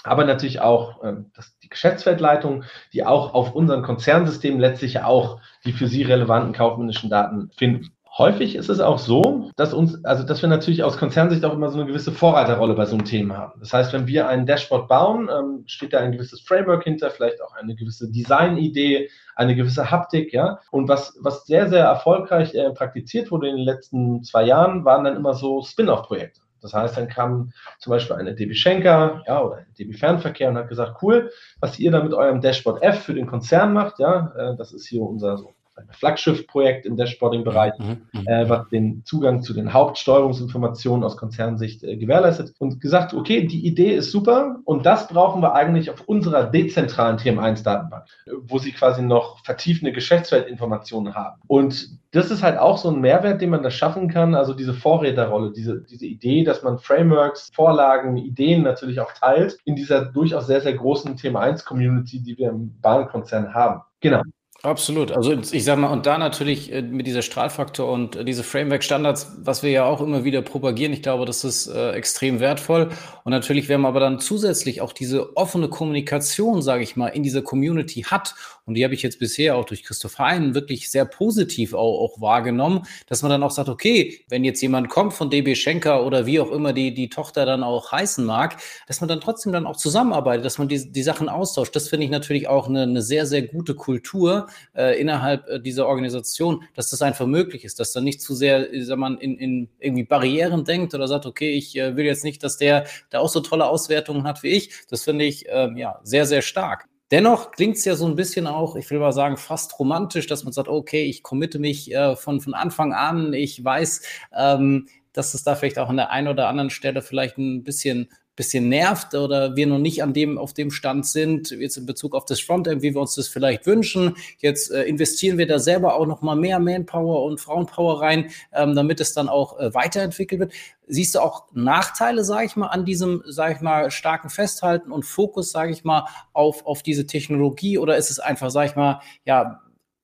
aber 0.03 0.25
natürlich 0.25 0.61
auch 0.61 1.03
ähm, 1.03 1.31
das, 1.35 1.57
die 1.59 1.69
Geschäftsfeldleitung, 1.69 2.63
die 2.93 3.05
auch 3.05 3.33
auf 3.33 3.53
unseren 3.53 3.83
Konzernsystem 3.83 4.59
letztlich 4.59 5.01
auch 5.01 5.39
die 5.65 5.73
für 5.73 5.87
sie 5.87 6.03
relevanten 6.03 6.53
kaufmännischen 6.53 7.09
Daten 7.09 7.51
finden. 7.57 7.91
Häufig 8.17 8.55
ist 8.55 8.69
es 8.69 8.79
auch 8.79 8.97
so, 8.97 9.51
dass 9.55 9.73
uns, 9.73 10.03
also 10.03 10.23
dass 10.23 10.41
wir 10.41 10.49
natürlich 10.49 10.83
aus 10.83 10.97
Konzernsicht 10.97 11.45
auch 11.45 11.53
immer 11.53 11.69
so 11.69 11.77
eine 11.77 11.87
gewisse 11.87 12.11
Vorreiterrolle 12.11 12.73
bei 12.73 12.85
so 12.85 12.95
einem 12.95 13.05
Thema 13.05 13.37
haben. 13.37 13.59
Das 13.59 13.71
heißt, 13.71 13.93
wenn 13.93 14.07
wir 14.07 14.27
ein 14.27 14.45
Dashboard 14.45 14.87
bauen, 14.87 15.29
ähm, 15.31 15.63
steht 15.67 15.93
da 15.93 15.99
ein 15.99 16.11
gewisses 16.11 16.41
Framework 16.41 16.83
hinter, 16.83 17.11
vielleicht 17.11 17.41
auch 17.41 17.55
eine 17.55 17.75
gewisse 17.75 18.11
Designidee, 18.11 19.09
eine 19.35 19.55
gewisse 19.55 19.89
Haptik, 19.89 20.33
ja. 20.33 20.59
Und 20.71 20.89
was, 20.89 21.17
was 21.21 21.45
sehr, 21.45 21.69
sehr 21.69 21.85
erfolgreich 21.85 22.53
äh, 22.55 22.71
praktiziert 22.71 23.31
wurde 23.31 23.47
in 23.47 23.57
den 23.57 23.65
letzten 23.65 24.23
zwei 24.23 24.43
Jahren, 24.43 24.83
waren 24.85 25.05
dann 25.05 25.15
immer 25.15 25.35
so 25.35 25.61
Spin-off-Projekte. 25.61 26.41
Das 26.61 26.73
heißt, 26.73 26.97
dann 26.97 27.07
kam 27.07 27.51
zum 27.79 27.91
Beispiel 27.91 28.15
eine 28.15 28.35
DB 28.35 28.53
Schenker 28.53 29.23
ja, 29.27 29.41
oder 29.41 29.57
eine 29.57 29.65
DB 29.77 29.93
Fernverkehr 29.93 30.49
und 30.49 30.57
hat 30.57 30.69
gesagt, 30.69 31.01
cool, 31.01 31.31
was 31.59 31.79
ihr 31.79 31.91
da 31.91 32.03
mit 32.03 32.13
eurem 32.13 32.41
Dashboard 32.41 32.81
F 32.81 33.03
für 33.03 33.13
den 33.13 33.27
Konzern 33.27 33.73
macht, 33.73 33.99
ja, 33.99 34.33
äh, 34.37 34.55
das 34.57 34.73
ist 34.73 34.87
hier 34.87 35.01
unser 35.01 35.37
so 35.37 35.53
Flaggschiff-Projekt 35.91 36.85
im 36.85 36.97
Dashboarding-Bereich, 36.97 37.73
mhm, 37.79 38.01
mhm. 38.13 38.27
äh, 38.27 38.49
was 38.49 38.67
den 38.69 39.03
Zugang 39.05 39.41
zu 39.41 39.53
den 39.53 39.73
Hauptsteuerungsinformationen 39.73 41.03
aus 41.03 41.17
Konzernsicht 41.17 41.83
äh, 41.83 41.97
gewährleistet 41.97 42.53
und 42.59 42.81
gesagt, 42.81 43.13
okay, 43.13 43.45
die 43.45 43.65
Idee 43.65 43.93
ist 43.93 44.11
super 44.11 44.57
und 44.65 44.85
das 44.85 45.07
brauchen 45.07 45.41
wir 45.41 45.53
eigentlich 45.53 45.89
auf 45.89 46.01
unserer 46.07 46.45
dezentralen 46.45 47.17
TM1-Datenbank, 47.17 48.05
wo 48.43 48.57
sie 48.57 48.71
quasi 48.71 49.01
noch 49.01 49.43
vertiefende 49.43 49.91
Geschäftsfeldinformationen 49.91 51.15
haben. 51.15 51.41
Und 51.47 51.98
das 52.11 52.31
ist 52.31 52.41
halt 52.41 52.57
auch 52.57 52.77
so 52.77 52.89
ein 52.89 53.01
Mehrwert, 53.01 53.41
den 53.41 53.51
man 53.51 53.61
da 53.61 53.69
schaffen 53.69 54.09
kann, 54.09 54.33
also 54.33 54.53
diese 54.53 54.73
Vorräterrolle, 54.73 55.51
diese, 55.51 55.81
diese 55.81 56.07
Idee, 56.07 56.43
dass 56.43 56.63
man 56.63 56.79
Frameworks, 56.79 57.49
Vorlagen, 57.53 58.17
Ideen 58.17 58.63
natürlich 58.63 58.99
auch 58.99 59.11
teilt 59.13 59.59
in 59.65 59.75
dieser 59.75 60.05
durchaus 60.05 60.47
sehr, 60.47 60.61
sehr 60.61 60.73
großen 60.73 61.15
TM1-Community, 61.15 62.21
die 62.21 62.37
wir 62.37 62.49
im 62.49 62.79
Bahnkonzern 62.81 63.53
haben. 63.53 63.81
Genau. 63.99 64.21
Absolut. 64.61 65.13
Also 65.13 65.31
ich 65.53 65.63
sage 65.63 65.79
mal, 65.79 65.87
und 65.87 66.05
da 66.05 66.17
natürlich 66.17 66.69
äh, 66.73 66.81
mit 66.81 67.07
dieser 67.07 67.21
Strahlfaktor 67.21 67.89
und 67.89 68.17
äh, 68.17 68.25
diese 68.25 68.43
Framework-Standards, 68.43 69.37
was 69.37 69.63
wir 69.63 69.71
ja 69.71 69.85
auch 69.85 70.01
immer 70.01 70.25
wieder 70.25 70.41
propagieren, 70.41 70.91
ich 70.91 71.01
glaube, 71.01 71.25
das 71.25 71.45
ist 71.45 71.67
äh, 71.67 71.91
extrem 71.91 72.41
wertvoll. 72.41 72.89
Und 73.23 73.31
natürlich, 73.31 73.69
wenn 73.69 73.79
man 73.79 73.91
aber 73.91 74.01
dann 74.01 74.19
zusätzlich 74.19 74.81
auch 74.81 74.91
diese 74.91 75.37
offene 75.37 75.69
Kommunikation, 75.69 76.61
sage 76.61 76.83
ich 76.83 76.97
mal, 76.97 77.07
in 77.07 77.23
dieser 77.23 77.41
Community 77.41 78.01
hat, 78.01 78.35
und 78.65 78.75
die 78.75 78.83
habe 78.83 78.93
ich 78.93 79.01
jetzt 79.01 79.17
bisher 79.17 79.55
auch 79.55 79.65
durch 79.65 79.83
Christoph 79.83 80.19
Hein 80.19 80.53
wirklich 80.53 80.91
sehr 80.91 81.05
positiv 81.05 81.73
auch, 81.73 82.01
auch, 82.03 82.21
wahrgenommen, 82.21 82.83
dass 83.07 83.23
man 83.23 83.31
dann 83.31 83.41
auch 83.41 83.49
sagt, 83.49 83.67
okay, 83.67 84.19
wenn 84.27 84.43
jetzt 84.43 84.61
jemand 84.61 84.89
kommt 84.89 85.13
von 85.13 85.31
DB 85.31 85.55
Schenker 85.55 86.05
oder 86.05 86.27
wie 86.27 86.39
auch 86.39 86.51
immer 86.51 86.71
die, 86.71 86.93
die 86.93 87.09
Tochter 87.09 87.47
dann 87.47 87.63
auch 87.63 87.91
heißen 87.91 88.23
mag, 88.23 88.57
dass 88.87 89.01
man 89.01 89.07
dann 89.07 89.21
trotzdem 89.21 89.53
dann 89.53 89.65
auch 89.65 89.77
zusammenarbeitet, 89.77 90.45
dass 90.45 90.59
man 90.59 90.67
die, 90.67 90.91
die 90.91 91.01
Sachen 91.01 91.29
austauscht. 91.29 91.75
Das 91.75 91.87
finde 91.87 92.05
ich 92.05 92.11
natürlich 92.11 92.47
auch 92.47 92.67
eine, 92.67 92.83
eine 92.83 93.01
sehr, 93.01 93.25
sehr 93.25 93.41
gute 93.41 93.73
Kultur 93.73 94.48
äh, 94.75 94.99
innerhalb 94.99 95.47
äh, 95.47 95.59
dieser 95.59 95.87
Organisation, 95.87 96.63
dass 96.75 96.89
das 96.89 97.01
einfach 97.01 97.25
möglich 97.25 97.63
ist, 97.63 97.79
dass 97.79 97.91
dann 97.91 98.03
nicht 98.03 98.21
zu 98.21 98.35
sehr, 98.35 98.67
sag 98.81 98.97
mal, 98.97 99.15
in, 99.19 99.37
in 99.37 99.69
irgendwie 99.79 100.03
Barrieren 100.03 100.65
denkt 100.65 100.93
oder 100.93 101.07
sagt, 101.07 101.25
okay, 101.25 101.51
ich 101.51 101.77
äh, 101.77 101.95
will 101.95 102.05
jetzt 102.05 102.23
nicht, 102.23 102.43
dass 102.43 102.57
der 102.57 102.85
da 103.09 103.19
auch 103.19 103.29
so 103.29 103.39
tolle 103.39 103.67
Auswertungen 103.67 104.23
hat 104.23 104.43
wie 104.43 104.49
ich. 104.49 104.71
Das 104.89 105.03
finde 105.03 105.25
ich 105.25 105.45
ähm, 105.49 105.77
ja 105.77 105.99
sehr, 106.03 106.25
sehr 106.25 106.41
stark. 106.41 106.85
Dennoch 107.11 107.51
klingt 107.51 107.77
es 107.77 107.85
ja 107.85 107.95
so 107.95 108.05
ein 108.05 108.15
bisschen 108.15 108.45
auch, 108.45 108.75
ich 108.75 108.89
will 108.91 108.99
mal 108.99 109.11
sagen, 109.11 109.37
fast 109.37 109.79
romantisch, 109.79 110.27
dass 110.27 110.43
man 110.43 110.53
sagt, 110.53 110.67
okay, 110.67 111.05
ich 111.05 111.23
committe 111.23 111.57
mich 111.57 111.91
äh, 111.91 112.15
von, 112.15 112.39
von 112.39 112.53
Anfang 112.53 112.93
an, 112.93 113.33
ich 113.33 113.63
weiß, 113.63 114.01
ähm, 114.37 114.87
dass 115.13 115.33
es 115.33 115.43
da 115.43 115.55
vielleicht 115.55 115.79
auch 115.79 115.89
an 115.89 115.97
der 115.97 116.11
einen 116.11 116.27
oder 116.27 116.47
anderen 116.47 116.69
Stelle 116.69 117.01
vielleicht 117.01 117.39
ein 117.39 117.63
bisschen 117.63 118.09
bisschen 118.39 118.69
nervt 118.69 119.15
oder 119.15 119.57
wir 119.57 119.67
noch 119.67 119.79
nicht 119.79 120.01
an 120.01 120.13
dem, 120.13 120.37
auf 120.37 120.53
dem 120.53 120.71
Stand 120.71 121.05
sind, 121.05 121.51
jetzt 121.51 121.75
in 121.75 121.85
Bezug 121.85 122.15
auf 122.15 122.23
das 122.23 122.39
Frontend, 122.39 122.81
wie 122.81 122.93
wir 122.93 123.01
uns 123.01 123.15
das 123.15 123.27
vielleicht 123.27 123.65
wünschen. 123.65 124.15
Jetzt 124.37 124.71
äh, 124.71 124.83
investieren 124.83 125.37
wir 125.37 125.45
da 125.45 125.59
selber 125.59 125.95
auch 125.95 126.05
noch 126.05 126.21
mal 126.21 126.37
mehr 126.37 126.57
Manpower 126.57 127.25
und 127.25 127.41
Frauenpower 127.41 128.01
rein, 128.01 128.29
ähm, 128.53 128.75
damit 128.75 129.01
es 129.01 129.13
dann 129.13 129.27
auch 129.27 129.59
äh, 129.59 129.73
weiterentwickelt 129.73 130.39
wird. 130.39 130.53
Siehst 130.87 131.15
du 131.15 131.19
auch 131.19 131.47
Nachteile, 131.51 132.23
sage 132.23 132.45
ich 132.45 132.55
mal, 132.55 132.67
an 132.67 132.85
diesem, 132.85 133.23
sage 133.27 133.55
ich 133.55 133.59
mal, 133.59 133.91
starken 133.91 134.29
Festhalten 134.29 134.93
und 134.93 135.05
Fokus, 135.05 135.51
sage 135.51 135.73
ich 135.73 135.83
mal, 135.83 136.05
auf, 136.31 136.65
auf 136.65 136.81
diese 136.81 137.05
Technologie 137.05 137.77
oder 137.77 137.97
ist 137.97 138.09
es 138.09 138.21
einfach, 138.21 138.51
sage 138.51 138.69
ich 138.69 138.75
mal, 138.77 139.01
ja, 139.25 139.61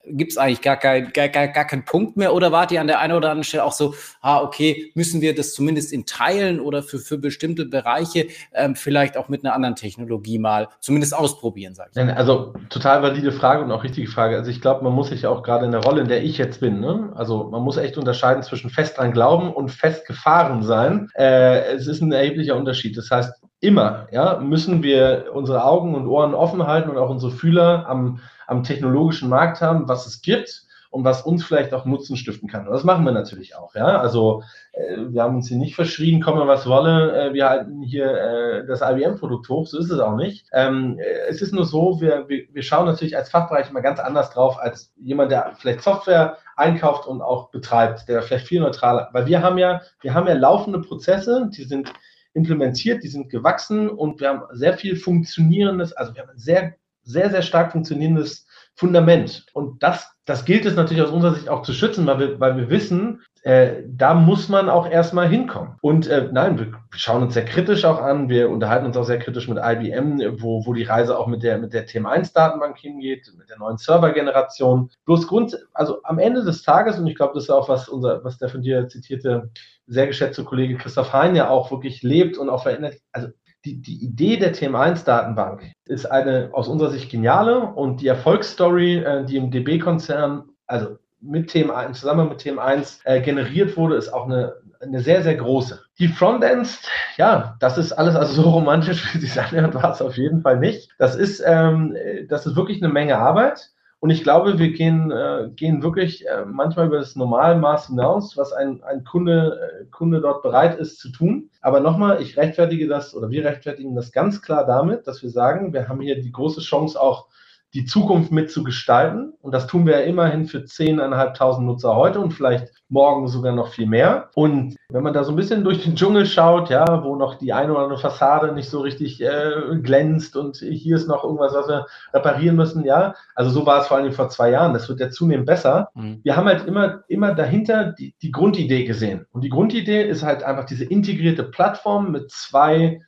gibt 0.07 0.31
es 0.31 0.37
eigentlich 0.37 0.61
gar, 0.61 0.77
kein, 0.77 1.11
gar, 1.13 1.29
gar, 1.29 1.47
gar 1.47 1.65
keinen 1.65 1.85
Punkt 1.85 2.17
mehr 2.17 2.33
oder 2.33 2.51
wart 2.51 2.71
ihr 2.71 2.81
an 2.81 2.87
der 2.87 2.99
einen 2.99 3.13
oder 3.13 3.29
anderen 3.29 3.43
Stelle 3.43 3.63
auch 3.63 3.71
so, 3.71 3.95
ah, 4.21 4.41
okay, 4.41 4.91
müssen 4.95 5.21
wir 5.21 5.35
das 5.35 5.53
zumindest 5.53 5.93
in 5.93 6.05
Teilen 6.05 6.59
oder 6.59 6.83
für, 6.83 6.99
für 6.99 7.17
bestimmte 7.17 7.65
Bereiche 7.65 8.27
ähm, 8.53 8.75
vielleicht 8.75 9.17
auch 9.17 9.29
mit 9.29 9.43
einer 9.43 9.53
anderen 9.53 9.75
Technologie 9.75 10.39
mal 10.39 10.69
zumindest 10.79 11.15
ausprobieren, 11.15 11.75
sag 11.75 11.89
ich. 11.93 11.97
Also 11.97 12.53
total 12.69 13.01
valide 13.01 13.31
Frage 13.31 13.63
und 13.63 13.71
auch 13.71 13.83
richtige 13.83 14.07
Frage. 14.07 14.37
Also 14.37 14.51
ich 14.51 14.61
glaube, 14.61 14.83
man 14.83 14.93
muss 14.93 15.09
sich 15.09 15.25
auch 15.27 15.43
gerade 15.43 15.65
in 15.65 15.71
der 15.71 15.83
Rolle, 15.83 16.01
in 16.01 16.07
der 16.07 16.23
ich 16.23 16.37
jetzt 16.37 16.59
bin, 16.59 16.79
ne? 16.79 17.11
also 17.15 17.45
man 17.45 17.61
muss 17.61 17.77
echt 17.77 17.97
unterscheiden 17.97 18.43
zwischen 18.43 18.69
fest 18.69 18.97
dran 18.97 19.11
glauben 19.11 19.53
und 19.53 19.69
fest 19.69 20.05
gefahren 20.05 20.63
sein. 20.63 21.09
Äh, 21.15 21.73
es 21.73 21.87
ist 21.87 22.01
ein 22.01 22.11
erheblicher 22.11 22.55
Unterschied. 22.55 22.97
Das 22.97 23.09
heißt, 23.11 23.33
immer, 23.65 24.07
ja, 24.11 24.39
müssen 24.39 24.83
wir 24.83 25.25
unsere 25.33 25.63
Augen 25.63 25.95
und 25.95 26.07
Ohren 26.07 26.33
offen 26.33 26.65
halten 26.67 26.89
und 26.89 26.97
auch 26.97 27.09
unsere 27.09 27.31
Fühler 27.31 27.85
am, 27.87 28.19
am 28.47 28.63
technologischen 28.63 29.29
Markt 29.29 29.61
haben, 29.61 29.87
was 29.87 30.05
es 30.05 30.21
gibt 30.21 30.65
und 30.95 31.03
was 31.03 31.23
uns 31.23 31.43
vielleicht 31.43 31.73
auch 31.73 31.83
Nutzen 31.83 32.15
stiften 32.15 32.47
kann. 32.47 32.65
Und 32.65 32.73
das 32.73 32.85
machen 32.85 33.03
wir 33.03 33.11
natürlich 33.11 33.57
auch. 33.57 33.75
Ja? 33.75 33.99
Also 33.99 34.43
äh, 34.71 34.95
wir 35.09 35.23
haben 35.23 35.35
uns 35.35 35.49
hier 35.49 35.57
nicht 35.57 35.75
verschrien, 35.75 36.21
komme 36.21 36.47
was 36.47 36.67
wolle, 36.67 37.29
äh, 37.29 37.33
wir 37.33 37.49
halten 37.49 37.81
hier 37.81 38.05
äh, 38.05 38.65
das 38.65 38.81
IBM-Produkt 38.81 39.49
hoch, 39.49 39.67
so 39.67 39.77
ist 39.77 39.91
es 39.91 39.99
auch 39.99 40.15
nicht. 40.15 40.47
Ähm, 40.53 40.97
äh, 40.97 41.27
es 41.27 41.41
ist 41.41 41.53
nur 41.53 41.65
so, 41.65 41.99
wir, 41.99 42.29
wir, 42.29 42.45
wir 42.49 42.63
schauen 42.63 42.85
natürlich 42.85 43.17
als 43.17 43.29
Fachbereich 43.29 43.69
immer 43.69 43.81
ganz 43.81 43.99
anders 43.99 44.29
drauf 44.29 44.57
als 44.57 44.93
jemand, 44.95 45.33
der 45.33 45.51
vielleicht 45.57 45.81
Software 45.81 46.37
einkauft 46.55 47.07
und 47.07 47.21
auch 47.21 47.49
betreibt, 47.49 48.07
der 48.07 48.21
vielleicht 48.21 48.47
viel 48.47 48.61
neutraler, 48.61 49.09
weil 49.11 49.25
wir 49.25 49.41
haben 49.41 49.57
ja, 49.57 49.81
wir 49.99 50.13
haben 50.13 50.27
ja 50.27 50.33
laufende 50.33 50.79
Prozesse, 50.79 51.49
die 51.53 51.65
sind 51.65 51.91
implementiert, 52.35 53.03
die 53.03 53.07
sind 53.07 53.29
gewachsen 53.29 53.89
und 53.89 54.19
wir 54.19 54.29
haben 54.29 54.43
sehr 54.51 54.77
viel 54.77 54.95
funktionierendes, 54.95 55.93
also 55.93 56.13
wir 56.13 56.21
haben 56.21 56.29
ein 56.29 56.37
sehr, 56.37 56.75
sehr, 57.03 57.31
sehr 57.31 57.41
stark 57.41 57.71
funktionierendes 57.71 58.45
Fundament. 58.75 59.45
Und 59.53 59.81
das, 59.81 60.11
das 60.25 60.43
gilt 60.43 60.65
es 60.65 60.75
natürlich 60.75 61.03
aus 61.03 61.11
unserer 61.11 61.33
Sicht 61.33 61.49
auch 61.49 61.61
zu 61.61 61.71
schützen, 61.71 62.05
weil 62.07 62.19
wir, 62.19 62.39
weil 62.39 62.57
wir 62.57 62.69
wissen, 62.69 63.21
äh, 63.43 63.83
da 63.87 64.13
muss 64.13 64.49
man 64.49 64.69
auch 64.69 64.89
erstmal 64.89 65.29
hinkommen. 65.29 65.75
Und 65.81 66.07
äh, 66.07 66.29
nein, 66.31 66.59
wir 66.59 66.71
schauen 66.91 67.23
uns 67.23 67.35
sehr 67.35 67.45
kritisch 67.45 67.85
auch 67.85 68.01
an. 68.01 68.27
Wir 68.27 68.49
unterhalten 68.49 68.85
uns 68.87 68.97
auch 68.97 69.03
sehr 69.05 69.19
kritisch 69.19 69.47
mit 69.47 69.59
IBM, 69.61 70.41
wo, 70.41 70.65
wo 70.65 70.73
die 70.73 70.83
Reise 70.83 71.17
auch 71.17 71.27
mit 71.27 71.43
der, 71.43 71.57
mit 71.57 71.73
der 71.73 71.87
TM1-Datenbank 71.87 72.77
hingeht, 72.77 73.31
mit 73.37 73.49
der 73.49 73.59
neuen 73.59 73.77
Servergeneration. 73.77 74.89
Bloß 75.05 75.27
Grund, 75.27 75.57
also 75.73 76.01
am 76.03 76.19
Ende 76.19 76.43
des 76.43 76.63
Tages, 76.63 76.99
und 76.99 77.07
ich 77.07 77.15
glaube, 77.15 77.35
das 77.35 77.43
ist 77.43 77.49
auch, 77.51 77.69
was 77.69 77.87
unser, 77.87 78.23
was 78.23 78.39
der 78.39 78.49
von 78.49 78.61
dir 78.61 78.89
zitierte, 78.89 79.51
sehr 79.87 80.07
geschätzte 80.07 80.43
Kollege 80.43 80.77
Christoph 80.77 81.13
Hein 81.13 81.35
ja 81.35 81.47
auch 81.49 81.71
wirklich 81.71 82.01
lebt 82.03 82.37
und 82.37 82.49
auch 82.49 82.63
verändert. 82.63 82.95
Also 83.11 83.29
die, 83.65 83.81
die 83.81 84.05
Idee 84.05 84.37
der 84.37 84.53
TM1-Datenbank 84.53 85.73
ist 85.85 86.05
eine 86.05 86.49
aus 86.53 86.67
unserer 86.67 86.91
Sicht 86.91 87.09
geniale 87.09 87.61
und 87.61 88.01
die 88.01 88.07
Erfolgsstory, 88.07 88.97
äh, 88.99 89.25
die 89.25 89.37
im 89.37 89.49
DB-Konzern, 89.49 90.43
also 90.67 90.97
mit 91.19 91.49
TM1, 91.49 91.93
zusammen 91.93 92.29
mit 92.29 92.39
TM1 92.39 92.99
äh, 93.05 93.21
generiert 93.21 93.75
wurde, 93.75 93.95
ist 93.95 94.13
auch 94.13 94.25
eine, 94.25 94.53
eine 94.79 95.01
sehr, 95.01 95.23
sehr 95.23 95.35
große. 95.35 95.81
Die 95.97 96.07
Frontends, 96.07 96.83
ja, 97.17 97.55
das 97.59 97.79
ist 97.79 97.91
alles 97.93 98.15
also 98.15 98.43
so 98.43 98.49
romantisch, 98.49 99.13
wie 99.13 99.19
sie 99.19 99.27
sein 99.27 99.73
war 99.73 99.91
es 99.91 100.01
auf 100.01 100.17
jeden 100.17 100.41
Fall 100.41 100.59
nicht. 100.59 100.91
Das 100.99 101.15
ist, 101.15 101.43
ähm, 101.45 101.95
das 102.29 102.45
ist 102.45 102.55
wirklich 102.55 102.83
eine 102.83 102.93
Menge 102.93 103.17
Arbeit. 103.17 103.71
Und 104.05 104.11
ich 104.11 104.21
glaube, 104.21 104.59
wir 104.59 104.71
gehen, 104.71 105.09
äh, 105.09 105.49
gehen 105.55 105.81
wirklich 105.81 106.27
äh, 106.27 106.45
manchmal 106.45 106.85
über 106.85 106.99
das 106.99 107.15
Normalmaß 107.15 107.87
hinaus, 107.87 108.37
was 108.37 108.53
ein, 108.53 108.83
ein 108.83 109.03
Kunde, 109.03 109.59
äh, 109.81 109.85
Kunde 109.85 110.21
dort 110.21 110.43
bereit 110.43 110.77
ist 110.77 110.99
zu 110.99 111.09
tun. 111.09 111.49
Aber 111.59 111.79
nochmal, 111.79 112.21
ich 112.21 112.37
rechtfertige 112.37 112.87
das 112.87 113.15
oder 113.15 113.31
wir 113.31 113.43
rechtfertigen 113.43 113.95
das 113.95 114.11
ganz 114.11 114.43
klar 114.43 114.63
damit, 114.63 115.07
dass 115.07 115.23
wir 115.23 115.31
sagen, 115.31 115.73
wir 115.73 115.89
haben 115.89 116.01
hier 116.01 116.21
die 116.21 116.31
große 116.31 116.61
Chance 116.61 117.01
auch 117.01 117.29
die 117.75 117.85
Zukunft 117.85 118.31
mitzugestalten. 118.31 119.33
Und 119.41 119.53
das 119.53 119.67
tun 119.67 119.85
wir 119.85 119.99
ja 119.99 120.05
immerhin 120.05 120.45
für 120.45 120.59
10.500 120.59 121.61
Nutzer 121.61 121.95
heute 121.95 122.21
und 122.21 122.31
vielleicht 122.31 122.69
morgen 122.87 123.27
sogar 123.27 123.53
noch 123.53 123.67
viel 123.67 123.85
mehr. 123.85 124.29
Und 124.33 124.77
wenn 124.89 125.03
man 125.03 125.13
da 125.13 125.25
so 125.25 125.33
ein 125.33 125.35
bisschen 125.35 125.65
durch 125.65 125.83
den 125.83 125.95
Dschungel 125.95 126.25
schaut, 126.25 126.69
ja, 126.69 127.03
wo 127.03 127.17
noch 127.17 127.35
die 127.35 127.51
eine 127.51 127.73
oder 127.73 127.81
andere 127.81 127.99
Fassade 127.99 128.53
nicht 128.53 128.69
so 128.69 128.79
richtig 128.79 129.21
äh, 129.21 129.77
glänzt 129.83 130.37
und 130.37 130.57
hier 130.57 130.95
ist 130.95 131.09
noch 131.09 131.25
irgendwas, 131.25 131.53
was 131.53 131.67
wir 131.67 131.85
reparieren 132.13 132.55
müssen, 132.55 132.85
ja. 132.85 133.13
Also 133.35 133.51
so 133.51 133.65
war 133.65 133.81
es 133.81 133.87
vor 133.87 133.97
allem 133.97 134.13
vor 134.13 134.29
zwei 134.29 134.51
Jahren. 134.51 134.73
Das 134.73 134.87
wird 134.87 135.01
ja 135.01 135.09
zunehmend 135.09 135.45
besser. 135.45 135.89
Mhm. 135.95 136.21
Wir 136.23 136.37
haben 136.37 136.47
halt 136.47 136.65
immer, 136.65 137.03
immer 137.09 137.35
dahinter 137.35 137.91
die, 137.91 138.15
die 138.21 138.31
Grundidee 138.31 138.85
gesehen. 138.85 139.25
Und 139.31 139.43
die 139.43 139.49
Grundidee 139.49 140.07
ist 140.07 140.23
halt 140.23 140.43
einfach 140.43 140.65
diese 140.65 140.85
integrierte 140.85 141.43
Plattform 141.43 142.11
mit 142.11 142.31
zwei 142.31 143.01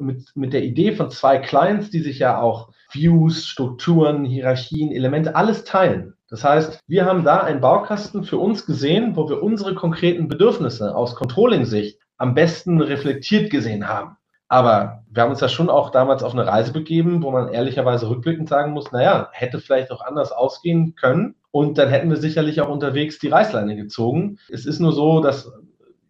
mit, 0.00 0.30
mit 0.34 0.52
der 0.52 0.62
Idee 0.62 0.92
von 0.92 1.10
zwei 1.10 1.38
Clients, 1.38 1.90
die 1.90 2.00
sich 2.00 2.20
ja 2.20 2.40
auch 2.40 2.70
Views, 2.90 3.46
Strukturen, 3.46 4.24
Hierarchien, 4.24 4.92
Elemente, 4.92 5.36
alles 5.36 5.64
teilen. 5.64 6.14
Das 6.28 6.44
heißt, 6.44 6.80
wir 6.86 7.06
haben 7.06 7.24
da 7.24 7.38
einen 7.40 7.60
Baukasten 7.60 8.24
für 8.24 8.38
uns 8.38 8.66
gesehen, 8.66 9.16
wo 9.16 9.28
wir 9.28 9.42
unsere 9.42 9.74
konkreten 9.74 10.28
Bedürfnisse 10.28 10.94
aus 10.94 11.14
Controlling-Sicht 11.14 12.00
am 12.18 12.34
besten 12.34 12.80
reflektiert 12.80 13.50
gesehen 13.50 13.88
haben. 13.88 14.16
Aber 14.48 15.04
wir 15.10 15.22
haben 15.22 15.30
uns 15.30 15.40
ja 15.40 15.48
schon 15.48 15.68
auch 15.68 15.90
damals 15.90 16.22
auf 16.22 16.32
eine 16.32 16.46
Reise 16.46 16.72
begeben, 16.72 17.22
wo 17.22 17.30
man 17.30 17.52
ehrlicherweise 17.52 18.08
rückblickend 18.08 18.48
sagen 18.48 18.72
muss, 18.72 18.92
naja, 18.92 19.28
hätte 19.32 19.60
vielleicht 19.60 19.90
auch 19.90 20.00
anders 20.00 20.32
ausgehen 20.32 20.94
können. 20.94 21.34
Und 21.50 21.76
dann 21.78 21.88
hätten 21.88 22.10
wir 22.10 22.16
sicherlich 22.16 22.60
auch 22.60 22.68
unterwegs 22.68 23.18
die 23.18 23.28
Reißleine 23.28 23.76
gezogen. 23.76 24.38
Es 24.48 24.64
ist 24.64 24.80
nur 24.80 24.92
so, 24.92 25.20
dass 25.20 25.50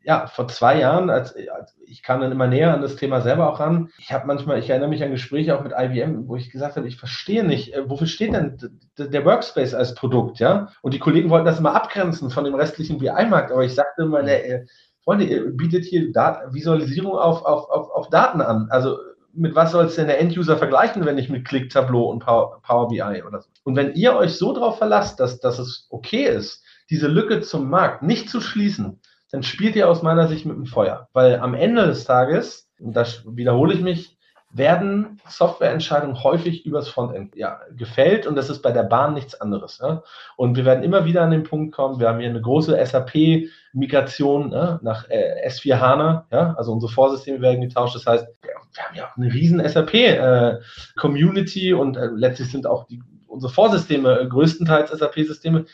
ja, 0.02 0.26
vor 0.26 0.48
zwei 0.48 0.78
Jahren, 0.78 1.10
als, 1.10 1.34
als, 1.36 1.76
ich 1.88 2.02
kam 2.02 2.20
dann 2.20 2.32
immer 2.32 2.46
näher 2.46 2.74
an 2.74 2.82
das 2.82 2.96
Thema 2.96 3.20
selber 3.20 3.52
auch 3.52 3.60
ran. 3.60 3.88
Ich 3.98 4.12
habe 4.12 4.26
manchmal, 4.26 4.58
ich 4.58 4.70
erinnere 4.70 4.88
mich 4.88 5.02
an 5.02 5.10
Gespräche 5.10 5.56
auch 5.56 5.62
mit 5.62 5.72
IBM, 5.76 6.28
wo 6.28 6.36
ich 6.36 6.50
gesagt 6.50 6.76
habe, 6.76 6.88
ich 6.88 6.96
verstehe 6.96 7.44
nicht, 7.44 7.74
äh, 7.74 7.88
wofür 7.88 8.06
steht 8.06 8.32
denn 8.34 8.58
der 8.98 9.24
Workspace 9.24 9.74
als 9.74 9.94
Produkt, 9.94 10.38
ja? 10.38 10.68
Und 10.82 10.94
die 10.94 10.98
Kollegen 10.98 11.30
wollten 11.30 11.46
das 11.46 11.58
immer 11.58 11.74
abgrenzen 11.74 12.30
von 12.30 12.44
dem 12.44 12.54
restlichen 12.54 12.98
BI-Markt, 12.98 13.52
aber 13.52 13.64
ich 13.64 13.74
sagte 13.74 14.02
immer, 14.02 14.22
der, 14.22 14.48
äh, 14.48 14.66
Freunde, 15.08 15.24
ihr 15.24 15.56
bietet 15.56 15.86
hier 15.86 16.12
Dat 16.12 16.52
Visualisierung 16.52 17.16
auf, 17.16 17.42
auf, 17.42 17.70
auf, 17.70 17.90
auf 17.90 18.10
Daten 18.10 18.42
an. 18.42 18.68
Also 18.68 18.98
mit 19.32 19.54
was 19.54 19.72
soll 19.72 19.86
es 19.86 19.94
denn 19.94 20.06
der 20.06 20.20
End-User 20.20 20.58
vergleichen, 20.58 21.06
wenn 21.06 21.16
ich 21.16 21.30
mit 21.30 21.46
Click, 21.46 21.70
Tableau 21.70 22.10
und 22.10 22.18
Power, 22.18 22.60
Power 22.62 22.88
BI 22.88 23.22
oder 23.26 23.40
so? 23.40 23.48
Und 23.64 23.74
wenn 23.74 23.94
ihr 23.94 24.14
euch 24.14 24.34
so 24.34 24.52
darauf 24.52 24.76
verlasst, 24.76 25.18
dass, 25.18 25.40
dass 25.40 25.58
es 25.58 25.86
okay 25.88 26.24
ist, 26.24 26.62
diese 26.90 27.08
Lücke 27.08 27.40
zum 27.40 27.70
Markt 27.70 28.02
nicht 28.02 28.28
zu 28.28 28.42
schließen, 28.42 29.00
dann 29.30 29.42
spielt 29.42 29.76
ihr 29.76 29.88
aus 29.88 30.02
meiner 30.02 30.28
Sicht 30.28 30.46
mit 30.46 30.56
dem 30.56 30.66
Feuer. 30.66 31.08
Weil 31.12 31.40
am 31.40 31.54
Ende 31.54 31.86
des 31.86 32.04
Tages, 32.04 32.70
und 32.80 32.94
das 32.94 33.24
wiederhole 33.26 33.74
ich 33.74 33.80
mich, 33.80 34.18
werden 34.50 35.20
Softwareentscheidungen 35.28 36.22
häufig 36.22 36.64
übers 36.64 36.88
Frontend 36.88 37.36
ja, 37.36 37.60
gefällt 37.76 38.26
und 38.26 38.34
das 38.34 38.48
ist 38.48 38.62
bei 38.62 38.72
der 38.72 38.82
Bahn 38.82 39.12
nichts 39.12 39.38
anderes. 39.40 39.78
Ja? 39.82 40.02
Und 40.36 40.56
wir 40.56 40.64
werden 40.64 40.82
immer 40.82 41.04
wieder 41.04 41.22
an 41.22 41.30
den 41.30 41.42
Punkt 41.42 41.74
kommen, 41.74 42.00
wir 42.00 42.08
haben 42.08 42.18
hier 42.18 42.30
eine 42.30 42.40
große 42.40 42.74
SAP-Migration 42.84 44.50
ne, 44.50 44.80
nach 44.82 45.08
äh, 45.10 45.46
S4 45.46 45.78
HANA, 45.78 46.26
ja? 46.32 46.54
also 46.56 46.72
unsere 46.72 46.90
Vorsysteme 46.90 47.42
werden 47.42 47.60
getauscht, 47.60 47.94
das 47.94 48.06
heißt, 48.06 48.26
wir, 48.40 48.50
wir 48.72 48.82
haben 48.82 48.96
ja 48.96 49.06
auch 49.06 49.16
eine 49.18 49.32
riesen 49.32 49.66
SAP-Community 49.66 51.70
äh, 51.70 51.74
und 51.74 51.98
äh, 51.98 52.06
letztlich 52.06 52.50
sind 52.50 52.66
auch 52.66 52.86
die, 52.86 53.02
unsere 53.26 53.52
Vorsysteme 53.52 54.18
äh, 54.18 54.26
größtenteils 54.26 54.90
SAP-Systeme, 54.90 55.66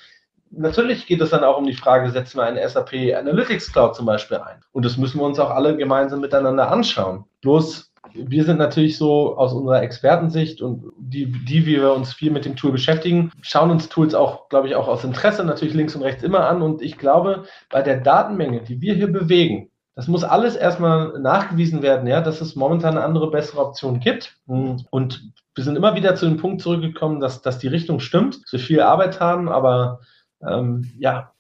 natürlich 0.51 1.07
geht 1.07 1.20
es 1.20 1.30
dann 1.30 1.45
auch 1.45 1.59
um 1.59 1.66
die 1.66 1.74
Frage, 1.74 2.11
setzen 2.11 2.38
wir 2.38 2.45
eine 2.45 2.66
SAP 2.68 3.14
Analytics 3.16 3.72
Cloud 3.72 3.95
zum 3.95 4.07
Beispiel 4.07 4.38
ein? 4.38 4.61
Und 4.72 4.84
das 4.84 4.97
müssen 4.97 5.20
wir 5.20 5.24
uns 5.24 5.38
auch 5.38 5.51
alle 5.51 5.76
gemeinsam 5.76 6.20
miteinander 6.20 6.70
anschauen. 6.70 7.24
Bloß, 7.42 7.92
wir 8.12 8.45
sind 8.45 8.59
natürlich 8.59 8.97
so 8.97 9.36
aus 9.36 9.53
unserer 9.53 9.82
Expertensicht 9.82 10.61
und 10.61 10.84
die, 10.99 11.26
die, 11.26 11.66
wir 11.66 11.92
uns 11.92 12.12
viel 12.12 12.30
mit 12.30 12.45
dem 12.45 12.57
Tool 12.57 12.72
beschäftigen, 12.72 13.32
schauen 13.40 13.70
uns 13.70 13.88
Tools 13.88 14.14
auch, 14.14 14.49
glaube 14.49 14.68
ich, 14.68 14.76
auch 14.76 14.88
aus 14.88 15.05
Interesse 15.05 15.45
natürlich 15.45 15.74
links 15.74 15.97
und 15.97 16.03
rechts 16.03 16.22
immer 16.22 16.47
an. 16.47 16.62
Und 16.62 16.82
ich 16.82 16.99
glaube, 16.99 17.45
bei 17.70 17.82
der 17.82 18.01
Datenmenge, 18.01 18.61
die 18.62 18.80
wir 18.80 18.95
hier 18.95 19.11
bewegen, 19.11 19.70
das 19.97 20.09
muss 20.09 20.24
alles 20.24 20.57
erstmal 20.57 21.18
nachgewiesen 21.20 21.80
werden, 21.82 22.09
ja, 22.09 22.20
dass 22.20 22.40
es 22.40 22.57
momentan 22.57 22.97
eine 22.97 23.05
andere, 23.05 23.30
bessere 23.30 23.61
Option 23.61 24.01
gibt. 24.01 24.36
Und 24.47 25.30
wir 25.55 25.64
sind 25.64 25.76
immer 25.76 25.95
wieder 25.95 26.16
zu 26.16 26.26
dem 26.26 26.36
Punkt 26.36 26.61
zurückgekommen, 26.62 27.20
dass, 27.20 27.42
dass 27.42 27.59
die 27.59 27.68
Richtung 27.68 28.01
stimmt, 28.01 28.42
dass 28.42 28.53
wir 28.53 28.59
viel 28.59 28.80
Arbeit 28.80 29.20
haben, 29.20 29.49
aber 29.49 30.01
ähm, 30.49 30.90
ja, 30.99 31.32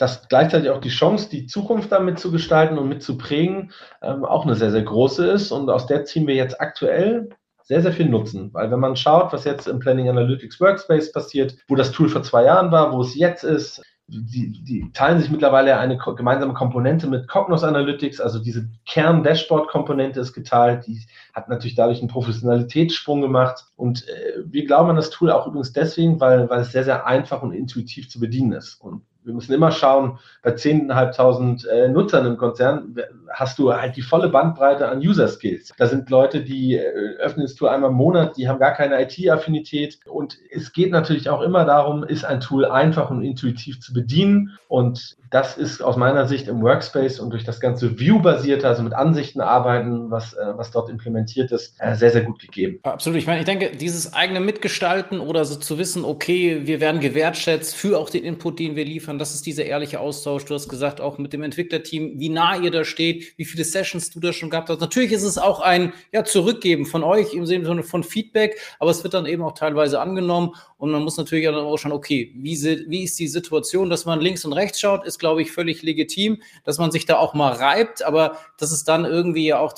dass 0.00 0.28
gleichzeitig 0.28 0.70
auch 0.70 0.80
die 0.80 0.88
Chance, 0.88 1.28
die 1.28 1.46
Zukunft 1.46 1.92
damit 1.92 2.18
zu 2.18 2.30
gestalten 2.30 2.78
und 2.78 2.88
mitzuprägen, 2.88 3.72
ähm, 4.02 4.24
auch 4.24 4.44
eine 4.44 4.54
sehr, 4.54 4.70
sehr 4.70 4.82
große 4.82 5.26
ist. 5.26 5.52
Und 5.52 5.68
aus 5.68 5.86
der 5.86 6.04
ziehen 6.06 6.26
wir 6.26 6.34
jetzt 6.34 6.58
aktuell 6.60 7.28
sehr, 7.62 7.82
sehr 7.82 7.92
viel 7.92 8.08
Nutzen. 8.08 8.52
Weil 8.54 8.70
wenn 8.70 8.80
man 8.80 8.96
schaut, 8.96 9.32
was 9.32 9.44
jetzt 9.44 9.68
im 9.68 9.78
Planning 9.78 10.08
Analytics 10.08 10.58
Workspace 10.58 11.12
passiert, 11.12 11.56
wo 11.68 11.74
das 11.74 11.92
Tool 11.92 12.08
vor 12.08 12.22
zwei 12.22 12.44
Jahren 12.44 12.72
war, 12.72 12.92
wo 12.92 13.02
es 13.02 13.14
jetzt 13.14 13.44
ist, 13.44 13.82
die, 14.10 14.62
die 14.64 14.90
teilen 14.92 15.20
sich 15.20 15.30
mittlerweile 15.30 15.78
eine 15.78 15.96
gemeinsame 15.96 16.52
Komponente 16.52 17.06
mit 17.06 17.28
Cognos 17.28 17.62
Analytics, 17.62 18.20
also 18.20 18.38
diese 18.38 18.68
Kern-Dashboard-Komponente 18.86 20.20
ist 20.20 20.32
geteilt, 20.32 20.86
die 20.86 21.00
hat 21.32 21.48
natürlich 21.48 21.76
dadurch 21.76 22.00
einen 22.00 22.08
Professionalitätssprung 22.08 23.20
gemacht. 23.20 23.66
Und 23.76 24.06
äh, 24.08 24.42
wir 24.44 24.66
glauben 24.66 24.90
an 24.90 24.96
das 24.96 25.10
Tool 25.10 25.30
auch 25.30 25.46
übrigens 25.46 25.72
deswegen, 25.72 26.20
weil, 26.20 26.50
weil 26.50 26.60
es 26.60 26.72
sehr, 26.72 26.84
sehr 26.84 27.06
einfach 27.06 27.42
und 27.42 27.52
intuitiv 27.52 28.08
zu 28.08 28.18
bedienen 28.18 28.52
ist. 28.52 28.80
Und 28.80 29.02
wir 29.24 29.34
müssen 29.34 29.52
immer 29.52 29.70
schauen, 29.70 30.18
bei 30.42 30.50
10.500 30.50 31.66
äh, 31.66 31.88
Nutzern 31.88 32.26
im 32.26 32.36
Konzern 32.36 32.96
hast 33.28 33.58
du 33.58 33.72
halt 33.72 33.96
die 33.96 34.02
volle 34.02 34.28
Bandbreite 34.28 34.88
an 34.88 34.98
User 34.98 35.28
Skills. 35.28 35.72
Da 35.76 35.86
sind 35.86 36.10
Leute, 36.10 36.42
die 36.42 36.76
äh, 36.76 37.16
öffnen 37.18 37.46
das 37.46 37.54
Tool 37.54 37.68
einmal 37.68 37.90
im 37.90 37.96
Monat, 37.96 38.36
die 38.36 38.48
haben 38.48 38.58
gar 38.58 38.72
keine 38.72 39.00
IT-Affinität. 39.02 39.98
Und 40.06 40.38
es 40.50 40.72
geht 40.72 40.90
natürlich 40.90 41.28
auch 41.28 41.42
immer 41.42 41.64
darum, 41.64 42.04
ist 42.04 42.24
ein 42.24 42.40
Tool 42.40 42.64
einfach 42.64 43.10
und 43.10 43.22
intuitiv 43.22 43.80
zu 43.80 43.92
bedienen. 43.92 44.58
Und 44.68 45.16
das 45.30 45.56
ist 45.56 45.80
aus 45.80 45.96
meiner 45.96 46.26
Sicht 46.26 46.48
im 46.48 46.60
Workspace 46.60 47.20
und 47.20 47.30
durch 47.30 47.44
das 47.44 47.60
ganze 47.60 47.98
View-basierte, 47.98 48.66
also 48.66 48.82
mit 48.82 48.92
Ansichten 48.92 49.40
arbeiten, 49.40 50.10
was, 50.10 50.34
äh, 50.34 50.38
was 50.56 50.70
dort 50.72 50.90
implementiert 50.90 51.52
ist, 51.52 51.76
äh, 51.78 51.94
sehr, 51.94 52.10
sehr 52.10 52.22
gut 52.22 52.40
gegeben. 52.40 52.80
Absolut. 52.82 53.18
Ich 53.18 53.26
meine, 53.26 53.40
ich 53.40 53.46
denke, 53.46 53.70
dieses 53.76 54.12
eigene 54.12 54.40
Mitgestalten 54.40 55.20
oder 55.20 55.44
so 55.44 55.56
zu 55.56 55.78
wissen, 55.78 56.04
okay, 56.04 56.62
wir 56.64 56.80
werden 56.80 57.00
gewertschätzt 57.00 57.76
für 57.76 57.98
auch 57.98 58.10
den 58.10 58.24
Input, 58.24 58.58
den 58.58 58.74
wir 58.74 58.84
liefern, 58.84 59.09
das 59.18 59.34
ist 59.34 59.46
dieser 59.46 59.64
ehrliche 59.64 60.00
Austausch. 60.00 60.44
Du 60.44 60.54
hast 60.54 60.68
gesagt, 60.68 61.00
auch 61.00 61.18
mit 61.18 61.32
dem 61.32 61.42
Entwicklerteam, 61.42 62.18
wie 62.18 62.28
nah 62.28 62.56
ihr 62.56 62.70
da 62.70 62.84
steht, 62.84 63.34
wie 63.36 63.44
viele 63.44 63.64
Sessions 63.64 64.10
du 64.10 64.20
da 64.20 64.32
schon 64.32 64.50
gehabt 64.50 64.68
hast. 64.68 64.80
Natürlich 64.80 65.12
ist 65.12 65.22
es 65.22 65.38
auch 65.38 65.60
ein 65.60 65.92
ja, 66.12 66.24
Zurückgeben 66.24 66.86
von 66.86 67.02
euch 67.02 67.34
im 67.34 67.46
Sinne 67.46 67.82
von 67.82 68.04
Feedback, 68.04 68.58
aber 68.78 68.90
es 68.90 69.02
wird 69.02 69.14
dann 69.14 69.26
eben 69.26 69.42
auch 69.42 69.54
teilweise 69.54 70.00
angenommen 70.00 70.54
und 70.76 70.90
man 70.90 71.02
muss 71.02 71.16
natürlich 71.18 71.46
auch 71.48 71.76
schauen, 71.76 71.92
okay, 71.92 72.32
wie, 72.36 72.56
wie 72.88 73.04
ist 73.04 73.18
die 73.18 73.28
Situation, 73.28 73.90
dass 73.90 74.06
man 74.06 74.20
links 74.20 74.44
und 74.44 74.52
rechts 74.54 74.80
schaut, 74.80 75.04
ist, 75.04 75.18
glaube 75.18 75.42
ich, 75.42 75.52
völlig 75.52 75.82
legitim, 75.82 76.42
dass 76.64 76.78
man 76.78 76.90
sich 76.90 77.04
da 77.04 77.18
auch 77.18 77.34
mal 77.34 77.52
reibt, 77.52 78.02
aber 78.02 78.38
dass 78.58 78.72
es 78.72 78.84
dann 78.84 79.04
irgendwie 79.04 79.46
ja 79.46 79.58
auch 79.58 79.74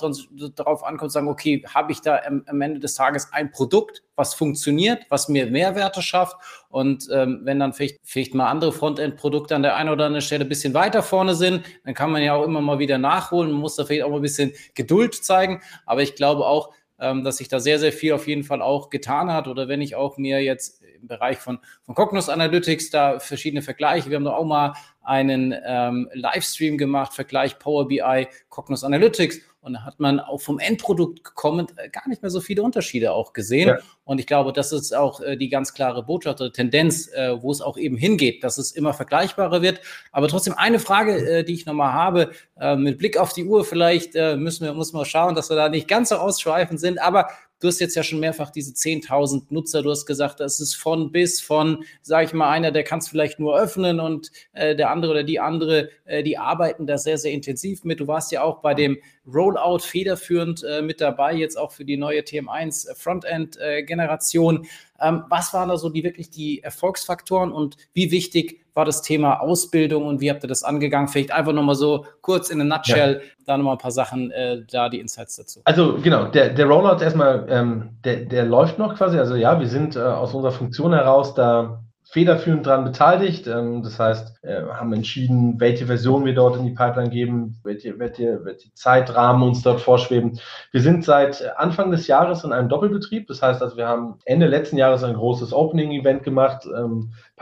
darauf 0.54 0.84
ankommt, 0.84 1.10
sagen, 1.10 1.28
okay, 1.28 1.64
habe 1.66 1.92
ich 1.92 2.00
da 2.00 2.20
am, 2.24 2.44
am 2.46 2.60
Ende 2.60 2.78
des 2.80 2.94
Tages 2.94 3.32
ein 3.32 3.50
Produkt, 3.50 4.02
was 4.16 4.34
funktioniert, 4.34 5.04
was 5.08 5.28
mir 5.28 5.46
Mehrwerte 5.46 6.02
schafft. 6.02 6.36
Und 6.68 7.08
ähm, 7.12 7.40
wenn 7.44 7.58
dann 7.58 7.72
vielleicht, 7.72 8.00
vielleicht 8.04 8.34
mal 8.34 8.48
andere 8.48 8.72
Frontend-Produkte 8.72 9.56
an 9.56 9.62
der 9.62 9.76
einen 9.76 9.90
oder 9.90 10.06
anderen 10.06 10.22
Stelle 10.22 10.44
ein 10.44 10.48
bisschen 10.48 10.74
weiter 10.74 11.02
vorne 11.02 11.34
sind, 11.34 11.64
dann 11.84 11.94
kann 11.94 12.10
man 12.10 12.22
ja 12.22 12.34
auch 12.34 12.44
immer 12.44 12.60
mal 12.60 12.78
wieder 12.78 12.98
nachholen. 12.98 13.50
Man 13.50 13.60
muss 13.60 13.76
da 13.76 13.84
vielleicht 13.84 14.04
auch 14.04 14.10
mal 14.10 14.16
ein 14.16 14.22
bisschen 14.22 14.52
Geduld 14.74 15.14
zeigen. 15.14 15.62
Aber 15.86 16.02
ich 16.02 16.14
glaube 16.14 16.46
auch, 16.46 16.72
ähm, 17.02 17.24
dass 17.24 17.38
sich 17.38 17.48
da 17.48 17.58
sehr, 17.58 17.78
sehr 17.78 17.92
viel 17.92 18.12
auf 18.12 18.28
jeden 18.28 18.44
Fall 18.44 18.62
auch 18.62 18.88
getan 18.88 19.32
hat. 19.32 19.48
Oder 19.48 19.68
wenn 19.68 19.80
ich 19.82 19.96
auch 19.96 20.18
mir 20.18 20.42
jetzt 20.42 20.82
im 21.00 21.08
Bereich 21.08 21.38
von, 21.38 21.58
von 21.82 21.94
Cognos 21.94 22.28
Analytics 22.28 22.90
da 22.90 23.18
verschiedene 23.18 23.60
Vergleiche, 23.60 24.08
wir 24.08 24.16
haben 24.16 24.24
da 24.24 24.36
auch 24.36 24.44
mal 24.44 24.74
einen 25.02 25.54
ähm, 25.66 26.08
Livestream 26.12 26.78
gemacht, 26.78 27.12
Vergleich 27.12 27.58
Power 27.58 27.88
BI, 27.88 28.28
Cognos 28.48 28.84
Analytics. 28.84 29.40
Und 29.62 29.74
da 29.74 29.84
hat 29.84 30.00
man 30.00 30.18
auch 30.18 30.40
vom 30.40 30.58
Endprodukt 30.58 31.22
kommend 31.36 31.78
äh, 31.78 31.88
gar 31.88 32.08
nicht 32.08 32.20
mehr 32.20 32.32
so 32.32 32.40
viele 32.40 32.64
Unterschiede 32.64 33.12
auch 33.12 33.32
gesehen. 33.32 33.68
Ja. 33.68 33.78
Und 34.04 34.18
ich 34.18 34.26
glaube, 34.26 34.52
das 34.52 34.72
ist 34.72 34.92
auch 34.92 35.20
äh, 35.20 35.36
die 35.36 35.48
ganz 35.48 35.72
klare 35.72 36.02
Botschaft 36.02 36.40
oder 36.40 36.52
Tendenz, 36.52 37.06
äh, 37.12 37.40
wo 37.40 37.52
es 37.52 37.60
auch 37.60 37.78
eben 37.78 37.96
hingeht, 37.96 38.42
dass 38.42 38.58
es 38.58 38.72
immer 38.72 38.92
vergleichbarer 38.92 39.62
wird. 39.62 39.80
Aber 40.10 40.26
trotzdem 40.26 40.54
eine 40.56 40.80
Frage, 40.80 41.44
die 41.44 41.54
ich 41.54 41.64
nochmal 41.64 41.92
habe, 41.92 42.32
mit 42.76 42.98
Blick 42.98 43.16
auf 43.16 43.32
die 43.32 43.44
Uhr, 43.44 43.64
vielleicht 43.64 44.14
müssen 44.14 44.64
wir, 44.64 44.74
muss 44.74 44.92
man 44.92 45.04
schauen, 45.04 45.34
dass 45.34 45.48
wir 45.48 45.56
da 45.56 45.68
nicht 45.68 45.88
ganz 45.88 46.10
so 46.10 46.16
ausschweifend 46.16 46.80
sind. 46.80 47.00
Aber 47.00 47.28
Du 47.62 47.68
hast 47.68 47.78
jetzt 47.78 47.94
ja 47.94 48.02
schon 48.02 48.18
mehrfach 48.18 48.50
diese 48.50 48.72
10.000 48.72 49.44
Nutzer. 49.50 49.82
Du 49.82 49.90
hast 49.90 50.04
gesagt, 50.04 50.40
das 50.40 50.58
ist 50.58 50.74
von 50.74 51.12
bis 51.12 51.40
von, 51.40 51.84
sage 52.00 52.26
ich 52.26 52.32
mal, 52.32 52.50
einer, 52.50 52.72
der 52.72 52.82
kann 52.82 52.98
es 52.98 53.08
vielleicht 53.08 53.38
nur 53.38 53.56
öffnen 53.56 54.00
und 54.00 54.32
äh, 54.52 54.74
der 54.74 54.90
andere 54.90 55.12
oder 55.12 55.22
die 55.22 55.38
andere, 55.38 55.88
äh, 56.04 56.24
die 56.24 56.38
arbeiten 56.38 56.88
da 56.88 56.98
sehr, 56.98 57.18
sehr 57.18 57.30
intensiv 57.30 57.84
mit. 57.84 58.00
Du 58.00 58.08
warst 58.08 58.32
ja 58.32 58.42
auch 58.42 58.62
bei 58.62 58.74
dem 58.74 58.98
Rollout 59.32 59.78
federführend 59.78 60.64
äh, 60.64 60.82
mit 60.82 61.00
dabei, 61.00 61.34
jetzt 61.34 61.56
auch 61.56 61.70
für 61.70 61.84
die 61.84 61.96
neue 61.96 62.22
TM1 62.22 62.96
Frontend-Generation. 62.96 64.66
Ähm, 65.02 65.24
was 65.28 65.52
waren 65.52 65.68
da 65.68 65.76
so 65.76 65.88
die 65.88 66.04
wirklich 66.04 66.30
die 66.30 66.62
Erfolgsfaktoren 66.62 67.52
und 67.52 67.76
wie 67.92 68.10
wichtig 68.10 68.62
war 68.74 68.84
das 68.84 69.02
Thema 69.02 69.40
Ausbildung 69.40 70.06
und 70.06 70.20
wie 70.20 70.30
habt 70.30 70.42
ihr 70.44 70.48
das 70.48 70.62
angegangen? 70.62 71.08
Vielleicht 71.08 71.32
einfach 71.32 71.52
nochmal 71.52 71.74
so 71.74 72.06
kurz 72.22 72.48
in 72.48 72.60
a 72.60 72.64
nutshell, 72.64 73.14
ja. 73.14 73.20
da 73.46 73.56
nochmal 73.56 73.74
ein 73.74 73.78
paar 73.78 73.90
Sachen, 73.90 74.30
äh, 74.30 74.62
da 74.70 74.88
die 74.88 75.00
Insights 75.00 75.36
dazu. 75.36 75.60
Also 75.64 75.98
genau, 76.02 76.26
der, 76.26 76.50
der 76.50 76.66
Rollout 76.66 77.02
erstmal, 77.02 77.46
ähm, 77.50 77.90
der, 78.04 78.24
der 78.24 78.44
läuft 78.44 78.78
noch 78.78 78.96
quasi. 78.96 79.18
Also 79.18 79.34
ja, 79.34 79.60
wir 79.60 79.68
sind 79.68 79.96
äh, 79.96 80.00
aus 80.00 80.32
unserer 80.32 80.52
Funktion 80.52 80.94
heraus 80.94 81.34
da 81.34 81.81
federführend 82.12 82.66
daran 82.66 82.84
beteiligt. 82.84 83.46
Ähm, 83.46 83.82
das 83.82 83.98
heißt, 83.98 84.44
äh, 84.44 84.62
haben 84.64 84.92
entschieden, 84.92 85.58
welche 85.58 85.86
Version 85.86 86.26
wir 86.26 86.34
dort 86.34 86.58
in 86.58 86.64
die 86.64 86.74
Pipeline 86.74 87.08
geben, 87.08 87.58
welche, 87.64 87.98
welche, 87.98 88.44
welche 88.44 88.72
Zeitrahmen 88.74 89.42
uns 89.42 89.62
dort 89.62 89.80
vorschweben. 89.80 90.38
Wir 90.72 90.82
sind 90.82 91.06
seit 91.06 91.56
Anfang 91.56 91.90
des 91.90 92.06
Jahres 92.06 92.44
in 92.44 92.52
einem 92.52 92.68
Doppelbetrieb. 92.68 93.28
Das 93.28 93.40
heißt, 93.40 93.62
also 93.62 93.78
wir 93.78 93.88
haben 93.88 94.18
Ende 94.26 94.46
letzten 94.46 94.76
Jahres 94.76 95.02
ein 95.04 95.14
großes 95.14 95.54
Opening-Event 95.54 96.22
gemacht, 96.22 96.66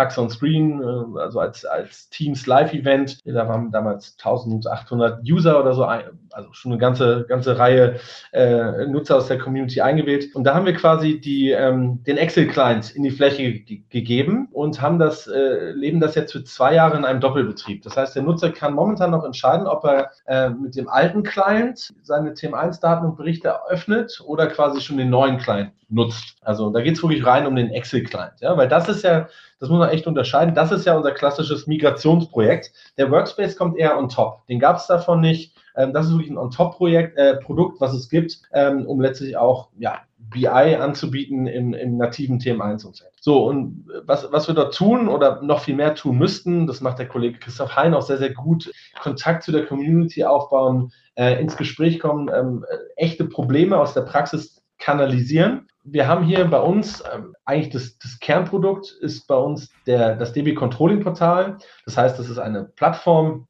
Pax 0.01 0.17
on 0.17 0.31
Screen, 0.31 0.81
äh, 0.81 1.21
also 1.21 1.41
als, 1.41 1.67
als 1.67 2.09
Teams 2.09 2.47
Live-Event. 2.47 3.19
Da 3.27 3.47
waren 3.47 3.71
damals 3.71 4.17
1800 4.17 5.21
User 5.31 5.61
oder 5.61 5.75
so, 5.75 5.85
also 5.85 6.53
schon 6.53 6.73
eine 6.73 6.81
ganze, 6.81 7.27
ganze 7.29 7.59
Reihe 7.59 7.97
äh, 8.33 8.87
Nutzer 8.87 9.19
aus 9.19 9.29
der 9.29 9.37
Community 9.37 9.83
eingewählt. 9.83 10.35
Und 10.35 10.45
da 10.45 10.55
haben 10.55 10.65
wir 10.65 10.73
quasi 10.73 11.21
die, 11.21 11.51
ähm, 11.51 12.03
den 12.05 12.17
Excel-Client 12.17 12.97
in 12.97 13.03
die 13.03 13.11
Fläche 13.11 13.61
gegeben 13.91 14.49
und 14.53 14.81
haben 14.81 14.99
das, 14.99 15.27
äh, 15.27 15.73
leben 15.73 16.01
das 16.01 16.15
jetzt 16.15 16.33
für 16.33 16.45
zwei 16.45 16.75
Jahre 16.75 16.97
in 16.97 17.05
einem 17.05 17.21
Doppelbetrieb. 17.21 17.83
Das 17.83 17.99
heißt, 17.99 18.17
der 18.17 18.23
Nutzer 18.23 18.53
kann 18.53 18.73
momentan 18.73 19.11
noch 19.11 19.25
entscheiden, 19.25 19.67
ob 19.67 19.85
er 19.85 20.13
äh, 20.25 20.49
mit 20.49 20.77
dem 20.77 20.89
alten 20.89 21.25
Client 21.25 21.91
seine 22.01 22.31
TM1-Daten 22.31 23.05
und 23.05 23.17
Berichte 23.19 23.55
öffnet 23.69 24.23
oder 24.25 24.47
quasi 24.47 24.81
schon 24.81 24.97
den 24.97 25.11
neuen 25.11 25.37
Client 25.37 25.73
nutzt. 25.91 26.37
Also 26.41 26.71
da 26.71 26.81
geht 26.81 26.97
es 26.97 27.03
wirklich 27.03 27.27
rein 27.27 27.47
um 27.47 27.57
den 27.57 27.71
Excel-Client, 27.71 28.41
ja, 28.41 28.57
weil 28.57 28.69
das 28.69 28.89
ist 28.89 29.03
ja, 29.03 29.29
das 29.61 29.69
muss 29.69 29.79
man 29.79 29.91
echt 29.91 30.07
unterscheiden, 30.07 30.55
das 30.55 30.73
ist 30.73 30.87
ja 30.87 30.97
unser 30.97 31.13
klassisches 31.13 31.67
Migrationsprojekt. 31.67 32.73
Der 32.97 33.11
Workspace 33.11 33.57
kommt 33.57 33.79
eher 33.79 33.97
on 33.99 34.09
top. 34.09 34.47
Den 34.49 34.59
gab 34.59 34.77
es 34.77 34.87
davon 34.87 35.21
nicht. 35.21 35.55
Ähm, 35.77 35.93
das 35.93 36.07
ist 36.07 36.13
wirklich 36.13 36.31
ein 36.31 36.39
On-Top-Projekt, 36.39 37.17
äh, 37.17 37.37
Produkt, 37.37 37.81
was 37.81 37.93
es 37.95 38.09
gibt, 38.09 38.41
ähm, 38.53 38.87
um 38.87 39.01
letztlich 39.01 39.37
auch 39.37 39.69
ja, 39.79 40.01
BI 40.19 40.47
anzubieten 40.47 41.47
im, 41.47 41.75
im 41.75 41.97
nativen 41.97 42.39
TM1-Umfeld. 42.39 43.11
So, 43.21 43.47
und 43.47 43.87
was, 44.05 44.31
was 44.33 44.49
wir 44.49 44.55
dort 44.55 44.75
tun 44.75 45.09
oder 45.09 45.43
noch 45.43 45.61
viel 45.61 45.75
mehr 45.75 45.95
tun 45.95 46.19
müssten, 46.19 46.67
das 46.67 46.81
macht 46.81 46.99
der 46.99 47.09
Kollege 47.09 47.39
Christoph 47.39 47.77
Hein 47.77 47.95
auch 47.95 48.03
sehr, 48.03 48.19
sehr 48.19 48.33
gut, 48.33 48.71
Kontakt 49.03 49.43
zu 49.43 49.53
der 49.53 49.67
Community 49.67 50.25
aufbauen, 50.25 50.93
äh, 51.15 51.41
ins 51.41 51.57
Gespräch 51.57 52.01
kommen, 52.01 52.31
ähm, 52.35 52.65
echte 52.97 53.25
Probleme 53.25 53.79
aus 53.79 53.95
der 53.95 54.03
Praxis 54.03 54.60
kanalisieren. 54.81 55.69
Wir 55.85 56.09
haben 56.09 56.25
hier 56.25 56.45
bei 56.45 56.61
uns 56.61 57.03
ähm, 57.13 57.35
eigentlich 57.45 57.71
das, 57.71 57.99
das, 57.99 58.19
Kernprodukt 58.19 58.91
ist 59.01 59.27
bei 59.27 59.37
uns 59.37 59.71
der, 59.87 60.17
das 60.17 60.33
DB 60.33 60.55
Controlling 60.55 61.01
Portal. 61.01 61.59
Das 61.85 61.97
heißt, 61.97 62.19
das 62.19 62.29
ist 62.29 62.39
eine 62.39 62.65
Plattform, 62.65 63.47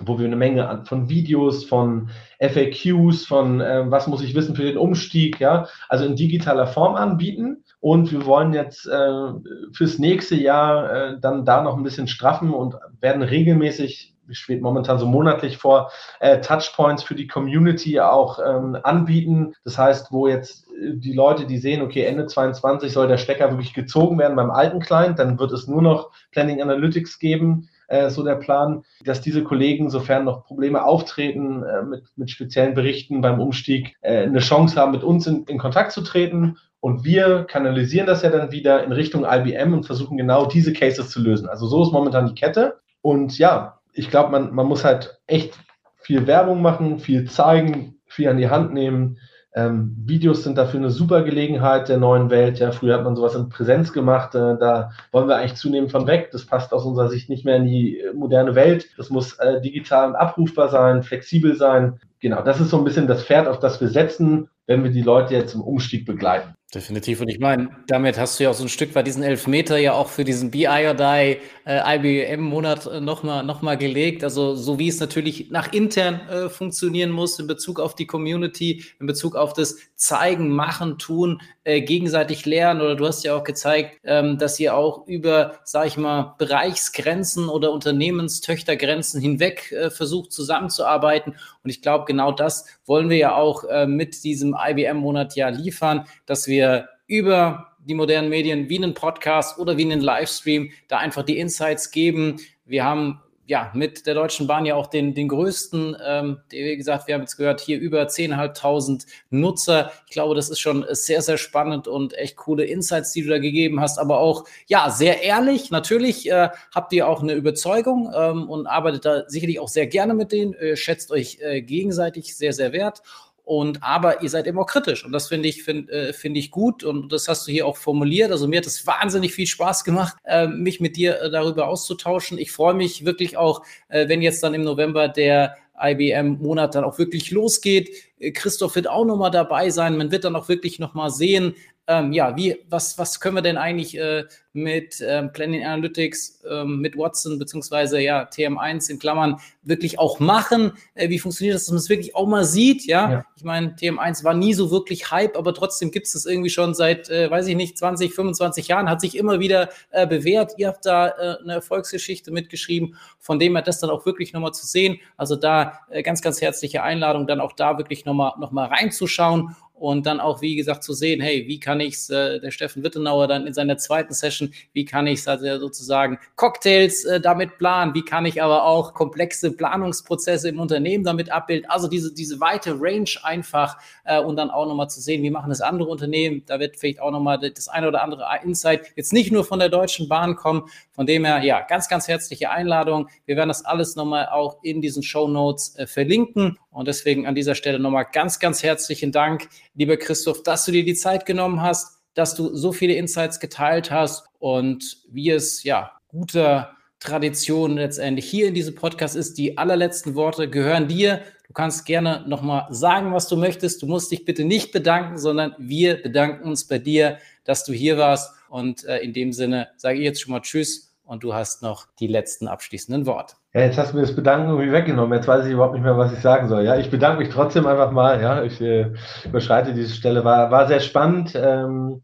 wo 0.00 0.18
wir 0.18 0.26
eine 0.26 0.36
Menge 0.36 0.82
von 0.86 1.08
Videos, 1.08 1.64
von 1.64 2.10
FAQs, 2.40 3.26
von 3.26 3.60
äh, 3.60 3.90
was 3.90 4.06
muss 4.06 4.22
ich 4.22 4.34
wissen 4.34 4.56
für 4.56 4.64
den 4.64 4.78
Umstieg, 4.78 5.40
ja, 5.40 5.66
also 5.88 6.04
in 6.04 6.16
digitaler 6.16 6.66
Form 6.66 6.94
anbieten. 6.94 7.64
Und 7.80 8.10
wir 8.10 8.24
wollen 8.24 8.54
jetzt 8.54 8.86
äh, 8.86 9.32
fürs 9.72 9.98
nächste 9.98 10.36
Jahr 10.36 10.90
äh, 10.90 11.20
dann 11.20 11.44
da 11.44 11.62
noch 11.62 11.76
ein 11.76 11.82
bisschen 11.82 12.08
straffen 12.08 12.52
und 12.52 12.76
werden 13.00 13.22
regelmäßig, 13.22 14.13
steht 14.30 14.62
momentan 14.62 14.98
so 14.98 15.06
monatlich 15.06 15.58
vor, 15.58 15.90
äh, 16.20 16.40
Touchpoints 16.40 17.02
für 17.02 17.14
die 17.14 17.26
Community 17.26 18.00
auch 18.00 18.38
ähm, 18.44 18.78
anbieten. 18.82 19.54
Das 19.64 19.78
heißt, 19.78 20.12
wo 20.12 20.28
jetzt 20.28 20.66
äh, 20.68 20.94
die 20.94 21.12
Leute, 21.12 21.46
die 21.46 21.58
sehen, 21.58 21.82
okay, 21.82 22.04
Ende 22.04 22.26
22 22.26 22.92
soll 22.92 23.08
der 23.08 23.18
Stecker 23.18 23.50
wirklich 23.50 23.74
gezogen 23.74 24.18
werden 24.18 24.36
beim 24.36 24.50
alten 24.50 24.80
Client, 24.80 25.18
dann 25.18 25.38
wird 25.38 25.52
es 25.52 25.66
nur 25.66 25.82
noch 25.82 26.10
Planning 26.32 26.62
Analytics 26.62 27.18
geben 27.18 27.68
äh, 27.88 28.10
so 28.10 28.22
der 28.22 28.36
Plan, 28.36 28.84
dass 29.04 29.20
diese 29.20 29.44
Kollegen, 29.44 29.90
sofern 29.90 30.24
noch 30.24 30.44
Probleme 30.44 30.84
auftreten 30.84 31.62
äh, 31.62 31.82
mit, 31.82 32.04
mit 32.16 32.30
speziellen 32.30 32.74
Berichten 32.74 33.20
beim 33.20 33.40
Umstieg, 33.40 33.96
äh, 34.00 34.22
eine 34.22 34.40
Chance 34.40 34.80
haben, 34.80 34.92
mit 34.92 35.04
uns 35.04 35.26
in, 35.26 35.44
in 35.44 35.58
Kontakt 35.58 35.92
zu 35.92 36.02
treten. 36.02 36.56
Und 36.80 37.04
wir 37.04 37.44
kanalisieren 37.44 38.06
das 38.06 38.22
ja 38.22 38.30
dann 38.30 38.52
wieder 38.52 38.84
in 38.84 38.92
Richtung 38.92 39.24
IBM 39.24 39.72
und 39.72 39.86
versuchen 39.86 40.18
genau 40.18 40.46
diese 40.46 40.72
Cases 40.72 41.08
zu 41.08 41.20
lösen. 41.20 41.48
Also 41.48 41.66
so 41.66 41.82
ist 41.82 41.92
momentan 41.92 42.26
die 42.26 42.34
Kette. 42.34 42.78
Und 43.00 43.38
ja, 43.38 43.80
ich 43.94 44.10
glaube, 44.10 44.30
man, 44.30 44.54
man 44.54 44.66
muss 44.66 44.84
halt 44.84 45.20
echt 45.26 45.58
viel 45.96 46.26
Werbung 46.26 46.60
machen, 46.60 46.98
viel 46.98 47.28
zeigen, 47.30 47.96
viel 48.06 48.28
an 48.28 48.36
die 48.36 48.50
Hand 48.50 48.74
nehmen. 48.74 49.18
Ähm, 49.56 49.94
Videos 50.04 50.42
sind 50.42 50.58
dafür 50.58 50.80
eine 50.80 50.90
super 50.90 51.22
Gelegenheit 51.22 51.88
der 51.88 51.98
neuen 51.98 52.28
Welt. 52.28 52.58
Ja, 52.58 52.72
früher 52.72 52.96
hat 52.96 53.04
man 53.04 53.14
sowas 53.14 53.36
in 53.36 53.48
Präsenz 53.48 53.92
gemacht. 53.92 54.34
Äh, 54.34 54.58
da 54.58 54.90
wollen 55.12 55.28
wir 55.28 55.36
eigentlich 55.36 55.54
zunehmend 55.54 55.92
von 55.92 56.08
weg. 56.08 56.30
Das 56.32 56.44
passt 56.44 56.72
aus 56.72 56.84
unserer 56.84 57.08
Sicht 57.08 57.30
nicht 57.30 57.44
mehr 57.44 57.56
in 57.56 57.64
die 57.64 58.00
äh, 58.00 58.12
moderne 58.12 58.56
Welt. 58.56 58.88
Das 58.96 59.10
muss 59.10 59.38
äh, 59.38 59.60
digital 59.60 60.08
und 60.08 60.16
abrufbar 60.16 60.68
sein, 60.70 61.04
flexibel 61.04 61.54
sein. 61.54 62.00
Genau, 62.18 62.42
das 62.42 62.60
ist 62.60 62.70
so 62.70 62.78
ein 62.78 62.84
bisschen 62.84 63.06
das 63.06 63.22
Pferd, 63.22 63.46
auf 63.46 63.60
das 63.60 63.80
wir 63.80 63.88
setzen, 63.88 64.48
wenn 64.66 64.82
wir 64.82 64.90
die 64.90 65.02
Leute 65.02 65.34
jetzt 65.34 65.54
im 65.54 65.60
Umstieg 65.60 66.04
begleiten. 66.04 66.54
Definitiv. 66.74 67.20
Und 67.20 67.28
ich 67.28 67.38
meine, 67.38 67.70
damit 67.86 68.18
hast 68.18 68.40
du 68.40 68.44
ja 68.44 68.50
auch 68.50 68.54
so 68.54 68.64
ein 68.64 68.68
Stück 68.68 68.96
weit 68.96 69.06
diesen 69.06 69.22
Elfmeter 69.22 69.76
ja 69.78 69.92
auch 69.92 70.08
für 70.08 70.24
diesen 70.24 70.50
BI 70.50 70.66
or 70.66 70.94
Die 70.94 71.38
äh, 71.66 72.26
IBM-Monat 72.26 72.86
äh, 72.86 73.00
nochmal 73.00 73.44
noch 73.44 73.62
mal 73.62 73.76
gelegt. 73.76 74.24
Also 74.24 74.56
so 74.56 74.76
wie 74.80 74.88
es 74.88 74.98
natürlich 74.98 75.50
nach 75.50 75.72
intern 75.72 76.20
äh, 76.28 76.48
funktionieren 76.48 77.10
muss 77.10 77.38
in 77.38 77.46
Bezug 77.46 77.78
auf 77.78 77.94
die 77.94 78.06
Community, 78.06 78.84
in 78.98 79.06
Bezug 79.06 79.36
auf 79.36 79.52
das 79.52 79.76
Zeigen, 79.94 80.48
Machen, 80.48 80.98
Tun, 80.98 81.40
äh, 81.62 81.80
gegenseitig 81.80 82.44
lernen. 82.44 82.80
Oder 82.80 82.96
du 82.96 83.06
hast 83.06 83.22
ja 83.22 83.36
auch 83.36 83.44
gezeigt, 83.44 84.00
ähm, 84.02 84.38
dass 84.38 84.58
ihr 84.58 84.74
auch 84.74 85.06
über, 85.06 85.60
sag 85.62 85.86
ich 85.86 85.96
mal, 85.96 86.34
Bereichsgrenzen 86.38 87.48
oder 87.48 87.70
Unternehmenstöchtergrenzen 87.70 89.20
hinweg 89.20 89.70
äh, 89.70 89.90
versucht 89.90 90.32
zusammenzuarbeiten. 90.32 91.36
Und 91.62 91.70
ich 91.70 91.82
glaube, 91.82 92.04
genau 92.04 92.32
das 92.32 92.66
wollen 92.84 93.08
wir 93.10 93.16
ja 93.16 93.34
auch 93.36 93.64
äh, 93.64 93.86
mit 93.86 94.24
diesem 94.24 94.56
IBM-Monat 94.60 95.36
ja 95.36 95.48
liefern, 95.48 96.06
dass 96.26 96.48
wir 96.48 96.63
wir 96.64 96.88
über 97.06 97.72
die 97.78 97.94
modernen 97.94 98.30
Medien 98.30 98.68
wie 98.68 98.78
einen 98.78 98.94
Podcast 98.94 99.58
oder 99.58 99.76
wie 99.76 99.84
einen 99.84 100.00
Livestream 100.00 100.70
da 100.88 100.98
einfach 100.98 101.22
die 101.22 101.38
Insights 101.38 101.90
geben. 101.90 102.40
Wir 102.64 102.84
haben 102.84 103.20
ja, 103.46 103.70
mit 103.74 104.06
der 104.06 104.14
Deutschen 104.14 104.46
Bahn 104.46 104.64
ja 104.64 104.74
auch 104.74 104.86
den, 104.86 105.12
den 105.12 105.28
größten, 105.28 105.98
ähm, 106.02 106.38
wie 106.48 106.76
gesagt, 106.78 107.06
wir 107.06 107.14
haben 107.14 107.20
jetzt 107.20 107.36
gehört, 107.36 107.60
hier 107.60 107.78
über 107.78 108.04
10.500 108.04 109.04
Nutzer. 109.28 109.92
Ich 110.06 110.12
glaube, 110.12 110.34
das 110.34 110.48
ist 110.48 110.60
schon 110.60 110.86
sehr, 110.88 111.20
sehr 111.20 111.36
spannend 111.36 111.86
und 111.86 112.16
echt 112.16 112.36
coole 112.36 112.64
Insights, 112.64 113.12
die 113.12 113.22
du 113.22 113.28
da 113.28 113.38
gegeben 113.38 113.80
hast, 113.80 113.98
aber 113.98 114.18
auch, 114.18 114.46
ja, 114.66 114.88
sehr 114.88 115.22
ehrlich. 115.22 115.70
Natürlich 115.70 116.30
äh, 116.30 116.48
habt 116.74 116.94
ihr 116.94 117.06
auch 117.06 117.22
eine 117.22 117.34
Überzeugung 117.34 118.10
ähm, 118.16 118.48
und 118.48 118.66
arbeitet 118.66 119.04
da 119.04 119.28
sicherlich 119.28 119.60
auch 119.60 119.68
sehr 119.68 119.88
gerne 119.88 120.14
mit 120.14 120.32
denen, 120.32 120.54
äh, 120.54 120.74
schätzt 120.74 121.10
euch 121.10 121.38
äh, 121.42 121.60
gegenseitig 121.60 122.34
sehr, 122.34 122.54
sehr 122.54 122.72
wert. 122.72 123.02
Und 123.44 123.82
aber 123.82 124.22
ihr 124.22 124.30
seid 124.30 124.46
immer 124.46 124.64
kritisch 124.64 125.04
und 125.04 125.12
das 125.12 125.28
finde 125.28 125.50
ich 125.50 125.64
finde 125.64 125.92
äh, 125.92 126.12
finde 126.14 126.40
ich 126.40 126.50
gut 126.50 126.82
und 126.82 127.12
das 127.12 127.28
hast 127.28 127.46
du 127.46 127.52
hier 127.52 127.66
auch 127.66 127.76
formuliert. 127.76 128.30
Also 128.30 128.48
mir 128.48 128.56
hat 128.56 128.66
es 128.66 128.86
wahnsinnig 128.86 129.34
viel 129.34 129.46
Spaß 129.46 129.84
gemacht, 129.84 130.16
äh, 130.24 130.46
mich 130.46 130.80
mit 130.80 130.96
dir 130.96 131.20
äh, 131.20 131.30
darüber 131.30 131.68
auszutauschen. 131.68 132.38
Ich 132.38 132.52
freue 132.52 132.72
mich 132.72 133.04
wirklich 133.04 133.36
auch, 133.36 133.62
äh, 133.88 134.08
wenn 134.08 134.22
jetzt 134.22 134.42
dann 134.42 134.54
im 134.54 134.62
November 134.62 135.08
der 135.08 135.56
IBM-Monat 135.78 136.74
dann 136.74 136.84
auch 136.84 136.98
wirklich 136.98 137.30
losgeht. 137.32 137.90
Äh, 138.18 138.30
Christoph 138.30 138.76
wird 138.76 138.88
auch 138.88 139.04
nochmal 139.04 139.30
dabei 139.30 139.68
sein. 139.68 139.98
Man 139.98 140.10
wird 140.10 140.24
dann 140.24 140.36
auch 140.36 140.48
wirklich 140.48 140.78
nochmal 140.78 141.10
sehen, 141.10 141.54
ähm, 141.86 142.12
ja, 142.12 142.34
wie, 142.36 142.56
was, 142.68 142.98
was 142.98 143.20
können 143.20 143.36
wir 143.36 143.42
denn 143.42 143.58
eigentlich 143.58 143.98
äh, 143.98 144.24
mit 144.54 145.04
ähm, 145.06 145.32
Planning 145.32 145.64
Analytics, 145.64 146.42
ähm, 146.50 146.80
mit 146.80 146.96
Watson 146.96 147.38
beziehungsweise 147.38 148.00
ja 148.00 148.22
TM1 148.22 148.88
in 148.90 148.98
Klammern 148.98 149.38
wirklich 149.62 149.98
auch 149.98 150.18
machen? 150.18 150.72
Äh, 150.94 151.10
wie 151.10 151.18
funktioniert 151.18 151.54
das, 151.54 151.64
dass 151.64 151.72
man 151.72 151.78
es 151.78 151.90
wirklich 151.90 152.14
auch 152.14 152.26
mal 152.26 152.46
sieht? 152.46 152.86
Ja, 152.86 153.10
ja. 153.10 153.24
ich 153.36 153.44
meine, 153.44 153.74
TM1 153.74 154.24
war 154.24 154.32
nie 154.32 154.54
so 154.54 154.70
wirklich 154.70 155.10
Hype, 155.10 155.36
aber 155.36 155.52
trotzdem 155.52 155.90
gibt 155.90 156.06
es 156.06 156.14
das 156.14 156.24
irgendwie 156.24 156.48
schon 156.48 156.72
seit, 156.72 157.10
äh, 157.10 157.30
weiß 157.30 157.48
ich 157.48 157.56
nicht, 157.56 157.76
20, 157.76 158.14
25 158.14 158.68
Jahren, 158.68 158.88
hat 158.88 159.02
sich 159.02 159.16
immer 159.16 159.38
wieder 159.38 159.68
äh, 159.90 160.06
bewährt. 160.06 160.54
Ihr 160.56 160.68
habt 160.68 160.86
da 160.86 161.08
äh, 161.08 161.36
eine 161.42 161.54
Erfolgsgeschichte 161.54 162.30
mitgeschrieben, 162.30 162.96
von 163.18 163.38
dem 163.38 163.56
her 163.56 163.62
das 163.62 163.80
dann 163.80 163.90
auch 163.90 164.06
wirklich 164.06 164.32
nochmal 164.32 164.54
zu 164.54 164.66
sehen. 164.66 165.00
Also 165.18 165.36
da 165.36 165.80
äh, 165.90 166.02
ganz, 166.02 166.22
ganz 166.22 166.40
herzliche 166.40 166.82
Einladung, 166.82 167.26
dann 167.26 167.40
auch 167.40 167.52
da 167.52 167.76
wirklich 167.76 168.06
nochmal 168.06 168.32
noch 168.38 168.52
mal 168.52 168.68
reinzuschauen 168.68 169.54
und 169.74 170.06
dann 170.06 170.20
auch, 170.20 170.40
wie 170.40 170.54
gesagt, 170.54 170.84
zu 170.84 170.92
sehen, 170.92 171.20
hey, 171.20 171.44
wie 171.48 171.58
kann 171.58 171.80
ich 171.80 171.94
es, 171.94 172.08
äh, 172.08 172.38
der 172.38 172.52
Steffen 172.52 172.84
Wittenauer 172.84 173.26
dann 173.26 173.46
in 173.46 173.52
seiner 173.52 173.76
zweiten 173.76 174.14
Session, 174.14 174.52
wie 174.72 174.84
kann 174.84 175.06
ich 175.06 175.26
also 175.26 175.58
sozusagen 175.58 176.18
Cocktails 176.36 177.04
äh, 177.04 177.20
damit 177.20 177.58
planen, 177.58 177.92
wie 177.94 178.04
kann 178.04 178.24
ich 178.24 178.42
aber 178.42 178.64
auch 178.64 178.94
komplexe 178.94 179.50
Planungsprozesse 179.50 180.48
im 180.48 180.60
Unternehmen 180.60 181.02
damit 181.02 181.30
abbilden, 181.30 181.68
also 181.68 181.88
diese, 181.88 182.14
diese 182.14 182.40
weite 182.40 182.76
Range 182.80 183.10
einfach 183.24 183.76
äh, 184.04 184.20
und 184.20 184.36
dann 184.36 184.50
auch 184.50 184.66
nochmal 184.66 184.88
zu 184.88 185.00
sehen, 185.00 185.22
wie 185.22 185.30
machen 185.30 185.50
es 185.50 185.60
andere 185.60 185.88
Unternehmen, 185.88 186.44
da 186.46 186.60
wird 186.60 186.76
vielleicht 186.76 187.00
auch 187.00 187.10
nochmal 187.10 187.38
das 187.38 187.68
eine 187.68 187.88
oder 187.88 188.02
andere 188.02 188.24
Insight 188.44 188.92
jetzt 188.94 189.12
nicht 189.12 189.32
nur 189.32 189.44
von 189.44 189.58
der 189.58 189.70
Deutschen 189.70 190.08
Bahn 190.08 190.36
kommen, 190.36 190.68
von 190.92 191.06
dem 191.06 191.24
her, 191.24 191.42
ja, 191.42 191.60
ganz, 191.60 191.88
ganz 191.88 192.06
herzliche 192.06 192.50
Einladung. 192.50 193.08
Wir 193.26 193.36
werden 193.36 193.48
das 193.48 193.64
alles 193.64 193.96
nochmal 193.96 194.28
auch 194.28 194.58
in 194.62 194.80
diesen 194.80 195.02
Show 195.02 195.26
Notes 195.26 195.76
äh, 195.76 195.86
verlinken 195.88 196.58
und 196.74 196.88
deswegen 196.88 197.26
an 197.26 197.34
dieser 197.34 197.54
Stelle 197.54 197.78
nochmal 197.78 198.06
ganz, 198.12 198.40
ganz 198.40 198.62
herzlichen 198.62 199.12
Dank 199.12 199.48
lieber 199.74 199.96
Christoph, 199.96 200.42
dass 200.42 200.64
du 200.64 200.72
dir 200.72 200.84
die 200.84 200.94
Zeit 200.94 201.24
genommen 201.24 201.62
hast, 201.62 201.98
dass 202.14 202.34
du 202.34 202.54
so 202.54 202.72
viele 202.72 202.94
Insights 202.94 203.38
geteilt 203.38 203.90
hast 203.90 204.26
und 204.38 204.98
wie 205.08 205.30
es 205.30 205.62
ja 205.62 205.92
guter 206.08 206.76
Tradition 206.98 207.76
letztendlich 207.76 208.28
hier 208.28 208.48
in 208.48 208.54
diesem 208.54 208.74
Podcast 208.74 209.14
ist. 209.14 209.38
Die 209.38 209.56
allerletzten 209.56 210.14
Worte 210.14 210.50
gehören 210.50 210.88
dir. 210.88 211.20
Du 211.46 211.52
kannst 211.52 211.86
gerne 211.86 212.24
nochmal 212.26 212.66
sagen, 212.70 213.12
was 213.12 213.28
du 213.28 213.36
möchtest. 213.36 213.82
Du 213.82 213.86
musst 213.86 214.10
dich 214.10 214.24
bitte 214.24 214.44
nicht 214.44 214.72
bedanken, 214.72 215.18
sondern 215.18 215.54
wir 215.58 216.02
bedanken 216.02 216.48
uns 216.48 216.66
bei 216.66 216.78
dir, 216.78 217.18
dass 217.44 217.64
du 217.64 217.72
hier 217.72 217.98
warst. 217.98 218.34
Und 218.48 218.84
äh, 218.84 218.98
in 218.98 219.12
dem 219.12 219.32
Sinne 219.32 219.68
sage 219.76 219.98
ich 219.98 220.04
jetzt 220.04 220.22
schon 220.22 220.32
mal 220.32 220.40
Tschüss 220.40 220.83
und 221.04 221.22
du 221.22 221.34
hast 221.34 221.62
noch 221.62 221.86
die 222.00 222.06
letzten 222.06 222.48
abschließenden 222.48 223.06
Worte. 223.06 223.36
Ja, 223.52 223.60
jetzt 223.60 223.78
hast 223.78 223.92
du 223.92 223.96
mir 223.96 224.02
das 224.02 224.16
Bedanken 224.16 224.48
irgendwie 224.48 224.72
weggenommen. 224.72 225.16
Jetzt 225.16 225.28
weiß 225.28 225.46
ich 225.46 225.52
überhaupt 225.52 225.74
nicht 225.74 225.82
mehr, 225.82 225.96
was 225.96 226.12
ich 226.12 226.20
sagen 226.20 226.48
soll. 226.48 226.64
Ja, 226.64 226.76
ich 226.76 226.90
bedanke 226.90 227.22
mich 227.22 227.28
trotzdem 227.28 227.66
einfach 227.66 227.90
mal. 227.92 228.20
Ja, 228.20 228.42
ich 228.42 228.60
äh, 228.60 228.92
überschreite 229.24 229.74
diese 229.74 229.94
Stelle. 229.94 230.24
War, 230.24 230.50
war 230.50 230.66
sehr 230.66 230.80
spannend, 230.80 231.34
ähm, 231.36 232.02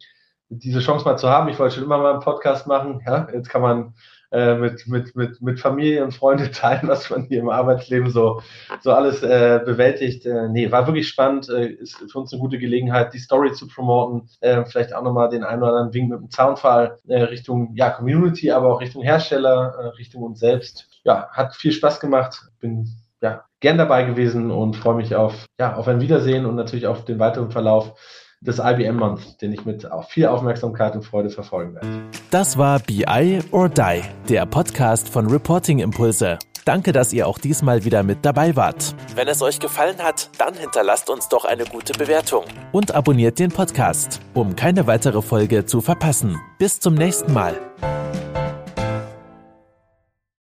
diese 0.49 0.81
Chance 0.81 1.05
mal 1.05 1.17
zu 1.17 1.29
haben. 1.29 1.49
Ich 1.49 1.59
wollte 1.59 1.77
schon 1.77 1.85
immer 1.85 1.99
mal 1.99 2.13
einen 2.13 2.23
Podcast 2.23 2.67
machen. 2.67 3.01
Ja, 3.07 3.29
jetzt 3.33 3.49
kann 3.49 3.63
man 3.63 3.95
äh, 4.33 4.55
mit, 4.55 4.87
mit, 4.87 5.17
mit, 5.17 5.43
mit 5.43 5.61
Familie 5.61 6.05
und 6.05 6.15
Freunde 6.15 6.51
teilen, 6.53 6.89
was 6.89 7.11
man 7.11 7.25
hier 7.25 7.41
im 7.41 7.49
Arbeitsleben 7.49 8.11
so, 8.11 8.43
so 8.81 8.93
alles 8.93 9.23
äh, 9.23 9.61
bewältigt. 9.65 10.27
Äh, 10.27 10.49
nee, 10.49 10.71
war 10.71 10.87
wirklich 10.87 11.09
spannend. 11.09 11.49
Äh, 11.49 11.67
ist 11.67 11.97
für 11.97 12.19
uns 12.19 12.33
eine 12.33 12.41
gute 12.41 12.59
Gelegenheit, 12.59 13.13
die 13.13 13.19
Story 13.19 13.53
zu 13.53 13.67
promoten. 13.67 14.29
Äh, 14.41 14.65
vielleicht 14.65 14.95
auch 14.95 15.03
nochmal 15.03 15.31
den 15.31 15.45
einen 15.45 15.63
oder 15.63 15.73
anderen 15.73 15.95
Wink 15.95 16.11
mit 16.11 16.21
dem 16.21 16.31
Zaunfall 16.31 16.99
äh, 17.09 17.23
Richtung 17.23 17.75
ja, 17.75 17.91
Community, 17.91 18.51
aber 18.51 18.75
auch 18.75 18.81
Richtung 18.81 19.03
Hersteller, 19.03 19.75
äh, 19.79 19.87
Richtung 19.97 20.23
uns 20.23 20.41
selbst 20.41 20.89
ja, 21.05 21.29
hat 21.33 21.55
viel 21.55 21.73
Spaß 21.73 22.01
gemacht. 22.01 22.51
Bin 22.61 22.89
ja, 23.23 23.45
gern 23.61 23.79
dabei 23.79 24.05
gewesen 24.05 24.51
und 24.51 24.77
freue 24.77 24.97
mich 24.97 25.15
auf, 25.15 25.47
ja, 25.59 25.77
auf 25.77 25.89
ein 25.89 26.01
Wiedersehen 26.01 26.47
und 26.47 26.57
natürlich 26.57 26.87
auf 26.87 27.05
den 27.05 27.19
weiteren 27.19 27.51
Verlauf 27.51 27.95
des 28.41 28.59
IBM 28.59 28.97
Month, 28.97 29.43
den 29.43 29.53
ich 29.53 29.67
mit 29.67 29.87
viel 30.09 30.27
Aufmerksamkeit 30.27 30.95
und 30.95 31.03
Freude 31.03 31.29
verfolgen 31.29 31.75
werde. 31.75 31.89
Das 32.31 32.57
war 32.57 32.79
BI 32.79 33.41
or 33.51 33.69
Die, 33.69 34.01
der 34.31 34.47
Podcast 34.47 35.11
von 35.11 35.27
Reporting 35.27 35.79
Impulse. 35.81 36.39
Danke, 36.65 36.93
dass 36.93 37.13
ihr 37.13 37.27
auch 37.27 37.39
diesmal 37.39 37.85
wieder 37.85 38.03
mit 38.03 38.19
dabei 38.23 38.57
wart. 38.57 38.95
Wenn 39.15 39.29
es 39.29 39.43
euch 39.43 39.59
gefallen 39.61 39.99
hat, 39.99 40.31
dann 40.39 40.55
hinterlasst 40.55 41.11
uns 41.11 41.29
doch 41.29 41.45
eine 41.45 41.65
gute 41.65 41.93
Bewertung 41.93 42.45
und 42.73 42.95
abonniert 42.95 43.39
den 43.39 43.51
Podcast, 43.51 44.21
um 44.33 44.57
keine 44.57 44.87
weitere 44.87 45.21
Folge 45.21 45.67
zu 45.67 45.83
verpassen. 45.83 46.41
Bis 46.59 46.81
zum 46.81 46.95
nächsten 46.95 47.33
Mal. 47.35 47.55